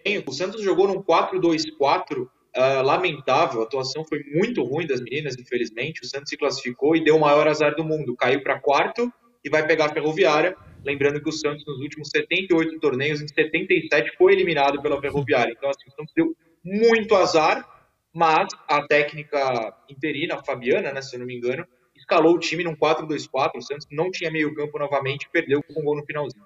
Tem. 0.07 0.23
O 0.25 0.31
Santos 0.31 0.63
jogou 0.63 0.87
num 0.87 1.03
4-2-4 1.03 2.21
uh, 2.21 2.29
ah, 2.55 2.81
lamentável. 2.81 3.61
A 3.61 3.65
atuação 3.65 4.05
foi 4.05 4.23
muito 4.23 4.63
ruim 4.63 4.87
das 4.87 5.01
meninas, 5.01 5.35
infelizmente. 5.37 6.01
O 6.01 6.05
Santos 6.05 6.29
se 6.29 6.37
classificou 6.37 6.95
e 6.95 7.03
deu 7.03 7.17
o 7.17 7.19
maior 7.19 7.45
azar 7.47 7.75
do 7.75 7.83
mundo. 7.83 8.15
Caiu 8.15 8.41
para 8.41 8.59
quarto 8.59 9.11
e 9.43 9.49
vai 9.49 9.67
pegar 9.67 9.87
a 9.87 9.93
Ferroviária. 9.93 10.55
Lembrando 10.85 11.21
que 11.21 11.27
o 11.27 11.33
Santos, 11.33 11.65
nos 11.67 11.79
últimos 11.79 12.09
78 12.09 12.79
torneios, 12.79 13.21
em 13.21 13.27
77 13.27 14.15
foi 14.17 14.31
eliminado 14.31 14.81
pela 14.81 14.99
Ferroviária. 15.01 15.53
Então, 15.55 15.69
assim, 15.69 15.89
o 15.89 15.91
Santos 15.91 16.13
deu 16.15 16.33
muito 16.63 17.13
azar, 17.13 17.67
mas 18.13 18.47
a 18.67 18.87
técnica 18.87 19.75
interina, 19.89 20.35
a 20.35 20.43
Fabiana, 20.43 20.93
né, 20.93 21.01
se 21.01 21.17
eu 21.17 21.19
não 21.19 21.27
me 21.27 21.35
engano, 21.35 21.67
escalou 21.93 22.35
o 22.35 22.39
time 22.39 22.63
num 22.63 22.75
4-2-4. 22.75 23.57
O 23.57 23.61
Santos 23.61 23.87
não 23.91 24.09
tinha 24.09 24.31
meio-campo 24.31 24.79
novamente 24.79 25.27
perdeu 25.29 25.61
com 25.61 25.81
um 25.81 25.83
gol 25.83 25.97
no 25.97 26.05
finalzinho. 26.05 26.45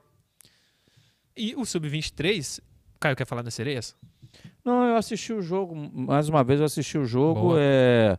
E 1.38 1.55
o 1.55 1.64
Sub-23, 1.64 2.59
Caio, 3.01 3.15
quer 3.15 3.25
falar 3.25 3.41
das 3.41 3.55
sereias? 3.55 3.95
Não, 4.63 4.83
eu 4.85 4.95
assisti 4.95 5.33
o 5.33 5.41
jogo, 5.41 5.75
mais 5.75 6.29
uma 6.29 6.43
vez 6.43 6.59
eu 6.59 6.67
assisti 6.67 6.99
o 6.99 7.03
jogo. 7.03 7.55
É, 7.57 8.15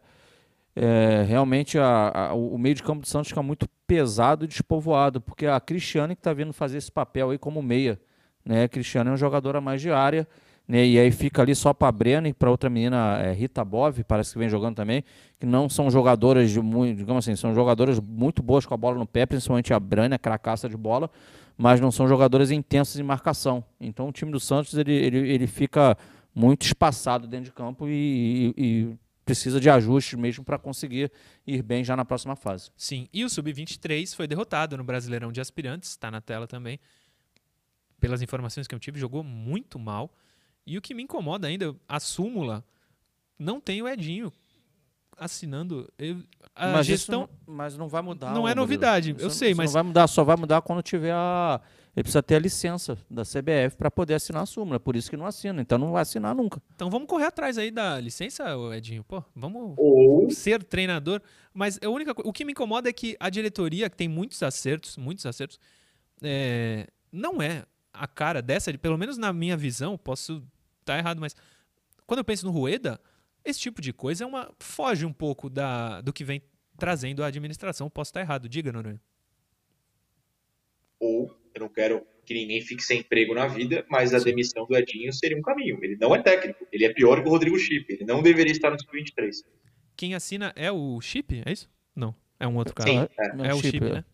é, 0.74 1.24
realmente 1.26 1.78
a, 1.78 2.10
a, 2.30 2.34
o 2.34 2.58
meio 2.58 2.74
de 2.74 2.82
campo 2.82 3.02
do 3.02 3.06
Santos 3.06 3.28
fica 3.28 3.42
muito 3.44 3.68
pesado 3.86 4.44
e 4.44 4.48
despovoado, 4.48 5.20
porque 5.20 5.46
a 5.46 5.60
Cristiane 5.60 6.16
que 6.16 6.20
está 6.20 6.32
vindo 6.32 6.52
fazer 6.52 6.78
esse 6.78 6.90
papel 6.90 7.30
aí 7.30 7.38
como 7.38 7.62
meia. 7.62 7.98
Né? 8.44 8.64
A 8.64 8.68
Cristiane 8.68 9.08
é 9.08 9.12
uma 9.12 9.16
jogadora 9.16 9.60
mais 9.60 9.80
de 9.80 9.92
área. 9.92 10.26
Né? 10.66 10.84
E 10.84 10.98
aí 10.98 11.12
fica 11.12 11.42
ali 11.42 11.54
só 11.54 11.72
para 11.72 11.86
a 11.86 11.92
Brena 11.92 12.28
e 12.28 12.32
para 12.32 12.50
outra 12.50 12.68
menina, 12.68 13.20
é, 13.20 13.32
Rita 13.32 13.64
Bov, 13.64 14.02
parece 14.02 14.32
que 14.32 14.38
vem 14.38 14.48
jogando 14.48 14.74
também, 14.74 15.04
que 15.38 15.46
não 15.46 15.68
são 15.68 15.90
jogadoras 15.90 16.50
de 16.50 16.60
muito, 16.60 16.98
digamos 16.98 17.24
assim, 17.24 17.36
são 17.36 17.54
jogadoras 17.54 18.00
muito 18.00 18.42
boas 18.42 18.66
com 18.66 18.74
a 18.74 18.76
bola 18.76 18.98
no 18.98 19.06
pé, 19.06 19.26
principalmente 19.26 19.72
a 19.72 19.78
Brena, 19.78 20.18
cracaça 20.18 20.68
de 20.68 20.76
bola, 20.76 21.08
mas 21.56 21.80
não 21.80 21.90
são 21.90 22.08
jogadores 22.08 22.50
intensos 22.50 22.98
em 22.98 23.02
marcação. 23.02 23.64
Então 23.80 24.08
o 24.08 24.12
time 24.12 24.30
do 24.30 24.40
Santos 24.40 24.74
ele, 24.74 24.92
ele, 24.92 25.18
ele 25.18 25.46
fica 25.46 25.96
muito 26.34 26.64
espaçado 26.64 27.26
dentro 27.26 27.46
de 27.46 27.52
campo 27.52 27.86
e, 27.88 28.54
e, 28.56 28.64
e 28.64 28.98
precisa 29.24 29.60
de 29.60 29.70
ajustes 29.70 30.18
mesmo 30.18 30.44
para 30.44 30.58
conseguir 30.58 31.10
ir 31.46 31.62
bem 31.62 31.84
já 31.84 31.96
na 31.96 32.04
próxima 32.04 32.34
fase. 32.34 32.70
Sim, 32.76 33.08
e 33.12 33.24
o 33.24 33.30
Sub-23 33.30 34.14
foi 34.14 34.26
derrotado 34.26 34.76
no 34.76 34.84
Brasileirão 34.84 35.30
de 35.30 35.40
Aspirantes, 35.40 35.90
está 35.90 36.10
na 36.10 36.20
tela 36.20 36.46
também, 36.46 36.78
pelas 38.00 38.22
informações 38.22 38.66
que 38.66 38.74
eu 38.74 38.80
tive, 38.80 38.98
jogou 38.98 39.22
muito 39.22 39.78
mal. 39.78 40.12
E 40.66 40.78
o 40.78 40.82
que 40.82 40.94
me 40.94 41.02
incomoda 41.02 41.46
ainda, 41.46 41.74
a 41.88 42.00
súmula 42.00 42.64
não 43.38 43.60
tem 43.60 43.82
o 43.82 43.88
Edinho 43.88 44.32
assinando. 45.18 45.90
Eu, 45.98 46.18
a 46.54 46.68
mas 46.68 46.86
gestão. 46.86 47.28
Não, 47.46 47.54
mas 47.54 47.76
não 47.76 47.88
vai 47.88 48.02
mudar. 48.02 48.32
Não 48.32 48.46
é 48.46 48.54
novidade, 48.54 49.14
eu 49.18 49.30
sei, 49.30 49.54
mas. 49.54 49.66
Não 49.66 49.72
vai 49.74 49.82
mudar, 49.82 50.06
só 50.06 50.24
vai 50.24 50.36
mudar 50.36 50.62
quando 50.62 50.82
tiver 50.82 51.12
a. 51.12 51.60
Ele 51.94 52.04
precisa 52.04 52.22
ter 52.22 52.36
a 52.36 52.38
licença 52.38 52.96
da 53.10 53.22
CBF 53.22 53.76
para 53.76 53.90
poder 53.90 54.14
assinar 54.14 54.44
a 54.44 54.46
súmula. 54.46 54.80
Por 54.80 54.96
isso 54.96 55.10
que 55.10 55.16
não 55.16 55.26
assina. 55.26 55.60
Então 55.60 55.76
não 55.76 55.92
vai 55.92 56.00
assinar 56.00 56.34
nunca. 56.34 56.62
Então 56.74 56.88
vamos 56.88 57.06
correr 57.06 57.26
atrás 57.26 57.58
aí 57.58 57.70
da 57.70 58.00
licença, 58.00 58.44
Edinho. 58.74 59.04
Pô, 59.04 59.22
vamos 59.36 59.74
Ou... 59.76 60.30
ser 60.30 60.62
treinador. 60.64 61.20
Mas 61.52 61.78
a 61.84 61.88
única, 61.90 62.14
o 62.24 62.32
que 62.32 62.46
me 62.46 62.52
incomoda 62.52 62.88
é 62.88 62.92
que 62.94 63.14
a 63.20 63.28
diretoria, 63.28 63.90
que 63.90 63.96
tem 63.96 64.08
muitos 64.08 64.42
acertos, 64.42 64.96
muitos 64.96 65.26
acertos, 65.26 65.60
é, 66.22 66.86
não 67.12 67.42
é 67.42 67.66
a 67.92 68.06
cara 68.06 68.40
dessa, 68.40 68.72
pelo 68.78 68.96
menos 68.96 69.18
na 69.18 69.30
minha 69.30 69.56
visão, 69.56 69.98
posso 69.98 70.42
estar 70.80 70.94
tá 70.94 70.98
errado, 70.98 71.20
mas 71.20 71.36
quando 72.06 72.18
eu 72.18 72.24
penso 72.24 72.46
no 72.46 72.52
Rueda, 72.52 72.98
esse 73.44 73.60
tipo 73.60 73.80
de 73.80 73.92
coisa 73.92 74.24
é 74.24 74.26
uma 74.26 74.52
foge 74.58 75.04
um 75.04 75.12
pouco 75.12 75.50
da, 75.50 76.00
do 76.00 76.12
que 76.12 76.24
vem 76.24 76.42
trazendo 76.76 77.22
a 77.22 77.26
administração. 77.26 77.90
Posso 77.90 78.10
estar 78.10 78.20
errado, 78.20 78.48
diga, 78.48 78.72
Noronha. 78.72 79.00
Ou 80.98 81.36
eu 81.54 81.60
não 81.60 81.68
quero 81.68 82.06
que 82.24 82.34
ninguém 82.34 82.60
fique 82.60 82.82
sem 82.82 83.00
emprego 83.00 83.34
na 83.34 83.46
vida, 83.46 83.84
mas 83.90 84.14
a 84.14 84.18
demissão 84.18 84.66
do 84.66 84.76
Edinho 84.76 85.12
seria 85.12 85.36
um 85.36 85.42
caminho. 85.42 85.78
Ele 85.82 85.96
não 86.00 86.14
é 86.14 86.22
técnico, 86.22 86.66
ele 86.72 86.84
é 86.84 86.92
pior 86.92 87.20
que 87.20 87.28
o 87.28 87.30
Rodrigo 87.30 87.58
Chip, 87.58 87.92
ele 87.92 88.04
não 88.04 88.22
deveria 88.22 88.52
estar 88.52 88.70
no 88.70 88.78
sub-23. 88.78 89.44
Quem 89.96 90.14
assina 90.14 90.52
é 90.56 90.70
o 90.70 91.00
Chip, 91.00 91.42
é 91.44 91.52
isso? 91.52 91.68
Não, 91.94 92.14
é 92.38 92.46
um 92.46 92.56
outro 92.56 92.74
cara. 92.74 92.88
Sim, 92.88 93.08
é, 93.18 93.48
é 93.48 93.54
o 93.54 93.60
Chip, 93.60 93.84
é. 93.84 93.92
né? 93.92 94.04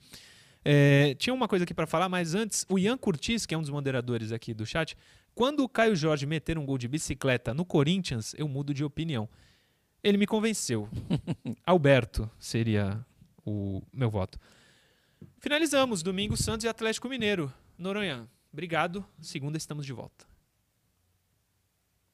É, 0.65 1.15
tinha 1.15 1.33
uma 1.33 1.49
coisa 1.49 1.65
aqui 1.65 1.73
para 1.73 1.87
falar, 1.87 2.09
mas 2.09 2.35
antes, 2.35 2.67
o 2.69 2.79
Ian 2.79 2.99
Curtis, 2.99 3.47
que 3.47 3.55
é 3.55 3.59
um 3.59 3.61
dos 3.61 3.71
moderadores 3.71 4.33
aqui 4.33 4.53
do 4.53 4.67
chat, 4.67 4.97
quando 5.39 5.61
o 5.61 5.69
Caio 5.69 5.95
Jorge 5.95 6.27
meter 6.27 6.59
um 6.59 6.67
gol 6.67 6.77
de 6.77 6.89
bicicleta 6.89 7.55
no 7.55 7.65
Corinthians, 7.65 8.35
eu 8.37 8.49
mudo 8.49 8.75
de 8.75 8.83
opinião. 8.83 9.29
Ele 10.03 10.19
me 10.19 10.27
convenceu. 10.27 10.89
Alberto 11.65 12.29
seria 12.41 13.07
o 13.47 13.81
meu 13.93 14.11
voto. 14.11 14.37
Finalizamos. 15.39 16.03
Domingo, 16.03 16.37
Santos 16.37 16.65
e 16.65 16.69
Atlético 16.69 17.09
Mineiro. 17.09 17.53
Noronha, 17.79 18.29
obrigado. 18.53 19.07
Segunda 19.21 19.57
estamos 19.57 19.87
de 19.87 19.93
volta. 19.93 20.27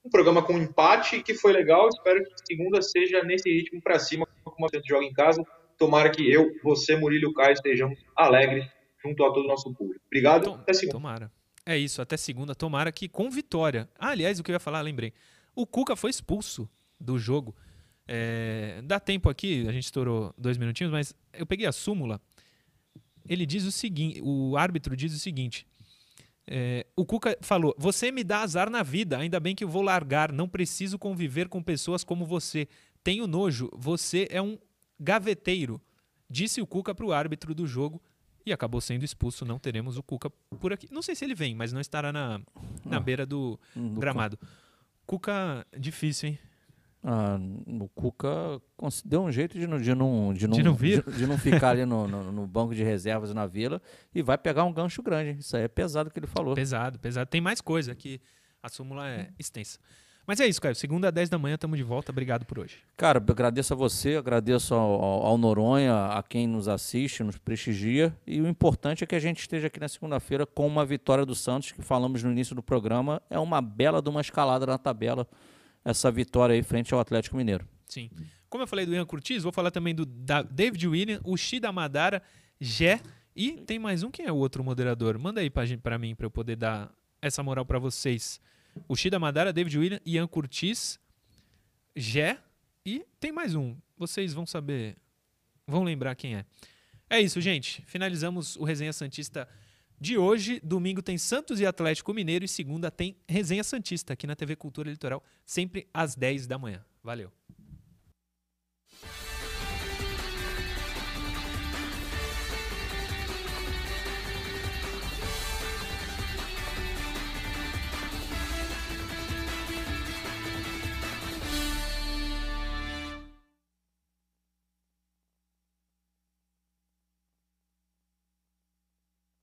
Um 0.04 0.10
programa 0.10 0.42
com 0.42 0.58
empate 0.58 1.22
que 1.22 1.32
foi 1.32 1.54
legal. 1.54 1.88
Espero 1.88 2.22
que 2.22 2.30
segunda 2.46 2.82
seja 2.82 3.24
nesse 3.24 3.48
ritmo 3.48 3.80
para 3.80 3.98
cima, 3.98 4.28
como 4.44 4.66
a 4.66 4.76
gente 4.76 4.86
joga 4.86 5.06
em 5.06 5.14
casa. 5.14 5.42
Tomara 5.78 6.10
que 6.10 6.30
eu, 6.30 6.54
você, 6.62 6.94
Murilo 6.94 7.24
e 7.24 7.26
o 7.28 7.32
Caio 7.32 7.54
estejamos 7.54 7.98
alegres 8.14 8.66
junto 9.02 9.24
a 9.24 9.32
todo 9.32 9.46
o 9.46 9.48
nosso 9.48 9.72
público. 9.72 10.04
Obrigado. 10.08 10.44
Tom, 10.44 10.54
até 10.56 10.74
segunda. 10.74 10.98
Tomara. 10.98 11.43
É 11.66 11.78
isso, 11.78 12.02
até 12.02 12.16
segunda. 12.16 12.54
Tomara 12.54 12.92
que 12.92 13.08
com 13.08 13.30
vitória. 13.30 13.88
Ah, 13.98 14.10
aliás, 14.10 14.38
o 14.38 14.42
que 14.42 14.50
eu 14.50 14.54
ia 14.54 14.60
falar, 14.60 14.80
lembrei. 14.82 15.12
O 15.54 15.66
Cuca 15.66 15.96
foi 15.96 16.10
expulso 16.10 16.68
do 17.00 17.18
jogo. 17.18 17.54
É, 18.06 18.82
dá 18.84 19.00
tempo 19.00 19.30
aqui, 19.30 19.66
a 19.66 19.72
gente 19.72 19.84
estourou 19.84 20.34
dois 20.36 20.58
minutinhos, 20.58 20.92
mas 20.92 21.14
eu 21.32 21.46
peguei 21.46 21.66
a 21.66 21.72
súmula. 21.72 22.20
Ele 23.26 23.46
diz 23.46 23.64
o 23.64 23.72
seguinte: 23.72 24.20
o 24.22 24.56
árbitro 24.56 24.94
diz 24.94 25.14
o 25.14 25.18
seguinte. 25.18 25.66
É, 26.46 26.86
o 26.94 27.06
Cuca 27.06 27.38
falou: 27.40 27.74
Você 27.78 28.12
me 28.12 28.22
dá 28.22 28.40
azar 28.40 28.68
na 28.68 28.82
vida, 28.82 29.16
ainda 29.16 29.40
bem 29.40 29.54
que 29.54 29.64
eu 29.64 29.68
vou 29.68 29.80
largar, 29.80 30.30
não 30.30 30.46
preciso 30.46 30.98
conviver 30.98 31.48
com 31.48 31.62
pessoas 31.62 32.04
como 32.04 32.26
você. 32.26 32.68
Tenho 33.02 33.26
nojo, 33.26 33.70
você 33.74 34.26
é 34.30 34.40
um 34.40 34.58
gaveteiro, 35.00 35.80
disse 36.28 36.60
o 36.60 36.66
Cuca 36.66 36.94
para 36.94 37.06
o 37.06 37.12
árbitro 37.12 37.54
do 37.54 37.66
jogo 37.66 38.02
e 38.44 38.52
acabou 38.52 38.80
sendo 38.80 39.04
expulso. 39.04 39.44
Não 39.44 39.58
teremos 39.58 39.96
o 39.96 40.02
Cuca 40.02 40.30
por 40.60 40.72
aqui. 40.72 40.88
Não 40.90 41.02
sei 41.02 41.14
se 41.14 41.24
ele 41.24 41.34
vem, 41.34 41.54
mas 41.54 41.72
não 41.72 41.80
estará 41.80 42.12
na, 42.12 42.40
na 42.84 42.96
ah, 42.98 43.00
beira 43.00 43.24
do, 43.24 43.58
do 43.74 44.00
gramado. 44.00 44.38
Cuca, 45.06 45.66
difícil, 45.78 46.30
hein? 46.30 46.38
Ah, 47.06 47.38
o 47.80 47.88
Cuca 47.88 48.60
deu 49.04 49.22
um 49.22 49.30
jeito 49.30 49.58
de 49.58 49.66
não, 49.66 49.78
de 49.78 49.94
não, 49.94 50.32
de 50.32 50.48
não, 50.48 50.56
de 50.56 50.62
não, 50.62 50.74
vir. 50.74 51.04
De, 51.04 51.18
de 51.18 51.26
não 51.26 51.36
ficar 51.36 51.70
ali 51.70 51.84
no, 51.84 52.08
no, 52.08 52.32
no, 52.32 52.46
banco 52.46 52.74
de 52.74 52.82
reservas 52.82 53.34
na 53.34 53.46
vila 53.46 53.80
e 54.14 54.22
vai 54.22 54.38
pegar 54.38 54.64
um 54.64 54.72
gancho 54.72 55.02
grande. 55.02 55.38
Isso 55.38 55.54
aí 55.56 55.64
é 55.64 55.68
pesado 55.68 56.10
que 56.10 56.18
ele 56.18 56.26
falou. 56.26 56.54
Pesado, 56.54 56.98
pesado. 56.98 57.28
Tem 57.28 57.42
mais 57.42 57.60
coisa 57.60 57.94
que 57.94 58.20
a 58.62 58.70
súmula 58.70 59.06
é 59.06 59.28
extensa. 59.38 59.78
Mas 60.26 60.40
é 60.40 60.46
isso, 60.46 60.60
Caio. 60.60 60.74
Segunda, 60.74 61.12
10 61.12 61.28
da 61.28 61.38
manhã, 61.38 61.54
estamos 61.54 61.76
de 61.76 61.84
volta. 61.84 62.10
Obrigado 62.10 62.46
por 62.46 62.58
hoje. 62.58 62.78
Cara, 62.96 63.18
agradeço 63.18 63.74
a 63.74 63.76
você, 63.76 64.16
agradeço 64.16 64.74
ao, 64.74 65.02
ao, 65.26 65.36
Noronha, 65.36 66.06
a 66.06 66.22
quem 66.22 66.46
nos 66.46 66.66
assiste, 66.66 67.22
nos 67.22 67.36
prestigia. 67.36 68.16
E 68.26 68.40
o 68.40 68.48
importante 68.48 69.04
é 69.04 69.06
que 69.06 69.14
a 69.14 69.18
gente 69.18 69.40
esteja 69.40 69.66
aqui 69.66 69.78
na 69.78 69.88
segunda-feira 69.88 70.46
com 70.46 70.66
uma 70.66 70.84
vitória 70.84 71.26
do 71.26 71.34
Santos, 71.34 71.72
que 71.72 71.82
falamos 71.82 72.22
no 72.22 72.32
início 72.32 72.54
do 72.54 72.62
programa. 72.62 73.20
É 73.28 73.38
uma 73.38 73.60
bela 73.60 74.00
de 74.00 74.08
uma 74.08 74.22
escalada 74.22 74.64
na 74.64 74.78
tabela, 74.78 75.28
essa 75.84 76.10
vitória 76.10 76.54
aí 76.54 76.62
frente 76.62 76.94
ao 76.94 77.00
Atlético 77.00 77.36
Mineiro. 77.36 77.66
Sim. 77.86 78.10
Como 78.48 78.62
eu 78.62 78.66
falei 78.66 78.86
do 78.86 78.94
Ian 78.94 79.04
Curtis, 79.04 79.42
vou 79.42 79.52
falar 79.52 79.70
também 79.70 79.94
do 79.94 80.06
David 80.06 80.86
William, 80.86 81.20
o 81.22 81.36
Shida 81.36 81.70
Madara, 81.70 82.22
Gé. 82.58 83.00
E 83.36 83.52
tem 83.52 83.78
mais 83.78 84.02
um, 84.02 84.10
quem 84.10 84.26
é 84.26 84.32
o 84.32 84.36
outro 84.36 84.64
moderador? 84.64 85.18
Manda 85.18 85.40
aí 85.40 85.50
para 85.50 85.98
mim, 85.98 86.14
para 86.14 86.24
eu 86.26 86.30
poder 86.30 86.56
dar 86.56 86.90
essa 87.20 87.42
moral 87.42 87.66
para 87.66 87.78
vocês 87.78 88.40
o 88.88 88.96
Shida 88.96 89.18
Madara, 89.18 89.52
David 89.52 89.78
William, 89.78 90.00
Ian 90.04 90.26
Curtis, 90.26 90.98
Jé 91.96 92.38
e 92.84 93.04
tem 93.20 93.32
mais 93.32 93.54
um. 93.54 93.76
Vocês 93.96 94.32
vão 94.32 94.44
saber, 94.46 94.96
vão 95.66 95.84
lembrar 95.84 96.14
quem 96.14 96.36
é. 96.36 96.44
É 97.08 97.20
isso, 97.20 97.40
gente. 97.40 97.82
Finalizamos 97.86 98.56
o 98.56 98.64
Resenha 98.64 98.92
Santista 98.92 99.48
de 100.00 100.18
hoje. 100.18 100.60
Domingo 100.62 101.02
tem 101.02 101.16
Santos 101.16 101.60
e 101.60 101.66
Atlético 101.66 102.12
Mineiro 102.12 102.44
e 102.44 102.48
segunda 102.48 102.90
tem 102.90 103.16
Resenha 103.28 103.64
Santista 103.64 104.12
aqui 104.12 104.26
na 104.26 104.34
TV 104.34 104.56
Cultura 104.56 104.90
Litoral, 104.90 105.22
sempre 105.46 105.88
às 105.94 106.14
10 106.14 106.46
da 106.46 106.58
manhã. 106.58 106.84
Valeu. 107.02 107.32